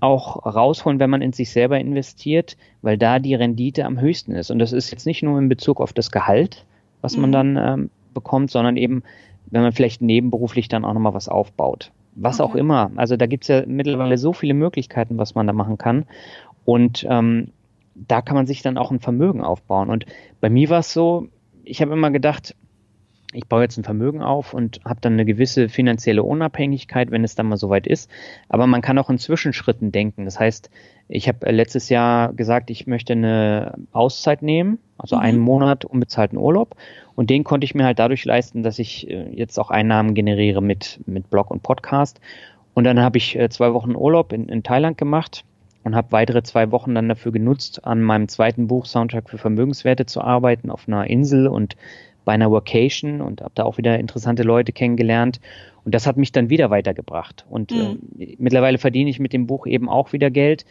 auch 0.00 0.44
rausholen, 0.44 1.00
wenn 1.00 1.10
man 1.10 1.22
in 1.22 1.32
sich 1.32 1.50
selber 1.50 1.78
investiert, 1.78 2.56
weil 2.82 2.98
da 2.98 3.18
die 3.18 3.34
Rendite 3.34 3.84
am 3.84 4.00
höchsten 4.00 4.32
ist. 4.32 4.50
Und 4.50 4.58
das 4.58 4.72
ist 4.72 4.90
jetzt 4.90 5.06
nicht 5.06 5.22
nur 5.22 5.38
in 5.38 5.48
Bezug 5.48 5.80
auf 5.80 5.92
das 5.92 6.10
Gehalt, 6.10 6.64
was 7.00 7.16
man 7.16 7.30
mhm. 7.30 7.32
dann 7.32 7.56
ähm, 7.56 7.90
bekommt, 8.14 8.50
sondern 8.50 8.76
eben, 8.76 9.02
wenn 9.50 9.62
man 9.62 9.72
vielleicht 9.72 10.02
nebenberuflich 10.02 10.68
dann 10.68 10.84
auch 10.84 10.92
nochmal 10.92 11.14
was 11.14 11.28
aufbaut. 11.28 11.92
Was 12.14 12.40
okay. 12.40 12.50
auch 12.50 12.54
immer. 12.54 12.90
Also 12.96 13.16
da 13.16 13.26
gibt 13.26 13.44
es 13.44 13.48
ja 13.48 13.62
mittlerweile 13.66 14.16
so 14.16 14.32
viele 14.32 14.54
Möglichkeiten, 14.54 15.18
was 15.18 15.34
man 15.34 15.46
da 15.46 15.52
machen 15.52 15.76
kann. 15.76 16.06
Und 16.66 17.06
ähm, 17.08 17.52
da 17.94 18.20
kann 18.20 18.36
man 18.36 18.46
sich 18.46 18.60
dann 18.60 18.76
auch 18.76 18.90
ein 18.90 19.00
Vermögen 19.00 19.40
aufbauen. 19.40 19.88
Und 19.88 20.04
bei 20.40 20.50
mir 20.50 20.68
war 20.68 20.80
es 20.80 20.92
so, 20.92 21.28
ich 21.64 21.80
habe 21.80 21.92
immer 21.92 22.10
gedacht, 22.10 22.54
ich 23.32 23.46
baue 23.46 23.62
jetzt 23.62 23.76
ein 23.76 23.84
Vermögen 23.84 24.22
auf 24.22 24.52
und 24.52 24.80
habe 24.84 25.00
dann 25.00 25.14
eine 25.14 25.24
gewisse 25.24 25.68
finanzielle 25.68 26.22
Unabhängigkeit, 26.22 27.10
wenn 27.10 27.24
es 27.24 27.34
dann 27.34 27.46
mal 27.46 27.56
soweit 27.56 27.86
ist. 27.86 28.10
Aber 28.48 28.66
man 28.66 28.82
kann 28.82 28.98
auch 28.98 29.10
in 29.10 29.18
Zwischenschritten 29.18 29.92
denken. 29.92 30.24
Das 30.24 30.38
heißt, 30.40 30.70
ich 31.08 31.28
habe 31.28 31.50
letztes 31.50 31.88
Jahr 31.88 32.32
gesagt, 32.32 32.70
ich 32.70 32.86
möchte 32.86 33.12
eine 33.12 33.74
Auszeit 33.92 34.42
nehmen, 34.42 34.78
also 34.98 35.16
mhm. 35.16 35.22
einen 35.22 35.38
Monat 35.38 35.84
unbezahlten 35.84 36.38
Urlaub. 36.38 36.76
Und 37.14 37.30
den 37.30 37.44
konnte 37.44 37.64
ich 37.64 37.74
mir 37.74 37.84
halt 37.84 37.98
dadurch 37.98 38.24
leisten, 38.24 38.62
dass 38.62 38.78
ich 38.78 39.08
äh, 39.08 39.28
jetzt 39.32 39.58
auch 39.58 39.70
Einnahmen 39.70 40.14
generiere 40.14 40.62
mit, 40.62 41.00
mit 41.06 41.30
Blog 41.30 41.50
und 41.50 41.62
Podcast. 41.62 42.20
Und 42.74 42.84
dann 42.84 43.00
habe 43.00 43.18
ich 43.18 43.38
äh, 43.38 43.48
zwei 43.50 43.72
Wochen 43.72 43.94
Urlaub 43.94 44.32
in, 44.32 44.48
in 44.48 44.62
Thailand 44.62 44.98
gemacht 44.98 45.44
und 45.86 45.94
habe 45.94 46.10
weitere 46.10 46.42
zwei 46.42 46.72
Wochen 46.72 46.96
dann 46.96 47.08
dafür 47.08 47.30
genutzt, 47.30 47.84
an 47.84 48.02
meinem 48.02 48.26
zweiten 48.26 48.66
Buch 48.66 48.86
Soundtrack 48.86 49.30
für 49.30 49.38
Vermögenswerte 49.38 50.04
zu 50.04 50.20
arbeiten 50.20 50.68
auf 50.68 50.88
einer 50.88 51.08
Insel 51.08 51.46
und 51.46 51.76
bei 52.24 52.32
einer 52.32 52.50
Workation 52.50 53.20
und 53.20 53.40
habe 53.40 53.52
da 53.54 53.62
auch 53.62 53.78
wieder 53.78 53.96
interessante 53.96 54.42
Leute 54.42 54.72
kennengelernt. 54.72 55.40
Und 55.84 55.94
das 55.94 56.08
hat 56.08 56.16
mich 56.16 56.32
dann 56.32 56.50
wieder 56.50 56.70
weitergebracht. 56.70 57.46
Und 57.48 57.70
mhm. 57.70 58.00
äh, 58.18 58.34
mittlerweile 58.36 58.78
verdiene 58.78 59.10
ich 59.10 59.20
mit 59.20 59.32
dem 59.32 59.46
Buch 59.46 59.64
eben 59.68 59.88
auch 59.88 60.12
wieder 60.12 60.28
Geld. 60.28 60.66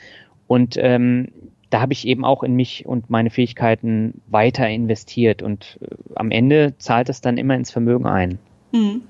Und 0.47 0.75
ähm, 0.77 1.29
da 1.69 1.79
habe 1.79 1.93
ich 1.93 2.05
eben 2.05 2.25
auch 2.25 2.43
in 2.43 2.53
mich 2.53 2.85
und 2.85 3.09
meine 3.09 3.29
Fähigkeiten 3.29 4.21
weiter 4.27 4.67
investiert. 4.67 5.41
Und 5.41 5.79
äh, 5.81 5.95
am 6.15 6.29
Ende 6.29 6.73
zahlt 6.77 7.07
es 7.07 7.21
dann 7.21 7.37
immer 7.37 7.55
ins 7.55 7.71
Vermögen 7.71 8.05
ein. 8.05 8.37
Mhm. 8.73 9.03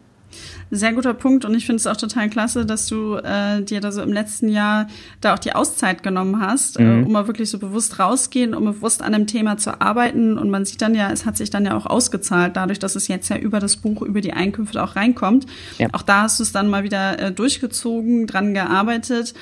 Sehr 0.71 0.93
guter 0.93 1.13
Punkt 1.13 1.45
und 1.45 1.54
ich 1.54 1.65
finde 1.65 1.78
es 1.78 1.88
auch 1.88 1.98
total 1.98 2.30
klasse, 2.30 2.65
dass 2.65 2.88
du 2.88 3.15
äh, 3.15 3.62
dir 3.62 3.82
da 3.82 3.91
so 3.91 4.02
im 4.02 4.12
letzten 4.12 4.50
Jahr 4.50 4.88
da 5.21 5.36
auch 5.36 5.39
die 5.39 5.54
Auszeit 5.54 6.04
genommen 6.04 6.39
hast, 6.39 6.80
äh, 6.80 6.84
mhm. 6.84 7.04
äh, 7.04 7.06
um 7.06 7.12
mal 7.12 7.28
wirklich 7.28 7.50
so 7.50 7.60
bewusst 7.60 8.00
rausgehen, 8.00 8.54
um 8.54 8.65
bewusst 8.65 9.02
an 9.02 9.13
einem 9.13 9.28
Thema 9.28 9.58
zu 9.58 9.80
arbeiten 9.82 10.38
und 10.38 10.50
man 10.50 10.65
sieht 10.65 10.82
dann 10.82 10.95
ja, 10.95 11.12
es 11.12 11.26
hat 11.26 11.38
sich 11.38 11.50
dann 11.50 11.65
ja 11.65 11.78
auch 11.78 11.86
ausgezahlt, 11.86 12.56
dadurch, 12.56 12.80
dass 12.80 12.95
es 12.95 13.08
jetzt 13.08 13.30
ja 13.30 13.38
über 13.38 13.60
das 13.60 13.78
Buch, 13.78 14.02
über 14.02 14.21
die 14.21 14.34
Einkünfte 14.34 14.84
auch 14.84 14.95
reinkommt. 14.95 15.45
Ja. 15.78 15.88
Auch 15.93 16.02
da 16.02 16.24
hast 16.24 16.39
du 16.39 16.43
es 16.43 16.52
dann 16.52 16.69
mal 16.69 16.84
wieder 16.84 17.19
äh, 17.19 17.32
durchgezogen, 17.32 18.28
dran 18.28 18.54
gearbeitet 18.54 19.34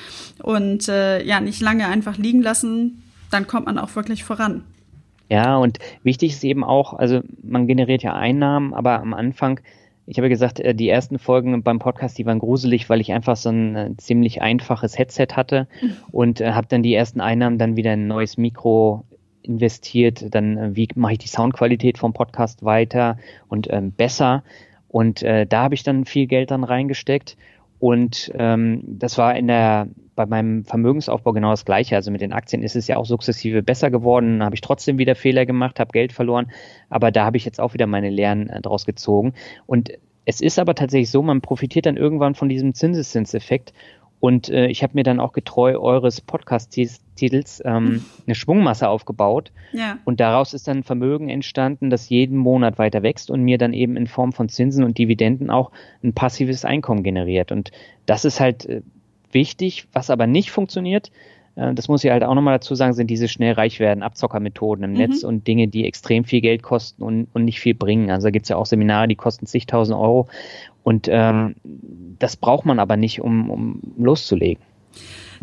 und 0.42 0.88
äh, 0.88 1.24
ja, 1.24 1.40
nicht 1.40 1.60
lange 1.60 1.88
einfach 1.88 2.18
liegen 2.18 2.42
lassen, 2.42 3.02
dann 3.30 3.46
kommt 3.46 3.66
man 3.66 3.78
auch 3.78 3.96
wirklich 3.96 4.24
voran. 4.24 4.62
Ja, 5.30 5.56
und 5.56 5.78
wichtig 6.02 6.32
ist 6.32 6.44
eben 6.44 6.62
auch, 6.62 6.94
also 6.94 7.22
man 7.42 7.66
generiert 7.66 8.02
ja 8.02 8.12
Einnahmen, 8.12 8.74
aber 8.74 9.00
am 9.00 9.14
Anfang 9.14 9.60
ich 10.06 10.18
habe 10.18 10.28
gesagt, 10.28 10.60
äh, 10.60 10.74
die 10.74 10.88
ersten 10.88 11.18
Folgen 11.18 11.62
beim 11.62 11.78
Podcast, 11.78 12.18
die 12.18 12.26
waren 12.26 12.38
gruselig, 12.38 12.88
weil 12.88 13.00
ich 13.00 13.12
einfach 13.12 13.36
so 13.36 13.50
ein 13.50 13.76
äh, 13.76 13.90
ziemlich 13.96 14.42
einfaches 14.42 14.98
Headset 14.98 15.28
hatte 15.32 15.66
mhm. 15.80 15.96
und 16.10 16.40
äh, 16.40 16.52
habe 16.52 16.66
dann 16.68 16.82
die 16.82 16.94
ersten 16.94 17.20
Einnahmen 17.20 17.58
dann 17.58 17.76
wieder 17.76 17.94
in 17.94 18.04
ein 18.04 18.08
neues 18.08 18.36
Mikro 18.36 19.04
investiert. 19.42 20.34
Dann, 20.34 20.76
wie 20.76 20.88
mache 20.94 21.12
ich 21.12 21.18
die 21.18 21.28
Soundqualität 21.28 21.98
vom 21.98 22.12
Podcast 22.12 22.64
weiter 22.64 23.18
und 23.48 23.68
ähm, 23.70 23.92
besser? 23.92 24.42
Und 24.88 25.22
äh, 25.22 25.46
da 25.46 25.64
habe 25.64 25.74
ich 25.74 25.82
dann 25.82 26.04
viel 26.04 26.26
Geld 26.26 26.50
dann 26.50 26.64
reingesteckt. 26.64 27.36
Und 27.84 28.32
ähm, 28.38 28.80
das 28.86 29.18
war 29.18 29.36
in 29.36 29.46
der 29.46 29.88
bei 30.14 30.24
meinem 30.24 30.64
Vermögensaufbau 30.64 31.32
genau 31.34 31.50
das 31.50 31.66
Gleiche. 31.66 31.96
Also 31.96 32.10
mit 32.10 32.22
den 32.22 32.32
Aktien 32.32 32.62
ist 32.62 32.76
es 32.76 32.88
ja 32.88 32.96
auch 32.96 33.04
sukzessive 33.04 33.62
besser 33.62 33.90
geworden. 33.90 34.38
Da 34.38 34.46
habe 34.46 34.54
ich 34.54 34.62
trotzdem 34.62 34.96
wieder 34.96 35.14
Fehler 35.14 35.44
gemacht, 35.44 35.78
habe 35.78 35.92
Geld 35.92 36.14
verloren. 36.14 36.50
Aber 36.88 37.10
da 37.10 37.26
habe 37.26 37.36
ich 37.36 37.44
jetzt 37.44 37.60
auch 37.60 37.74
wieder 37.74 37.86
meine 37.86 38.08
Lehren 38.08 38.48
äh, 38.48 38.62
draus 38.62 38.86
gezogen. 38.86 39.34
Und 39.66 39.90
es 40.24 40.40
ist 40.40 40.58
aber 40.58 40.74
tatsächlich 40.74 41.10
so, 41.10 41.20
man 41.20 41.42
profitiert 41.42 41.84
dann 41.84 41.98
irgendwann 41.98 42.34
von 42.34 42.48
diesem 42.48 42.72
Zinseszinseffekt. 42.72 43.74
Und 44.24 44.48
äh, 44.48 44.68
ich 44.68 44.82
habe 44.82 44.94
mir 44.94 45.02
dann 45.02 45.20
auch 45.20 45.34
getreu 45.34 45.78
eures 45.78 46.22
Podcast-Titels 46.22 47.62
ähm, 47.62 48.06
eine 48.26 48.34
Schwungmasse 48.34 48.88
aufgebaut. 48.88 49.52
Ja. 49.74 49.98
Und 50.06 50.18
daraus 50.18 50.54
ist 50.54 50.66
dann 50.66 50.82
Vermögen 50.82 51.28
entstanden, 51.28 51.90
das 51.90 52.08
jeden 52.08 52.38
Monat 52.38 52.78
weiter 52.78 53.02
wächst 53.02 53.30
und 53.30 53.42
mir 53.42 53.58
dann 53.58 53.74
eben 53.74 53.98
in 53.98 54.06
Form 54.06 54.32
von 54.32 54.48
Zinsen 54.48 54.82
und 54.82 54.96
Dividenden 54.96 55.50
auch 55.50 55.72
ein 56.02 56.14
passives 56.14 56.64
Einkommen 56.64 57.02
generiert. 57.02 57.52
Und 57.52 57.70
das 58.06 58.24
ist 58.24 58.40
halt 58.40 58.64
äh, 58.64 58.80
wichtig. 59.30 59.88
Was 59.92 60.08
aber 60.08 60.26
nicht 60.26 60.50
funktioniert, 60.50 61.12
das 61.56 61.88
muss 61.88 62.02
ich 62.02 62.10
halt 62.10 62.24
auch 62.24 62.34
nochmal 62.34 62.54
dazu 62.54 62.74
sagen, 62.74 62.94
sind 62.94 63.08
diese 63.08 63.28
schnell 63.28 63.52
reich 63.52 63.78
werden 63.78 64.02
Abzockermethoden 64.02 64.84
im 64.84 64.90
mhm. 64.92 64.96
Netz 64.96 65.22
und 65.22 65.46
Dinge, 65.46 65.68
die 65.68 65.86
extrem 65.86 66.24
viel 66.24 66.40
Geld 66.40 66.62
kosten 66.62 67.02
und, 67.02 67.28
und 67.32 67.44
nicht 67.44 67.60
viel 67.60 67.74
bringen. 67.74 68.10
Also 68.10 68.26
da 68.26 68.30
gibt 68.30 68.44
es 68.44 68.50
ja 68.50 68.56
auch 68.56 68.66
Seminare, 68.66 69.08
die 69.08 69.14
kosten 69.14 69.46
zigtausend 69.46 69.96
Euro 69.96 70.28
und 70.82 71.08
ähm, 71.10 71.54
das 72.18 72.36
braucht 72.36 72.66
man 72.66 72.78
aber 72.78 72.96
nicht, 72.96 73.20
um, 73.20 73.50
um 73.50 73.80
loszulegen. 73.98 74.62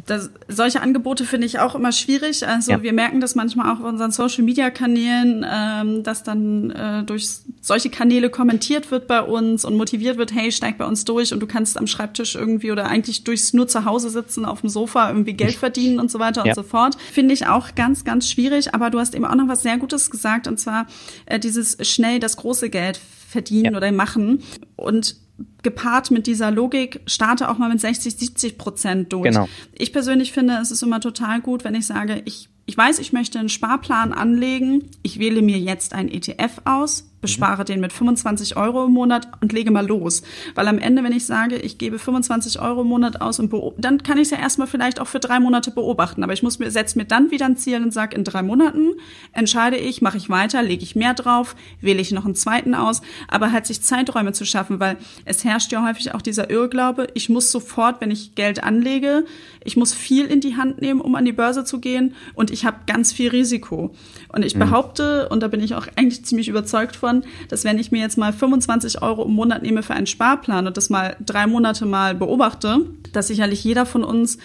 Das, 0.05 0.31
solche 0.47 0.81
Angebote 0.81 1.25
finde 1.25 1.47
ich 1.47 1.59
auch 1.59 1.75
immer 1.75 1.91
schwierig. 1.91 2.47
Also 2.47 2.71
ja. 2.71 2.83
wir 2.83 2.93
merken 2.93 3.21
das 3.21 3.35
manchmal 3.35 3.73
auch 3.73 3.79
auf 3.79 3.85
unseren 3.85 4.11
Social-Media-Kanälen, 4.11 5.45
ähm, 5.49 6.03
dass 6.03 6.23
dann 6.23 6.71
äh, 6.71 7.03
durch 7.03 7.27
solche 7.61 7.89
Kanäle 7.89 8.29
kommentiert 8.29 8.91
wird 8.91 9.07
bei 9.07 9.21
uns 9.21 9.65
und 9.65 9.75
motiviert 9.77 10.17
wird, 10.17 10.33
hey, 10.33 10.51
steig 10.51 10.77
bei 10.77 10.85
uns 10.85 11.05
durch 11.05 11.33
und 11.33 11.39
du 11.39 11.47
kannst 11.47 11.77
am 11.77 11.87
Schreibtisch 11.87 12.35
irgendwie 12.35 12.71
oder 12.71 12.87
eigentlich 12.87 13.23
durchs 13.23 13.53
nur 13.53 13.67
zu 13.67 13.85
Hause 13.85 14.09
sitzen 14.09 14.45
auf 14.45 14.61
dem 14.61 14.69
Sofa 14.69 15.09
irgendwie 15.09 15.33
Geld 15.33 15.55
verdienen 15.55 15.99
und 15.99 16.09
so 16.09 16.19
weiter 16.19 16.45
ja. 16.45 16.51
und 16.51 16.55
so 16.55 16.63
fort. 16.63 16.97
Finde 17.11 17.33
ich 17.33 17.47
auch 17.47 17.75
ganz, 17.75 18.03
ganz 18.03 18.29
schwierig. 18.29 18.73
Aber 18.73 18.89
du 18.89 18.99
hast 18.99 19.15
eben 19.15 19.25
auch 19.25 19.35
noch 19.35 19.47
was 19.47 19.61
sehr 19.61 19.77
Gutes 19.77 20.09
gesagt 20.09 20.47
und 20.47 20.59
zwar 20.59 20.87
äh, 21.25 21.39
dieses 21.39 21.77
schnell 21.87 22.19
das 22.19 22.37
große 22.37 22.69
Geld 22.69 22.99
verdienen 23.31 23.71
ja. 23.71 23.77
oder 23.77 23.91
machen. 23.91 24.43
Und 24.75 25.15
gepaart 25.63 26.11
mit 26.11 26.27
dieser 26.27 26.51
Logik, 26.51 27.01
starte 27.05 27.49
auch 27.49 27.57
mal 27.57 27.69
mit 27.69 27.79
60, 27.79 28.15
70 28.15 28.57
Prozent 28.57 29.13
durch. 29.13 29.25
Genau. 29.25 29.47
Ich 29.77 29.93
persönlich 29.93 30.31
finde, 30.31 30.59
es 30.61 30.71
ist 30.71 30.83
immer 30.83 30.99
total 30.99 31.41
gut, 31.41 31.63
wenn 31.63 31.75
ich 31.75 31.85
sage, 31.85 32.21
ich, 32.25 32.49
ich 32.65 32.77
weiß, 32.77 32.99
ich 32.99 33.13
möchte 33.13 33.39
einen 33.39 33.49
Sparplan 33.49 34.13
anlegen. 34.13 34.89
Ich 35.03 35.19
wähle 35.19 35.41
mir 35.41 35.59
jetzt 35.59 35.93
ein 35.93 36.09
ETF 36.09 36.61
aus. 36.65 37.10
Bespare 37.21 37.61
mhm. 37.61 37.65
den 37.65 37.79
mit 37.79 37.93
25 37.93 38.57
Euro 38.57 38.85
im 38.85 38.91
Monat 38.91 39.27
und 39.41 39.53
lege 39.53 39.71
mal 39.71 39.85
los. 39.85 40.23
Weil 40.55 40.67
am 40.67 40.79
Ende, 40.79 41.03
wenn 41.03 41.13
ich 41.13 41.25
sage, 41.25 41.55
ich 41.55 41.77
gebe 41.77 41.99
25 41.99 42.59
Euro 42.59 42.81
im 42.81 42.87
Monat 42.87 43.21
aus 43.21 43.39
und 43.39 43.53
dann 43.77 44.03
kann 44.03 44.17
ich 44.17 44.23
es 44.23 44.31
ja 44.31 44.39
erstmal 44.39 44.67
vielleicht 44.67 44.99
auch 44.99 45.07
für 45.07 45.19
drei 45.19 45.39
Monate 45.39 45.71
beobachten. 45.71 46.23
Aber 46.23 46.33
ich 46.33 46.43
muss 46.43 46.59
mir, 46.59 46.71
setze 46.71 46.97
mir 46.97 47.05
dann 47.05 47.31
wieder 47.31 47.45
ein 47.45 47.57
Ziel 47.57 47.81
und 47.81 47.91
sage, 47.91 48.15
in 48.15 48.23
drei 48.23 48.41
Monaten 48.41 48.93
entscheide 49.33 49.77
ich, 49.77 50.01
mache 50.01 50.17
ich 50.17 50.29
weiter, 50.29 50.63
lege 50.63 50.83
ich 50.83 50.95
mehr 50.95 51.13
drauf, 51.13 51.55
wähle 51.79 52.01
ich 52.01 52.11
noch 52.11 52.25
einen 52.25 52.35
zweiten 52.35 52.73
aus, 52.73 53.01
aber 53.27 53.51
halt 53.51 53.65
sich 53.65 53.81
Zeiträume 53.81 54.33
zu 54.33 54.45
schaffen, 54.45 54.79
weil 54.79 54.97
es 55.25 55.43
herrscht 55.43 55.71
ja 55.71 55.85
häufig 55.85 56.13
auch 56.13 56.21
dieser 56.21 56.49
Irrglaube, 56.49 57.07
ich 57.13 57.29
muss 57.29 57.51
sofort, 57.51 58.01
wenn 58.01 58.11
ich 58.11 58.35
Geld 58.35 58.63
anlege, 58.63 59.25
ich 59.63 59.77
muss 59.77 59.93
viel 59.93 60.25
in 60.25 60.41
die 60.41 60.57
Hand 60.57 60.81
nehmen, 60.81 61.01
um 61.01 61.15
an 61.15 61.25
die 61.25 61.31
Börse 61.31 61.63
zu 61.65 61.79
gehen 61.79 62.15
und 62.33 62.51
ich 62.51 62.65
habe 62.65 62.77
ganz 62.87 63.11
viel 63.11 63.29
Risiko. 63.29 63.93
Und 64.29 64.43
ich 64.43 64.55
mhm. 64.55 64.59
behaupte, 64.59 65.29
und 65.29 65.41
da 65.41 65.47
bin 65.47 65.61
ich 65.61 65.75
auch 65.75 65.87
eigentlich 65.95 66.25
ziemlich 66.25 66.47
überzeugt 66.47 66.95
von, 66.95 67.10
davon, 67.11 67.23
dass 67.49 67.63
wenn 67.63 67.79
ich 67.79 67.91
mir 67.91 67.99
jetzt 67.99 68.17
mal 68.17 68.33
25 68.33 69.01
Euro 69.01 69.25
im 69.25 69.33
Monat 69.33 69.61
nehme 69.61 69.83
für 69.83 69.93
einen 69.93 70.07
Sparplan 70.07 70.67
und 70.67 70.77
das 70.77 70.89
mal 70.89 71.15
drei 71.19 71.47
Monate 71.47 71.85
mal 71.85 72.15
beobachte, 72.15 72.85
dass 73.13 73.27
sicherlich 73.27 73.63
jeder 73.63 73.85
von 73.85 74.03
uns 74.03 74.37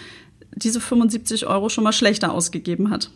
diese 0.55 0.81
75 0.81 1.45
Euro 1.47 1.69
schon 1.69 1.83
mal 1.83 1.93
schlechter 1.93 2.33
ausgegeben 2.33 2.89
hat. 2.89 3.11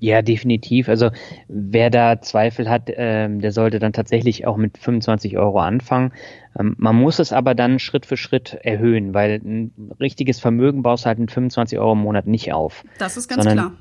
Ja, 0.00 0.22
definitiv. 0.22 0.88
Also 0.88 1.10
wer 1.48 1.90
da 1.90 2.20
Zweifel 2.20 2.70
hat, 2.70 2.82
ähm, 2.86 3.40
der 3.40 3.50
sollte 3.50 3.80
dann 3.80 3.92
tatsächlich 3.92 4.46
auch 4.46 4.56
mit 4.56 4.78
25 4.78 5.36
Euro 5.38 5.58
anfangen. 5.58 6.12
Ähm, 6.56 6.76
man 6.78 6.94
muss 6.94 7.18
es 7.18 7.32
aber 7.32 7.56
dann 7.56 7.80
Schritt 7.80 8.06
für 8.06 8.16
Schritt 8.16 8.56
erhöhen, 8.62 9.12
weil 9.12 9.40
ein 9.44 9.72
richtiges 9.98 10.38
Vermögen 10.38 10.82
baust 10.82 11.04
halt 11.04 11.18
mit 11.18 11.32
25 11.32 11.80
Euro 11.80 11.94
im 11.94 11.98
Monat 11.98 12.28
nicht 12.28 12.52
auf. 12.52 12.84
Das 13.00 13.16
ist 13.16 13.26
ganz 13.26 13.44
klar. 13.44 13.72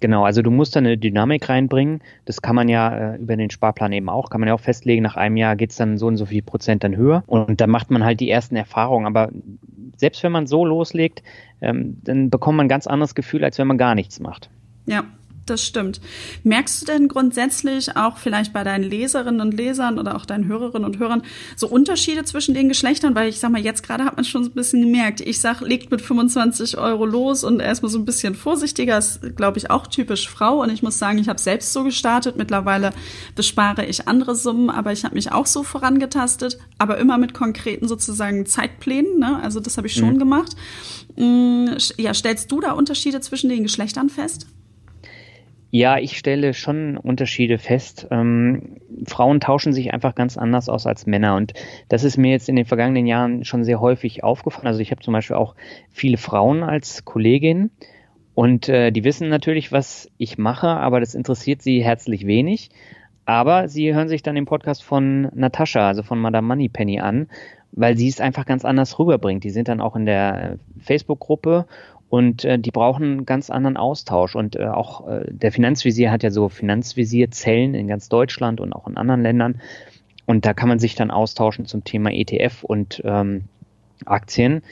Genau, 0.00 0.24
also 0.24 0.42
du 0.42 0.50
musst 0.50 0.76
da 0.76 0.80
eine 0.80 0.98
Dynamik 0.98 1.48
reinbringen. 1.48 2.00
Das 2.26 2.42
kann 2.42 2.54
man 2.54 2.68
ja 2.68 3.14
äh, 3.14 3.16
über 3.16 3.36
den 3.36 3.50
Sparplan 3.50 3.92
eben 3.92 4.08
auch, 4.08 4.28
kann 4.30 4.40
man 4.40 4.48
ja 4.48 4.54
auch 4.54 4.60
festlegen, 4.60 5.02
nach 5.02 5.16
einem 5.16 5.36
Jahr 5.36 5.56
geht's 5.56 5.76
dann 5.76 5.96
so 5.96 6.06
und 6.06 6.16
so 6.16 6.26
viel 6.26 6.42
Prozent 6.42 6.84
dann 6.84 6.96
höher. 6.96 7.24
Und 7.26 7.60
da 7.60 7.66
macht 7.66 7.90
man 7.90 8.04
halt 8.04 8.20
die 8.20 8.30
ersten 8.30 8.56
Erfahrungen. 8.56 9.06
Aber 9.06 9.30
selbst 9.96 10.22
wenn 10.22 10.32
man 10.32 10.46
so 10.46 10.64
loslegt, 10.64 11.22
ähm, 11.60 11.98
dann 12.04 12.28
bekommt 12.28 12.58
man 12.58 12.66
ein 12.66 12.70
ganz 12.70 12.86
anderes 12.86 13.14
Gefühl, 13.14 13.44
als 13.44 13.58
wenn 13.58 13.66
man 13.66 13.78
gar 13.78 13.94
nichts 13.94 14.20
macht. 14.20 14.50
Ja, 14.84 15.04
das 15.46 15.62
stimmt. 15.62 16.00
Merkst 16.42 16.82
du 16.82 16.86
denn 16.86 17.08
grundsätzlich 17.08 17.96
auch 17.96 18.18
vielleicht 18.18 18.52
bei 18.52 18.64
deinen 18.64 18.84
Leserinnen 18.84 19.40
und 19.40 19.54
Lesern 19.54 19.98
oder 19.98 20.16
auch 20.16 20.26
deinen 20.26 20.46
Hörerinnen 20.46 20.84
und 20.84 20.98
Hörern 20.98 21.22
so 21.56 21.68
Unterschiede 21.68 22.24
zwischen 22.24 22.54
den 22.54 22.68
Geschlechtern? 22.68 23.14
Weil 23.14 23.28
ich 23.28 23.38
sag 23.38 23.50
mal, 23.50 23.60
jetzt 23.60 23.82
gerade 23.82 24.04
hat 24.04 24.16
man 24.16 24.24
schon 24.24 24.44
so 24.44 24.50
ein 24.50 24.54
bisschen 24.54 24.82
gemerkt. 24.82 25.20
Ich 25.20 25.40
sag, 25.40 25.60
legt 25.60 25.90
mit 25.90 26.02
25 26.02 26.78
Euro 26.78 27.06
los 27.06 27.44
und 27.44 27.60
erstmal 27.60 27.90
so 27.90 27.98
ein 27.98 28.04
bisschen 28.04 28.34
vorsichtiger. 28.34 28.98
Ist, 28.98 29.36
glaube 29.36 29.58
ich, 29.58 29.70
auch 29.70 29.86
typisch 29.86 30.28
Frau. 30.28 30.62
Und 30.62 30.70
ich 30.70 30.82
muss 30.82 30.98
sagen, 30.98 31.18
ich 31.18 31.28
habe 31.28 31.40
selbst 31.40 31.72
so 31.72 31.84
gestartet. 31.84 32.36
Mittlerweile 32.36 32.90
bespare 33.34 33.86
ich 33.86 34.08
andere 34.08 34.34
Summen, 34.34 34.70
aber 34.70 34.92
ich 34.92 35.04
habe 35.04 35.14
mich 35.14 35.32
auch 35.32 35.46
so 35.46 35.62
vorangetastet, 35.62 36.58
aber 36.78 36.98
immer 36.98 37.18
mit 37.18 37.34
konkreten 37.34 37.88
sozusagen 37.88 38.46
Zeitplänen. 38.46 39.18
Ne? 39.18 39.40
Also 39.42 39.60
das 39.60 39.76
habe 39.76 39.86
ich 39.86 39.94
schon 39.94 40.14
mhm. 40.14 40.18
gemacht. 40.18 40.56
Mm, 41.16 41.68
ja, 41.96 42.12
stellst 42.14 42.50
du 42.52 42.60
da 42.60 42.72
Unterschiede 42.72 43.20
zwischen 43.20 43.48
den 43.48 43.62
Geschlechtern 43.62 44.10
fest? 44.10 44.46
Ja, 45.76 45.98
ich 45.98 46.16
stelle 46.16 46.54
schon 46.54 46.96
Unterschiede 46.96 47.58
fest. 47.58 48.08
Ähm, 48.10 48.78
Frauen 49.04 49.40
tauschen 49.40 49.74
sich 49.74 49.92
einfach 49.92 50.14
ganz 50.14 50.38
anders 50.38 50.70
aus 50.70 50.86
als 50.86 51.04
Männer 51.04 51.36
und 51.36 51.52
das 51.90 52.02
ist 52.02 52.16
mir 52.16 52.30
jetzt 52.30 52.48
in 52.48 52.56
den 52.56 52.64
vergangenen 52.64 53.06
Jahren 53.06 53.44
schon 53.44 53.62
sehr 53.62 53.78
häufig 53.78 54.24
aufgefallen. 54.24 54.66
Also 54.66 54.80
ich 54.80 54.90
habe 54.90 55.02
zum 55.02 55.12
Beispiel 55.12 55.36
auch 55.36 55.54
viele 55.90 56.16
Frauen 56.16 56.62
als 56.62 57.04
Kollegin 57.04 57.70
und 58.34 58.70
äh, 58.70 58.90
die 58.90 59.04
wissen 59.04 59.28
natürlich, 59.28 59.70
was 59.70 60.10
ich 60.16 60.38
mache, 60.38 60.68
aber 60.68 60.98
das 60.98 61.14
interessiert 61.14 61.60
sie 61.60 61.84
herzlich 61.84 62.26
wenig. 62.26 62.70
Aber 63.26 63.68
sie 63.68 63.92
hören 63.92 64.08
sich 64.08 64.22
dann 64.22 64.34
den 64.34 64.46
Podcast 64.46 64.82
von 64.82 65.28
Natascha, 65.34 65.88
also 65.88 66.02
von 66.02 66.18
Madame 66.18 66.46
Moneypenny 66.46 67.00
an, 67.00 67.28
weil 67.72 67.98
sie 67.98 68.08
es 68.08 68.22
einfach 68.22 68.46
ganz 68.46 68.64
anders 68.64 68.98
rüberbringt. 68.98 69.44
Die 69.44 69.50
sind 69.50 69.68
dann 69.68 69.82
auch 69.82 69.94
in 69.94 70.06
der 70.06 70.52
äh, 70.52 70.56
Facebook-Gruppe 70.80 71.66
und 72.08 72.44
äh, 72.44 72.58
die 72.58 72.70
brauchen 72.70 73.04
einen 73.04 73.26
ganz 73.26 73.50
anderen 73.50 73.76
Austausch. 73.76 74.36
Und 74.36 74.56
äh, 74.56 74.66
auch 74.66 75.08
äh, 75.08 75.24
der 75.28 75.52
Finanzvisier 75.52 76.10
hat 76.10 76.22
ja 76.22 76.30
so 76.30 76.48
Finanzvisierzellen 76.48 77.74
in 77.74 77.88
ganz 77.88 78.08
Deutschland 78.08 78.60
und 78.60 78.72
auch 78.72 78.86
in 78.86 78.96
anderen 78.96 79.22
Ländern. 79.22 79.60
Und 80.24 80.44
da 80.44 80.54
kann 80.54 80.68
man 80.68 80.78
sich 80.78 80.94
dann 80.94 81.10
austauschen 81.10 81.66
zum 81.66 81.84
Thema 81.84 82.10
ETF 82.12 82.64
und 82.64 83.02
ähm, 83.04 83.44
Aktien. 84.04 84.62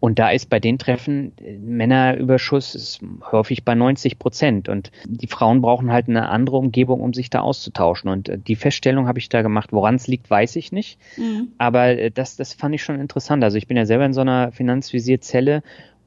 Und 0.00 0.18
da 0.18 0.30
ist 0.30 0.50
bei 0.50 0.58
den 0.58 0.78
Treffen 0.78 1.32
äh, 1.38 1.56
Männerüberschuss 1.58 2.74
ist 2.74 3.00
häufig 3.30 3.64
bei 3.64 3.74
90 3.74 4.18
Prozent. 4.18 4.68
Und 4.68 4.90
die 5.06 5.28
Frauen 5.28 5.62
brauchen 5.62 5.92
halt 5.92 6.08
eine 6.08 6.28
andere 6.28 6.56
Umgebung, 6.56 7.00
um 7.00 7.14
sich 7.14 7.30
da 7.30 7.40
auszutauschen. 7.40 8.10
Und 8.10 8.28
äh, 8.28 8.36
die 8.36 8.56
Feststellung 8.56 9.06
habe 9.06 9.18
ich 9.18 9.28
da 9.28 9.42
gemacht. 9.42 9.72
Woran 9.72 9.94
es 9.94 10.08
liegt, 10.08 10.28
weiß 10.28 10.56
ich 10.56 10.72
nicht. 10.72 10.98
Mhm. 11.16 11.52
Aber 11.56 11.86
äh, 11.86 12.10
das, 12.10 12.36
das 12.36 12.52
fand 12.52 12.74
ich 12.74 12.82
schon 12.82 13.00
interessant. 13.00 13.44
Also 13.44 13.56
ich 13.56 13.66
bin 13.66 13.76
ja 13.76 13.86
selber 13.86 14.04
in 14.04 14.12
so 14.12 14.20
einer 14.20 14.52
Finanzvisierzelle 14.52 15.62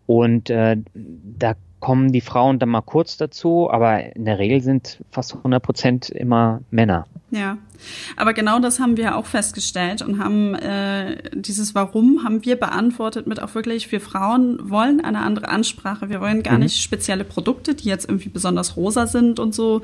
und 0.05 0.49
äh, 0.49 0.77
da 0.93 1.55
kommen 1.85 2.11
die 2.11 2.21
Frauen 2.21 2.57
dann 2.57 2.69
mal 2.69 2.81
kurz 2.81 3.15
dazu, 3.17 3.69
aber 3.69 4.15
in 4.15 4.25
der 4.25 4.39
Regel 4.39 4.59
sind 4.61 5.03
fast 5.11 5.35
100 5.35 5.61
Prozent 5.61 6.09
immer 6.09 6.61
Männer. 6.71 7.05
Ja, 7.29 7.57
aber 8.15 8.33
genau 8.33 8.59
das 8.59 8.79
haben 8.79 8.97
wir 8.97 9.15
auch 9.15 9.27
festgestellt 9.27 10.01
und 10.01 10.17
haben 10.17 10.55
äh, 10.55 11.17
dieses 11.35 11.75
Warum 11.75 12.23
haben 12.23 12.43
wir 12.43 12.55
beantwortet 12.55 13.27
mit 13.27 13.39
auch 13.39 13.53
wirklich, 13.53 13.91
wir 13.91 14.01
Frauen 14.01 14.57
wollen 14.69 14.99
eine 14.99 15.19
andere 15.19 15.49
Ansprache. 15.49 16.09
Wir 16.09 16.21
wollen 16.21 16.41
gar 16.41 16.55
mhm. 16.55 16.61
nicht 16.61 16.81
spezielle 16.81 17.23
Produkte, 17.23 17.75
die 17.75 17.89
jetzt 17.89 18.09
irgendwie 18.09 18.29
besonders 18.29 18.77
rosa 18.77 19.05
sind 19.05 19.39
und 19.39 19.53
so 19.53 19.81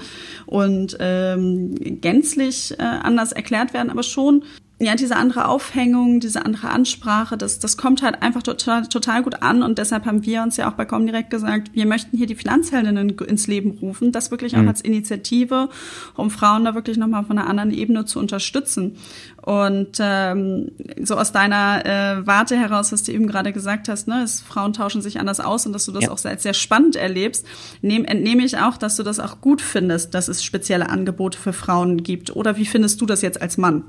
und 0.47 0.97
ähm, 0.99 1.75
gänzlich 2.01 2.79
äh, 2.79 2.81
anders 2.81 3.31
erklärt 3.31 3.73
werden, 3.73 3.91
aber 3.91 4.01
schon 4.03 4.43
ja, 4.81 4.95
diese 4.95 5.15
andere 5.15 5.47
Aufhängung, 5.47 6.19
diese 6.19 6.43
andere 6.43 6.69
Ansprache, 6.69 7.37
das, 7.37 7.59
das 7.59 7.77
kommt 7.77 8.01
halt 8.01 8.23
einfach 8.23 8.41
total, 8.41 8.87
total 8.87 9.21
gut 9.21 9.43
an 9.43 9.61
und 9.61 9.77
deshalb 9.77 10.05
haben 10.05 10.25
wir 10.25 10.41
uns 10.41 10.57
ja 10.57 10.69
auch 10.69 10.73
bei 10.73 10.85
Comdirect 10.85 11.29
gesagt, 11.29 11.73
wir 11.73 11.85
möchten 11.85 12.17
hier 12.17 12.25
die 12.25 12.35
Finanzheldinnen 12.35 13.09
ins 13.09 13.45
Leben 13.45 13.77
rufen, 13.79 14.11
das 14.11 14.31
wirklich 14.31 14.55
auch 14.55 14.61
mhm. 14.61 14.69
als 14.69 14.81
Initiative, 14.81 15.69
um 16.15 16.31
Frauen 16.31 16.65
da 16.65 16.73
wirklich 16.73 16.97
nochmal 16.97 17.23
von 17.23 17.37
einer 17.37 17.47
anderen 17.47 17.71
Ebene 17.71 18.05
zu 18.05 18.17
unterstützen. 18.17 18.97
Und 19.43 19.97
ähm, 19.99 20.71
so 21.01 21.15
aus 21.15 21.31
deiner 21.31 21.85
äh, 21.85 22.27
Warte 22.27 22.55
heraus, 22.55 22.91
was 22.91 23.03
du 23.03 23.11
eben 23.11 23.27
gerade 23.27 23.53
gesagt 23.53 23.87
hast, 23.87 24.07
ne, 24.07 24.23
ist, 24.23 24.41
Frauen 24.41 24.73
tauschen 24.73 25.01
sich 25.01 25.19
anders 25.19 25.39
aus 25.39 25.65
und 25.65 25.73
dass 25.73 25.85
du 25.85 25.91
das 25.91 26.05
ja. 26.05 26.11
auch 26.11 26.25
als 26.25 26.43
sehr 26.43 26.53
spannend 26.53 26.95
erlebst, 26.95 27.45
nehm, 27.81 28.05
entnehme 28.05 28.43
ich 28.43 28.57
auch, 28.57 28.77
dass 28.77 28.95
du 28.95 29.03
das 29.03 29.19
auch 29.19 29.41
gut 29.41 29.61
findest, 29.61 30.13
dass 30.15 30.27
es 30.27 30.43
spezielle 30.43 30.89
Angebote 30.89 31.37
für 31.37 31.53
Frauen 31.53 32.01
gibt. 32.01 32.35
Oder 32.35 32.57
wie 32.57 32.65
findest 32.65 33.01
du 33.01 33.05
das 33.05 33.21
jetzt 33.21 33.41
als 33.41 33.57
Mann? 33.57 33.83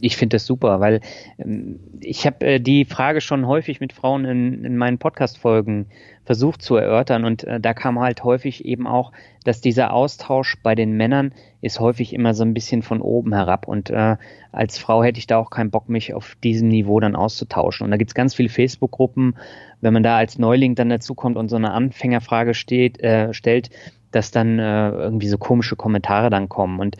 Ich 0.00 0.16
finde 0.16 0.36
das 0.36 0.46
super, 0.46 0.80
weil 0.80 1.00
ähm, 1.38 1.80
ich 2.00 2.26
habe 2.26 2.46
äh, 2.46 2.60
die 2.60 2.84
Frage 2.84 3.20
schon 3.20 3.46
häufig 3.46 3.80
mit 3.80 3.92
Frauen 3.92 4.24
in, 4.24 4.64
in 4.64 4.76
meinen 4.76 4.98
Podcast-Folgen 4.98 5.86
versucht 6.24 6.62
zu 6.62 6.76
erörtern 6.76 7.24
und 7.24 7.44
äh, 7.44 7.58
da 7.58 7.74
kam 7.74 7.98
halt 7.98 8.22
häufig 8.22 8.64
eben 8.64 8.86
auch, 8.86 9.12
dass 9.44 9.60
dieser 9.60 9.92
Austausch 9.92 10.56
bei 10.62 10.74
den 10.74 10.92
Männern 10.92 11.32
ist 11.62 11.80
häufig 11.80 12.12
immer 12.12 12.34
so 12.34 12.44
ein 12.44 12.54
bisschen 12.54 12.82
von 12.82 13.00
oben 13.00 13.32
herab 13.32 13.66
und 13.66 13.90
äh, 13.90 14.16
als 14.52 14.78
Frau 14.78 15.02
hätte 15.02 15.18
ich 15.18 15.26
da 15.26 15.38
auch 15.38 15.50
keinen 15.50 15.70
Bock, 15.70 15.88
mich 15.88 16.14
auf 16.14 16.36
diesem 16.42 16.68
Niveau 16.68 17.00
dann 17.00 17.16
auszutauschen. 17.16 17.84
Und 17.84 17.90
da 17.90 17.96
gibt's 17.96 18.14
ganz 18.14 18.34
viele 18.34 18.48
Facebook-Gruppen, 18.48 19.36
wenn 19.80 19.92
man 19.92 20.02
da 20.02 20.16
als 20.16 20.38
Neuling 20.38 20.74
dann 20.74 20.88
dazukommt 20.88 21.36
und 21.36 21.48
so 21.48 21.56
eine 21.56 21.72
Anfängerfrage 21.72 22.54
steht, 22.54 23.00
äh, 23.00 23.32
stellt, 23.32 23.70
dass 24.10 24.30
dann 24.30 24.58
äh, 24.58 24.90
irgendwie 24.90 25.28
so 25.28 25.38
komische 25.38 25.76
Kommentare 25.76 26.30
dann 26.30 26.48
kommen. 26.48 26.80
Und 26.80 26.96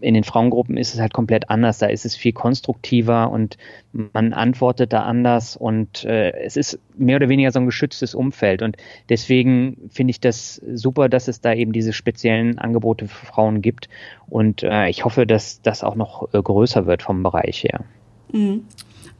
in 0.00 0.14
den 0.14 0.24
Frauengruppen 0.24 0.76
ist 0.76 0.94
es 0.94 1.00
halt 1.00 1.12
komplett 1.12 1.50
anders. 1.50 1.78
Da 1.78 1.86
ist 1.86 2.04
es 2.04 2.14
viel 2.14 2.32
konstruktiver 2.32 3.30
und 3.30 3.56
man 3.92 4.32
antwortet 4.32 4.92
da 4.92 5.02
anders 5.02 5.56
und 5.56 6.04
äh, 6.04 6.32
es 6.42 6.56
ist 6.56 6.78
mehr 6.96 7.16
oder 7.16 7.28
weniger 7.28 7.50
so 7.50 7.58
ein 7.58 7.66
geschütztes 7.66 8.14
Umfeld. 8.14 8.62
Und 8.62 8.76
deswegen 9.08 9.90
finde 9.90 10.12
ich 10.12 10.20
das 10.20 10.62
super, 10.74 11.08
dass 11.08 11.28
es 11.28 11.40
da 11.40 11.52
eben 11.52 11.72
diese 11.72 11.92
speziellen 11.92 12.58
Angebote 12.58 13.08
für 13.08 13.26
Frauen 13.26 13.60
gibt. 13.60 13.88
Und 14.28 14.62
äh, 14.62 14.88
ich 14.88 15.04
hoffe, 15.04 15.26
dass 15.26 15.62
das 15.62 15.82
auch 15.82 15.94
noch 15.94 16.32
äh, 16.32 16.40
größer 16.40 16.86
wird 16.86 17.02
vom 17.02 17.22
Bereich 17.22 17.64
her. 17.64 17.80
Mhm. 18.32 18.64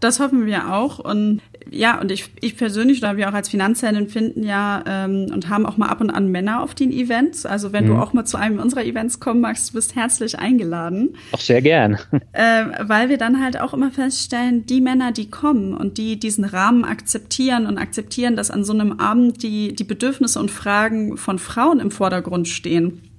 Das 0.01 0.19
hoffen 0.19 0.47
wir 0.47 0.75
auch. 0.75 0.99
Und 0.99 1.43
ja, 1.71 2.01
und 2.01 2.11
ich, 2.11 2.31
ich 2.41 2.57
persönlich 2.57 2.99
oder 2.99 3.17
wir 3.17 3.29
auch 3.29 3.35
als 3.35 3.49
Finanzheldin 3.49 4.09
finden 4.09 4.43
ja 4.43 4.83
ähm, 4.87 5.27
und 5.33 5.49
haben 5.49 5.67
auch 5.67 5.77
mal 5.77 5.89
ab 5.89 6.01
und 6.01 6.11
an 6.11 6.29
Männer 6.29 6.63
auf 6.63 6.75
den 6.75 6.93
Events. 6.93 7.47
Also 7.47 7.73
wenn 7.73 7.85
mhm. 7.85 7.89
du 7.89 7.95
auch 7.97 8.13
mal 8.13 8.25
zu 8.25 8.37
einem 8.37 8.59
unserer 8.59 8.85
Events 8.85 9.21
kommen 9.21 9.41
magst, 9.41 9.71
du 9.71 9.75
bist 9.75 9.95
herzlich 9.95 10.39
eingeladen. 10.39 11.17
Auch 11.33 11.41
sehr 11.41 11.63
gern. 11.63 11.99
Äh, 12.35 12.65
weil 12.89 13.11
wir 13.11 13.19
dann 13.19 13.43
halt 13.43 13.61
auch 13.61 13.75
immer 13.75 13.91
feststellen, 13.91 14.65
die 14.65 14.81
Männer, 14.81 15.13
die 15.13 15.29
kommen 15.29 15.75
und 15.75 15.99
die 15.99 16.19
diesen 16.19 16.45
Rahmen 16.45 16.85
akzeptieren 16.85 17.67
und 17.67 17.77
akzeptieren, 17.77 18.37
dass 18.37 18.51
an 18.51 18.65
so 18.65 18.73
einem 18.73 18.99
Abend 19.01 19.43
die, 19.43 19.75
die 19.75 19.85
Bedürfnisse 19.85 20.41
und 20.41 20.51
Fragen 20.51 21.19
von 21.19 21.39
Frauen 21.39 21.79
im 21.79 21.91
Vordergrund 21.91 22.49
stehen 22.49 23.12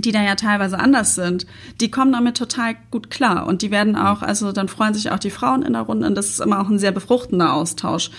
die 0.00 0.12
da 0.12 0.22
ja 0.22 0.34
teilweise 0.34 0.78
anders 0.78 1.14
sind, 1.14 1.46
die 1.80 1.90
kommen 1.90 2.12
damit 2.12 2.36
total 2.36 2.76
gut 2.90 3.10
klar. 3.10 3.46
Und 3.46 3.62
die 3.62 3.70
werden 3.70 3.96
auch, 3.96 4.22
also 4.22 4.52
dann 4.52 4.68
freuen 4.68 4.94
sich 4.94 5.10
auch 5.10 5.18
die 5.18 5.30
Frauen 5.30 5.62
in 5.62 5.72
der 5.74 5.82
Runde 5.82 6.06
und 6.06 6.14
das 6.14 6.30
ist 6.30 6.40
immer 6.40 6.60
auch 6.60 6.68
ein 6.68 6.78
sehr 6.78 6.92
befruchtender 6.92 7.52
Austausch. 7.52 8.10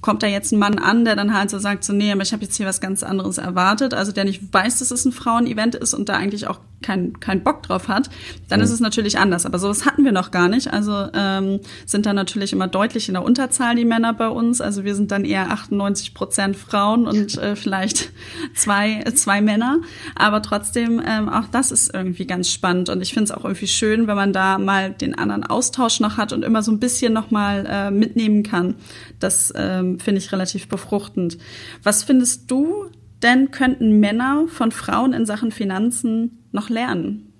Kommt 0.00 0.22
da 0.22 0.26
jetzt 0.26 0.52
ein 0.52 0.58
Mann 0.58 0.78
an, 0.78 1.04
der 1.04 1.16
dann 1.16 1.34
halt 1.34 1.50
so 1.50 1.58
sagt, 1.58 1.84
so, 1.84 1.92
nee, 1.92 2.10
aber 2.10 2.22
ich 2.22 2.32
habe 2.32 2.42
jetzt 2.42 2.56
hier 2.56 2.66
was 2.66 2.80
ganz 2.80 3.02
anderes 3.02 3.38
erwartet, 3.38 3.94
also 3.94 4.12
der 4.12 4.24
nicht 4.24 4.52
weiß, 4.52 4.78
dass 4.78 4.90
es 4.90 5.04
ein 5.04 5.12
Frauenevent 5.12 5.74
ist 5.74 5.94
und 5.94 6.08
da 6.08 6.14
eigentlich 6.14 6.46
auch 6.46 6.60
keinen 6.82 7.20
kein 7.20 7.42
Bock 7.42 7.62
drauf 7.62 7.88
hat, 7.88 8.08
dann 8.48 8.60
mhm. 8.60 8.64
ist 8.64 8.70
es 8.70 8.80
natürlich 8.80 9.18
anders. 9.18 9.46
Aber 9.46 9.58
sowas 9.58 9.84
hatten 9.84 10.04
wir 10.04 10.12
noch 10.12 10.30
gar 10.30 10.48
nicht. 10.48 10.72
Also 10.72 11.08
ähm, 11.14 11.60
sind 11.86 12.06
da 12.06 12.12
natürlich 12.12 12.52
immer 12.52 12.68
deutlich 12.68 13.08
in 13.08 13.14
der 13.14 13.24
Unterzahl 13.24 13.74
die 13.76 13.84
Männer 13.84 14.14
bei 14.14 14.28
uns. 14.28 14.60
Also 14.60 14.84
wir 14.84 14.94
sind 14.94 15.10
dann 15.10 15.24
eher 15.24 15.50
98 15.50 16.14
Prozent 16.14 16.56
Frauen 16.56 17.06
und 17.06 17.36
äh, 17.38 17.56
vielleicht 17.56 18.10
zwei, 18.54 19.04
zwei 19.14 19.40
Männer. 19.40 19.78
Aber 20.14 20.42
trotzdem, 20.42 21.02
ähm, 21.04 21.28
auch 21.28 21.46
das 21.52 21.70
ist 21.70 21.94
irgendwie 21.94 22.26
ganz 22.26 22.50
spannend. 22.50 22.88
Und 22.88 23.02
ich 23.02 23.12
finde 23.12 23.24
es 23.24 23.32
auch 23.32 23.44
irgendwie 23.44 23.68
schön, 23.68 24.06
wenn 24.06 24.16
man 24.16 24.32
da 24.32 24.58
mal 24.58 24.90
den 24.90 25.14
anderen 25.14 25.44
Austausch 25.44 26.00
noch 26.00 26.16
hat 26.16 26.32
und 26.32 26.44
immer 26.44 26.62
so 26.62 26.72
ein 26.72 26.80
bisschen 26.80 27.12
noch 27.12 27.30
mal 27.30 27.66
äh, 27.68 27.90
mitnehmen 27.90 28.42
kann. 28.42 28.76
Das 29.18 29.52
ähm, 29.54 29.89
finde 29.98 30.20
ich 30.20 30.32
relativ 30.32 30.68
befruchtend. 30.68 31.38
Was 31.82 32.02
findest 32.02 32.50
du 32.50 32.86
denn 33.22 33.50
könnten 33.50 34.00
Männer 34.00 34.46
von 34.48 34.70
Frauen 34.70 35.12
in 35.12 35.26
Sachen 35.26 35.50
Finanzen 35.50 36.44
noch 36.52 36.68
lernen? 36.68 37.32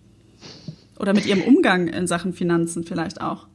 Oder 0.98 1.14
mit 1.14 1.26
ihrem 1.26 1.42
Umgang 1.42 1.88
in 1.88 2.06
Sachen 2.06 2.32
Finanzen 2.32 2.84
vielleicht 2.84 3.20
auch? 3.20 3.49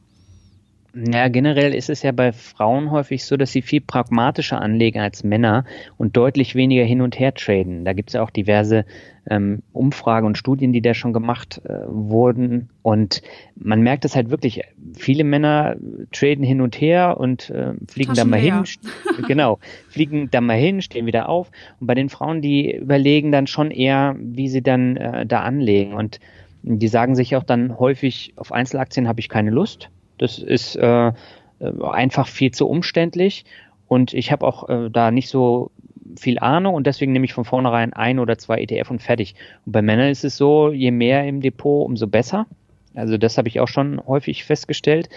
Ja, 0.98 1.28
generell 1.28 1.74
ist 1.74 1.90
es 1.90 2.02
ja 2.02 2.10
bei 2.10 2.32
Frauen 2.32 2.90
häufig 2.90 3.26
so, 3.26 3.36
dass 3.36 3.52
sie 3.52 3.60
viel 3.60 3.82
pragmatischer 3.82 4.62
anlegen 4.62 5.00
als 5.00 5.24
Männer 5.24 5.66
und 5.98 6.16
deutlich 6.16 6.54
weniger 6.54 6.84
hin 6.84 7.02
und 7.02 7.18
her 7.18 7.34
traden. 7.34 7.84
Da 7.84 7.92
gibt 7.92 8.08
es 8.08 8.14
ja 8.14 8.22
auch 8.22 8.30
diverse 8.30 8.86
ähm, 9.28 9.62
Umfragen 9.74 10.26
und 10.26 10.38
Studien, 10.38 10.72
die 10.72 10.80
da 10.80 10.94
schon 10.94 11.12
gemacht 11.12 11.60
äh, 11.66 11.80
wurden. 11.86 12.70
Und 12.80 13.20
man 13.56 13.82
merkt 13.82 14.06
es 14.06 14.16
halt 14.16 14.30
wirklich, 14.30 14.62
viele 14.94 15.24
Männer 15.24 15.76
traden 16.12 16.44
hin 16.44 16.62
und 16.62 16.80
her 16.80 17.20
und 17.20 17.50
äh, 17.50 17.74
fliegen 17.88 18.14
da 18.14 18.24
mal 18.24 18.40
hin. 18.40 18.64
genau, 19.28 19.58
fliegen 19.90 20.30
da 20.30 20.40
mal 20.40 20.56
hin, 20.56 20.80
stehen 20.80 21.04
wieder 21.04 21.28
auf. 21.28 21.50
Und 21.78 21.88
bei 21.88 21.94
den 21.94 22.08
Frauen, 22.08 22.40
die 22.40 22.74
überlegen 22.74 23.32
dann 23.32 23.46
schon 23.46 23.70
eher, 23.70 24.16
wie 24.18 24.48
sie 24.48 24.62
dann 24.62 24.96
äh, 24.96 25.26
da 25.26 25.40
anlegen. 25.40 25.92
Und 25.92 26.20
die 26.62 26.88
sagen 26.88 27.16
sich 27.16 27.36
auch 27.36 27.44
dann 27.44 27.78
häufig, 27.78 28.32
auf 28.36 28.50
Einzelaktien 28.50 29.08
habe 29.08 29.20
ich 29.20 29.28
keine 29.28 29.50
Lust 29.50 29.90
das 30.18 30.38
ist 30.38 30.76
äh, 30.76 31.12
einfach 31.60 32.28
viel 32.28 32.50
zu 32.50 32.68
umständlich 32.68 33.44
und 33.88 34.14
ich 34.14 34.32
habe 34.32 34.46
auch 34.46 34.68
äh, 34.68 34.90
da 34.90 35.10
nicht 35.10 35.28
so 35.28 35.70
viel 36.18 36.38
Ahnung 36.38 36.74
und 36.74 36.86
deswegen 36.86 37.12
nehme 37.12 37.24
ich 37.24 37.32
von 37.32 37.44
vornherein 37.44 37.92
ein 37.92 38.18
oder 38.18 38.38
zwei 38.38 38.60
ETF 38.60 38.90
und 38.90 39.02
fertig. 39.02 39.34
Und 39.64 39.72
bei 39.72 39.82
Männern 39.82 40.10
ist 40.10 40.24
es 40.24 40.36
so, 40.36 40.70
je 40.70 40.90
mehr 40.90 41.26
im 41.26 41.40
Depot, 41.40 41.84
umso 41.84 42.06
besser. 42.06 42.46
Also 42.94 43.18
das 43.18 43.36
habe 43.38 43.48
ich 43.48 43.60
auch 43.60 43.68
schon 43.68 44.00
häufig 44.06 44.44
festgestellt. 44.44 45.08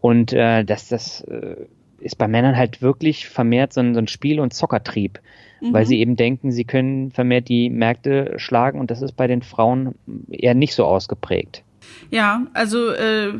Und 0.00 0.32
äh, 0.32 0.64
dass 0.64 0.88
das 0.88 1.22
äh, 1.22 1.56
ist 1.98 2.18
bei 2.18 2.28
Männern 2.28 2.56
halt 2.56 2.82
wirklich 2.82 3.28
vermehrt 3.28 3.72
so 3.72 3.80
ein, 3.80 3.94
so 3.94 4.00
ein 4.00 4.08
Spiel- 4.08 4.40
und 4.40 4.52
Zockertrieb, 4.52 5.20
mhm. 5.60 5.72
weil 5.72 5.86
sie 5.86 5.98
eben 5.98 6.16
denken, 6.16 6.52
sie 6.52 6.64
können 6.64 7.10
vermehrt 7.10 7.48
die 7.48 7.70
Märkte 7.70 8.34
schlagen 8.36 8.78
und 8.78 8.90
das 8.90 9.02
ist 9.02 9.12
bei 9.12 9.26
den 9.26 9.42
Frauen 9.42 9.94
eher 10.30 10.54
nicht 10.54 10.74
so 10.74 10.84
ausgeprägt. 10.84 11.63
Ja, 12.10 12.46
also 12.52 12.90
äh, 12.90 13.38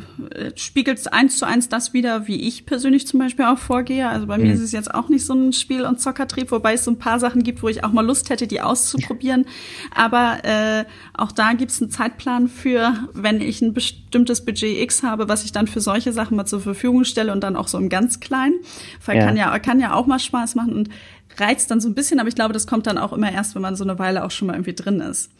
spiegelt 0.55 0.97
es 0.97 1.07
eins 1.07 1.37
zu 1.37 1.45
eins 1.45 1.69
das 1.69 1.93
wieder, 1.93 2.27
wie 2.27 2.41
ich 2.41 2.65
persönlich 2.65 3.07
zum 3.07 3.19
Beispiel 3.19 3.45
auch 3.45 3.57
vorgehe. 3.57 4.07
Also 4.07 4.27
bei 4.27 4.37
mhm. 4.37 4.43
mir 4.43 4.53
ist 4.53 4.61
es 4.61 4.71
jetzt 4.71 4.93
auch 4.93 5.07
nicht 5.07 5.25
so 5.25 5.33
ein 5.33 5.53
Spiel- 5.53 5.85
und 5.85 6.01
Zockertrieb, 6.01 6.51
wobei 6.51 6.73
es 6.73 6.83
so 6.83 6.91
ein 6.91 6.99
paar 6.99 7.19
Sachen 7.19 7.43
gibt, 7.43 7.63
wo 7.63 7.69
ich 7.69 7.83
auch 7.83 7.91
mal 7.91 8.05
Lust 8.05 8.29
hätte, 8.29 8.47
die 8.47 8.61
auszuprobieren. 8.61 9.45
Aber 9.95 10.43
äh, 10.43 10.85
auch 11.13 11.31
da 11.31 11.53
gibt 11.53 11.71
es 11.71 11.81
einen 11.81 11.91
Zeitplan 11.91 12.47
für, 12.47 12.93
wenn 13.13 13.39
ich 13.39 13.61
ein 13.61 13.73
bestimmtes 13.73 14.43
Budget 14.43 14.77
X 14.81 15.03
habe, 15.03 15.29
was 15.29 15.45
ich 15.45 15.51
dann 15.51 15.67
für 15.67 15.81
solche 15.81 16.11
Sachen 16.11 16.35
mal 16.35 16.45
zur 16.45 16.59
Verfügung 16.59 17.03
stelle 17.05 17.31
und 17.31 17.41
dann 17.41 17.55
auch 17.55 17.67
so 17.67 17.77
im 17.77 17.89
ganz 17.89 18.19
kleinen. 18.19 18.55
Weil 19.05 19.17
ja. 19.17 19.25
kann 19.25 19.37
ja 19.37 19.57
kann 19.59 19.79
ja 19.79 19.93
auch 19.93 20.05
mal 20.05 20.19
Spaß 20.19 20.55
machen 20.55 20.73
und 20.73 20.89
reizt 21.37 21.71
dann 21.71 21.81
so 21.81 21.89
ein 21.89 21.95
bisschen, 21.95 22.19
aber 22.19 22.29
ich 22.29 22.35
glaube, 22.35 22.53
das 22.53 22.67
kommt 22.67 22.87
dann 22.87 22.97
auch 22.97 23.13
immer 23.13 23.31
erst, 23.31 23.55
wenn 23.55 23.61
man 23.61 23.75
so 23.75 23.83
eine 23.83 23.99
Weile 23.99 24.23
auch 24.23 24.31
schon 24.31 24.47
mal 24.47 24.53
irgendwie 24.53 24.73
drin 24.73 24.99
ist. 24.99 25.31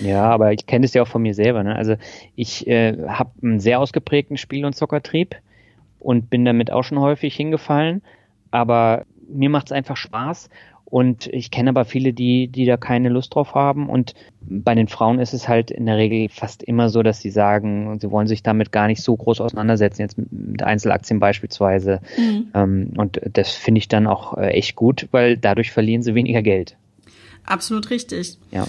Ja, 0.00 0.24
aber 0.24 0.52
ich 0.52 0.66
kenne 0.66 0.84
es 0.84 0.94
ja 0.94 1.02
auch 1.02 1.08
von 1.08 1.22
mir 1.22 1.34
selber. 1.34 1.62
Ne? 1.62 1.74
Also 1.74 1.96
ich 2.36 2.66
äh, 2.66 2.96
habe 3.08 3.30
einen 3.42 3.60
sehr 3.60 3.80
ausgeprägten 3.80 4.36
Spiel- 4.36 4.64
und 4.64 4.74
Zockertrieb 4.74 5.36
und 5.98 6.30
bin 6.30 6.44
damit 6.44 6.70
auch 6.70 6.82
schon 6.82 6.98
häufig 6.98 7.34
hingefallen. 7.36 8.02
Aber 8.50 9.04
mir 9.28 9.50
macht 9.50 9.66
es 9.66 9.72
einfach 9.72 9.96
Spaß. 9.96 10.48
Und 10.84 11.28
ich 11.28 11.52
kenne 11.52 11.70
aber 11.70 11.84
viele, 11.84 12.12
die, 12.12 12.48
die 12.48 12.66
da 12.66 12.76
keine 12.76 13.10
Lust 13.10 13.32
drauf 13.36 13.54
haben. 13.54 13.88
Und 13.88 14.14
bei 14.40 14.74
den 14.74 14.88
Frauen 14.88 15.20
ist 15.20 15.32
es 15.32 15.46
halt 15.46 15.70
in 15.70 15.86
der 15.86 15.96
Regel 15.96 16.28
fast 16.28 16.64
immer 16.64 16.88
so, 16.88 17.04
dass 17.04 17.20
sie 17.20 17.30
sagen, 17.30 18.00
sie 18.00 18.10
wollen 18.10 18.26
sich 18.26 18.42
damit 18.42 18.72
gar 18.72 18.88
nicht 18.88 19.00
so 19.00 19.16
groß 19.16 19.40
auseinandersetzen, 19.40 20.02
jetzt 20.02 20.16
mit 20.18 20.64
Einzelaktien 20.64 21.20
beispielsweise. 21.20 22.00
Mhm. 22.18 22.48
Ähm, 22.54 22.90
und 22.96 23.20
das 23.32 23.52
finde 23.52 23.78
ich 23.78 23.86
dann 23.86 24.08
auch 24.08 24.36
äh, 24.36 24.48
echt 24.48 24.74
gut, 24.74 25.06
weil 25.12 25.36
dadurch 25.36 25.70
verlieren 25.70 26.02
sie 26.02 26.16
weniger 26.16 26.42
Geld. 26.42 26.76
Absolut 27.44 27.90
richtig. 27.90 28.38
Ja. 28.50 28.66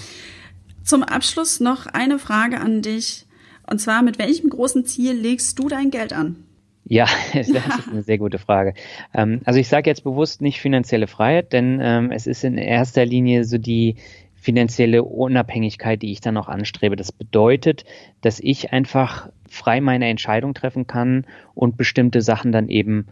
Zum 0.84 1.02
Abschluss 1.02 1.60
noch 1.60 1.86
eine 1.86 2.18
Frage 2.18 2.60
an 2.60 2.82
dich. 2.82 3.26
Und 3.68 3.78
zwar, 3.78 4.02
mit 4.02 4.18
welchem 4.18 4.50
großen 4.50 4.84
Ziel 4.84 5.12
legst 5.12 5.58
du 5.58 5.68
dein 5.68 5.90
Geld 5.90 6.12
an? 6.12 6.36
Ja, 6.84 7.06
das 7.32 7.48
ist 7.48 7.88
eine 7.90 8.02
sehr 8.06 8.18
gute 8.18 8.38
Frage. 8.38 8.74
Ähm, 9.14 9.40
also 9.44 9.60
ich 9.60 9.68
sage 9.68 9.88
jetzt 9.88 10.04
bewusst 10.04 10.40
nicht 10.40 10.60
finanzielle 10.60 11.06
Freiheit, 11.06 11.52
denn 11.52 11.78
ähm, 11.80 12.10
es 12.10 12.26
ist 12.26 12.44
in 12.44 12.58
erster 12.58 13.06
Linie 13.06 13.44
so 13.44 13.58
die 13.58 13.96
finanzielle 14.34 15.04
Unabhängigkeit, 15.04 16.02
die 16.02 16.10
ich 16.10 16.20
dann 16.20 16.36
auch 16.36 16.48
anstrebe. 16.48 16.96
Das 16.96 17.12
bedeutet, 17.12 17.84
dass 18.22 18.40
ich 18.40 18.72
einfach 18.72 19.28
frei 19.48 19.80
meine 19.80 20.08
Entscheidung 20.08 20.52
treffen 20.52 20.88
kann 20.88 21.26
und 21.54 21.76
bestimmte 21.76 22.22
Sachen 22.22 22.50
dann 22.50 22.68
eben 22.68 23.06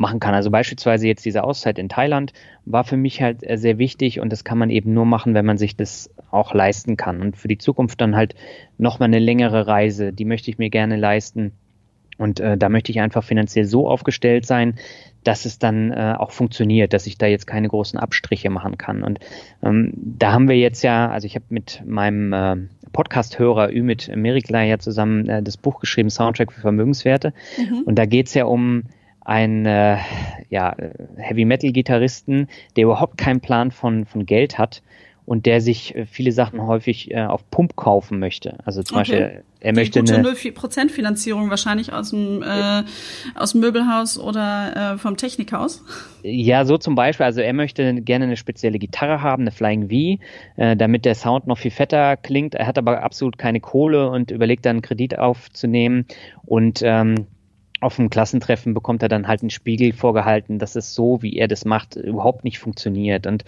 machen 0.00 0.18
kann. 0.18 0.34
Also 0.34 0.50
beispielsweise 0.50 1.06
jetzt 1.06 1.24
diese 1.24 1.44
Auszeit 1.44 1.78
in 1.78 1.88
Thailand 1.88 2.32
war 2.64 2.84
für 2.84 2.96
mich 2.96 3.20
halt 3.20 3.48
äh, 3.48 3.56
sehr 3.58 3.78
wichtig 3.78 4.18
und 4.18 4.32
das 4.32 4.44
kann 4.44 4.58
man 4.58 4.70
eben 4.70 4.94
nur 4.94 5.04
machen, 5.04 5.34
wenn 5.34 5.44
man 5.44 5.58
sich 5.58 5.76
das 5.76 6.10
auch 6.30 6.54
leisten 6.54 6.96
kann. 6.96 7.20
Und 7.20 7.36
für 7.36 7.48
die 7.48 7.58
Zukunft 7.58 8.00
dann 8.00 8.16
halt 8.16 8.34
nochmal 8.78 9.08
eine 9.08 9.18
längere 9.18 9.66
Reise, 9.66 10.12
die 10.12 10.24
möchte 10.24 10.50
ich 10.50 10.58
mir 10.58 10.70
gerne 10.70 10.96
leisten. 10.96 11.52
Und 12.16 12.40
äh, 12.40 12.56
da 12.56 12.68
möchte 12.68 12.92
ich 12.92 13.00
einfach 13.00 13.24
finanziell 13.24 13.64
so 13.64 13.88
aufgestellt 13.88 14.44
sein, 14.46 14.74
dass 15.24 15.44
es 15.44 15.58
dann 15.58 15.90
äh, 15.90 16.14
auch 16.18 16.32
funktioniert, 16.32 16.92
dass 16.92 17.06
ich 17.06 17.18
da 17.18 17.26
jetzt 17.26 17.46
keine 17.46 17.68
großen 17.68 17.98
Abstriche 17.98 18.50
machen 18.50 18.78
kann. 18.78 19.02
Und 19.02 19.20
ähm, 19.62 19.92
da 19.94 20.32
haben 20.32 20.48
wir 20.48 20.56
jetzt 20.56 20.82
ja, 20.82 21.10
also 21.10 21.26
ich 21.26 21.34
habe 21.34 21.46
mit 21.50 21.82
meinem 21.86 22.32
äh, 22.32 22.56
Podcast-Hörer 22.92 23.70
Ümit 23.70 24.10
Merikla 24.14 24.62
ja 24.64 24.78
zusammen 24.78 25.28
äh, 25.28 25.42
das 25.42 25.56
Buch 25.56 25.80
geschrieben, 25.80 26.10
Soundtrack 26.10 26.52
für 26.52 26.60
Vermögenswerte. 26.60 27.32
Mhm. 27.58 27.82
Und 27.84 27.96
da 27.96 28.06
geht's 28.06 28.34
ja 28.34 28.44
um 28.44 28.84
ein 29.24 29.66
äh, 29.66 29.98
ja, 30.48 30.76
Heavy 31.16 31.44
Metal 31.44 31.72
Gitarristen, 31.72 32.48
der 32.76 32.84
überhaupt 32.84 33.18
keinen 33.18 33.40
Plan 33.40 33.70
von, 33.70 34.06
von 34.06 34.26
Geld 34.26 34.58
hat 34.58 34.82
und 35.30 35.46
der 35.46 35.60
sich 35.60 35.94
äh, 35.94 36.06
viele 36.06 36.32
Sachen 36.32 36.60
häufig 36.66 37.12
äh, 37.12 37.22
auf 37.22 37.48
Pump 37.52 37.76
kaufen 37.76 38.18
möchte. 38.18 38.58
Also 38.64 38.82
zum 38.82 38.96
okay. 38.96 39.12
Beispiel, 39.12 39.44
er 39.60 39.74
möchte 39.74 40.02
Die 40.02 40.12
gute 40.12 40.18
eine 40.18 40.28
0% 40.28 40.88
Finanzierung 40.88 41.50
wahrscheinlich 41.50 41.92
aus 41.92 42.10
dem, 42.10 42.42
äh, 42.42 42.82
aus 43.36 43.52
dem 43.52 43.60
Möbelhaus 43.60 44.18
oder 44.18 44.94
äh, 44.94 44.98
vom 44.98 45.16
Technikhaus. 45.16 45.84
Ja, 46.24 46.64
so 46.64 46.78
zum 46.78 46.96
Beispiel. 46.96 47.26
Also 47.26 47.42
er 47.42 47.52
möchte 47.52 48.02
gerne 48.02 48.24
eine 48.24 48.36
spezielle 48.36 48.80
Gitarre 48.80 49.22
haben, 49.22 49.44
eine 49.44 49.52
Flying 49.52 49.88
V, 49.88 50.20
äh, 50.60 50.76
damit 50.76 51.04
der 51.04 51.14
Sound 51.14 51.46
noch 51.46 51.58
viel 51.58 51.70
fetter 51.70 52.16
klingt. 52.16 52.56
Er 52.56 52.66
hat 52.66 52.76
aber 52.76 53.04
absolut 53.04 53.38
keine 53.38 53.60
Kohle 53.60 54.10
und 54.10 54.32
überlegt 54.32 54.66
dann 54.66 54.76
einen 54.76 54.82
Kredit 54.82 55.16
aufzunehmen 55.16 56.06
und 56.44 56.80
ähm, 56.82 57.26
auf 57.80 57.96
dem 57.96 58.10
Klassentreffen 58.10 58.74
bekommt 58.74 59.02
er 59.02 59.08
dann 59.08 59.26
halt 59.26 59.42
einen 59.42 59.50
Spiegel 59.50 59.92
vorgehalten, 59.92 60.58
dass 60.58 60.76
es 60.76 60.94
so, 60.94 61.22
wie 61.22 61.36
er 61.36 61.48
das 61.48 61.64
macht, 61.64 61.96
überhaupt 61.96 62.44
nicht 62.44 62.58
funktioniert. 62.58 63.26
Und 63.26 63.44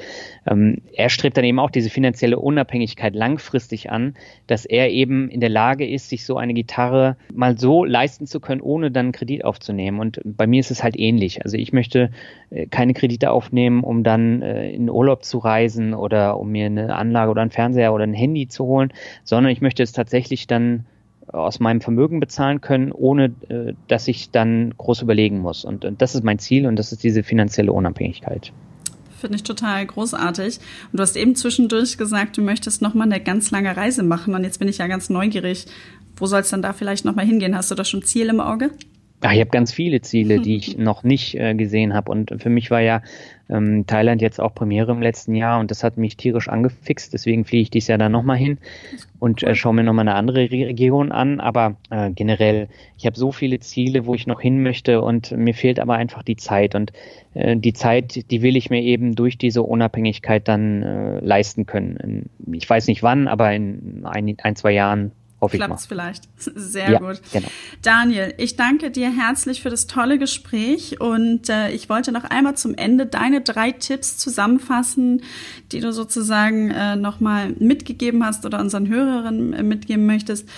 ähm, 0.46 0.78
er 0.94 1.10
strebt 1.10 1.36
dann 1.36 1.44
eben 1.44 1.58
auch 1.58 1.70
diese 1.70 1.90
finanzielle 1.90 2.38
Unabhängigkeit 2.38 3.14
langfristig 3.14 3.90
an, 3.90 4.14
dass 4.46 4.64
er 4.64 4.90
eben 4.90 5.28
in 5.28 5.40
der 5.40 5.50
Lage 5.50 5.86
ist, 5.86 6.08
sich 6.08 6.24
so 6.24 6.38
eine 6.38 6.54
Gitarre 6.54 7.16
mal 7.32 7.58
so 7.58 7.84
leisten 7.84 8.26
zu 8.26 8.40
können, 8.40 8.62
ohne 8.62 8.90
dann 8.90 9.12
Kredit 9.12 9.44
aufzunehmen. 9.44 10.00
Und 10.00 10.20
bei 10.24 10.46
mir 10.46 10.60
ist 10.60 10.70
es 10.70 10.82
halt 10.82 10.98
ähnlich. 10.98 11.44
Also 11.44 11.58
ich 11.58 11.74
möchte 11.74 12.10
äh, 12.50 12.66
keine 12.66 12.94
Kredite 12.94 13.30
aufnehmen, 13.30 13.84
um 13.84 14.02
dann 14.02 14.40
äh, 14.40 14.70
in 14.70 14.88
Urlaub 14.88 15.24
zu 15.24 15.38
reisen 15.38 15.92
oder 15.92 16.38
um 16.38 16.50
mir 16.50 16.66
eine 16.66 16.96
Anlage 16.96 17.30
oder 17.30 17.42
einen 17.42 17.50
Fernseher 17.50 17.92
oder 17.92 18.04
ein 18.04 18.14
Handy 18.14 18.48
zu 18.48 18.64
holen, 18.64 18.92
sondern 19.24 19.52
ich 19.52 19.60
möchte 19.60 19.82
es 19.82 19.92
tatsächlich 19.92 20.46
dann 20.46 20.86
aus 21.32 21.60
meinem 21.60 21.80
Vermögen 21.80 22.20
bezahlen 22.20 22.60
können, 22.60 22.92
ohne 22.92 23.32
äh, 23.48 23.74
dass 23.88 24.08
ich 24.08 24.30
dann 24.30 24.74
groß 24.76 25.02
überlegen 25.02 25.38
muss. 25.38 25.64
Und, 25.64 25.84
und 25.84 26.00
das 26.00 26.14
ist 26.14 26.24
mein 26.24 26.38
Ziel 26.38 26.66
und 26.66 26.76
das 26.76 26.92
ist 26.92 27.02
diese 27.02 27.22
finanzielle 27.22 27.72
Unabhängigkeit. 27.72 28.52
Finde 29.18 29.36
ich 29.36 29.42
total 29.42 29.86
großartig. 29.86 30.58
Und 30.90 30.98
du 30.98 31.02
hast 31.02 31.16
eben 31.16 31.36
zwischendurch 31.36 31.96
gesagt, 31.96 32.36
du 32.36 32.42
möchtest 32.42 32.82
noch 32.82 32.94
mal 32.94 33.04
eine 33.04 33.20
ganz 33.20 33.50
lange 33.50 33.76
Reise 33.76 34.02
machen. 34.02 34.34
Und 34.34 34.44
jetzt 34.44 34.58
bin 34.58 34.68
ich 34.68 34.78
ja 34.78 34.88
ganz 34.88 35.10
neugierig. 35.10 35.66
Wo 36.16 36.26
soll 36.26 36.40
es 36.40 36.50
dann 36.50 36.60
da 36.60 36.72
vielleicht 36.72 37.04
noch 37.04 37.14
mal 37.14 37.24
hingehen? 37.24 37.56
Hast 37.56 37.70
du 37.70 37.74
da 37.74 37.84
schon 37.84 38.02
Ziel 38.02 38.28
im 38.28 38.40
Auge? 38.40 38.70
Ach, 39.24 39.32
ich 39.32 39.38
habe 39.38 39.50
ganz 39.50 39.72
viele 39.72 40.00
Ziele, 40.00 40.40
die 40.40 40.56
ich 40.56 40.76
noch 40.78 41.04
nicht 41.04 41.36
äh, 41.36 41.54
gesehen 41.54 41.94
habe. 41.94 42.10
Und 42.10 42.34
für 42.38 42.50
mich 42.50 42.72
war 42.72 42.80
ja 42.80 43.02
ähm, 43.48 43.86
Thailand 43.86 44.20
jetzt 44.20 44.40
auch 44.40 44.52
Premiere 44.52 44.90
im 44.90 45.00
letzten 45.00 45.36
Jahr 45.36 45.60
und 45.60 45.70
das 45.70 45.84
hat 45.84 45.96
mich 45.96 46.16
tierisch 46.16 46.48
angefixt. 46.48 47.12
Deswegen 47.12 47.44
fliege 47.44 47.62
ich 47.62 47.70
dieses 47.70 47.86
Jahr 47.86 47.98
dann 47.98 48.10
nochmal 48.10 48.36
hin 48.36 48.58
und 49.20 49.44
äh, 49.44 49.54
schaue 49.54 49.74
mir 49.74 49.84
nochmal 49.84 50.08
eine 50.08 50.16
andere 50.16 50.50
Region 50.50 51.12
an. 51.12 51.38
Aber 51.38 51.76
äh, 51.90 52.10
generell, 52.10 52.68
ich 52.98 53.06
habe 53.06 53.16
so 53.16 53.30
viele 53.30 53.60
Ziele, 53.60 54.06
wo 54.06 54.14
ich 54.14 54.26
noch 54.26 54.40
hin 54.40 54.60
möchte 54.60 55.00
und 55.00 55.30
mir 55.30 55.54
fehlt 55.54 55.78
aber 55.78 55.94
einfach 55.94 56.24
die 56.24 56.36
Zeit. 56.36 56.74
Und 56.74 56.92
äh, 57.34 57.56
die 57.56 57.74
Zeit, 57.74 58.28
die 58.32 58.42
will 58.42 58.56
ich 58.56 58.70
mir 58.70 58.82
eben 58.82 59.14
durch 59.14 59.38
diese 59.38 59.62
Unabhängigkeit 59.62 60.48
dann 60.48 60.82
äh, 60.82 61.20
leisten 61.20 61.66
können. 61.66 62.28
Ich 62.50 62.68
weiß 62.68 62.88
nicht 62.88 63.04
wann, 63.04 63.28
aber 63.28 63.52
in 63.52 64.04
ein, 64.04 64.34
ein 64.42 64.56
zwei 64.56 64.72
Jahren 64.72 65.12
Hoffe 65.42 65.56
Klappt's 65.56 65.86
vielleicht. 65.86 66.28
Sehr 66.38 66.88
ja, 66.92 66.98
gut. 67.00 67.20
Genau. 67.32 67.48
Daniel, 67.82 68.32
ich 68.38 68.54
danke 68.54 68.92
dir 68.92 69.10
herzlich 69.10 69.60
für 69.60 69.70
das 69.70 69.88
tolle 69.88 70.16
Gespräch 70.16 71.00
und 71.00 71.48
äh, 71.48 71.70
ich 71.72 71.88
wollte 71.88 72.12
noch 72.12 72.22
einmal 72.22 72.56
zum 72.56 72.76
Ende 72.76 73.06
deine 73.06 73.40
drei 73.40 73.72
Tipps 73.72 74.18
zusammenfassen, 74.18 75.22
die 75.72 75.80
du 75.80 75.92
sozusagen 75.92 76.70
äh, 76.70 76.94
nochmal 76.94 77.54
mitgegeben 77.58 78.24
hast 78.24 78.46
oder 78.46 78.60
unseren 78.60 78.86
Hörerinnen 78.86 79.52
äh, 79.52 79.62
mitgeben 79.64 80.06
möchtest 80.06 80.48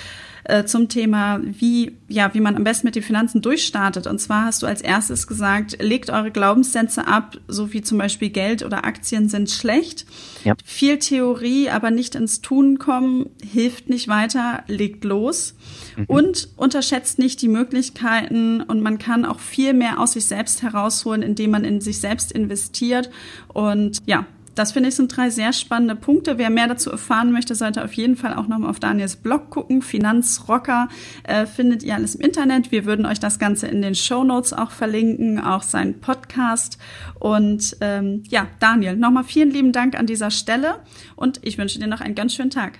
äh, 0.44 0.64
zum 0.64 0.88
Thema, 0.88 1.40
wie, 1.42 1.96
ja, 2.08 2.32
wie 2.34 2.40
man 2.40 2.56
am 2.56 2.64
besten 2.64 2.86
mit 2.86 2.94
den 2.94 3.02
Finanzen 3.02 3.40
durchstartet. 3.40 4.06
Und 4.06 4.20
zwar 4.20 4.44
hast 4.44 4.62
du 4.62 4.66
als 4.66 4.82
erstes 4.82 5.26
gesagt, 5.26 5.82
legt 5.82 6.10
eure 6.10 6.30
Glaubenssätze 6.30 7.06
ab, 7.06 7.38
so 7.48 7.72
wie 7.72 7.82
zum 7.82 7.98
Beispiel 7.98 8.30
Geld 8.30 8.62
oder 8.62 8.84
Aktien 8.84 9.28
sind 9.28 9.50
schlecht. 9.50 10.04
Ja. 10.44 10.54
Viel 10.64 10.98
Theorie, 10.98 11.70
aber 11.70 11.90
nicht 11.90 12.14
ins 12.14 12.42
Tun 12.42 12.78
kommen, 12.78 13.30
hilft 13.42 13.88
nicht 13.88 14.08
weiter, 14.08 14.62
legt 14.66 15.04
los. 15.04 15.54
Mhm. 15.96 16.04
Und 16.06 16.48
unterschätzt 16.56 17.18
nicht 17.18 17.40
die 17.40 17.48
Möglichkeiten 17.48 18.60
und 18.60 18.82
man 18.82 18.98
kann 18.98 19.24
auch 19.24 19.40
viel 19.40 19.72
mehr 19.72 19.98
aus 19.98 20.12
sich 20.12 20.26
selbst 20.26 20.62
herausholen, 20.62 21.22
indem 21.22 21.52
man 21.52 21.64
in 21.64 21.80
sich 21.80 22.00
selbst 22.00 22.32
investiert. 22.32 23.10
Und 23.48 23.98
ja, 24.06 24.26
das 24.54 24.72
finde 24.72 24.88
ich 24.88 24.96
sind 24.96 25.14
drei 25.14 25.30
sehr 25.30 25.52
spannende 25.52 25.96
Punkte. 25.96 26.38
Wer 26.38 26.50
mehr 26.50 26.68
dazu 26.68 26.90
erfahren 26.90 27.32
möchte, 27.32 27.54
sollte 27.54 27.84
auf 27.84 27.92
jeden 27.94 28.16
Fall 28.16 28.34
auch 28.34 28.46
nochmal 28.46 28.70
auf 28.70 28.80
Daniels 28.80 29.16
Blog 29.16 29.50
gucken. 29.50 29.82
Finanzrocker 29.82 30.88
äh, 31.24 31.46
findet 31.46 31.82
ihr 31.82 31.94
alles 31.94 32.14
im 32.14 32.20
Internet. 32.20 32.72
Wir 32.72 32.84
würden 32.84 33.06
euch 33.06 33.20
das 33.20 33.38
Ganze 33.38 33.66
in 33.66 33.82
den 33.82 33.94
Show 33.94 34.24
Notes 34.24 34.52
auch 34.52 34.70
verlinken, 34.70 35.40
auch 35.40 35.62
seinen 35.62 36.00
Podcast. 36.00 36.78
Und 37.18 37.76
ähm, 37.80 38.22
ja, 38.28 38.46
Daniel, 38.60 38.96
nochmal 38.96 39.24
vielen 39.24 39.50
lieben 39.50 39.72
Dank 39.72 39.98
an 39.98 40.06
dieser 40.06 40.30
Stelle 40.30 40.76
und 41.16 41.40
ich 41.42 41.58
wünsche 41.58 41.78
dir 41.78 41.86
noch 41.86 42.00
einen 42.00 42.14
ganz 42.14 42.34
schönen 42.34 42.50
Tag. 42.50 42.78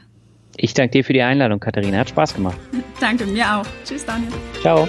Ich 0.57 0.75
danke 0.75 0.93
dir 0.93 1.05
für 1.05 1.13
die 1.13 1.23
Einladung, 1.23 1.61
Katharina. 1.61 1.99
Hat 1.99 2.11
Spaß 2.11 2.35
gemacht. 2.35 2.57
danke, 3.01 3.27
mir 3.27 3.57
auch. 3.57 3.67
Tschüss, 3.85 4.05
Daniel. 4.05 4.33
Ciao. 4.61 4.89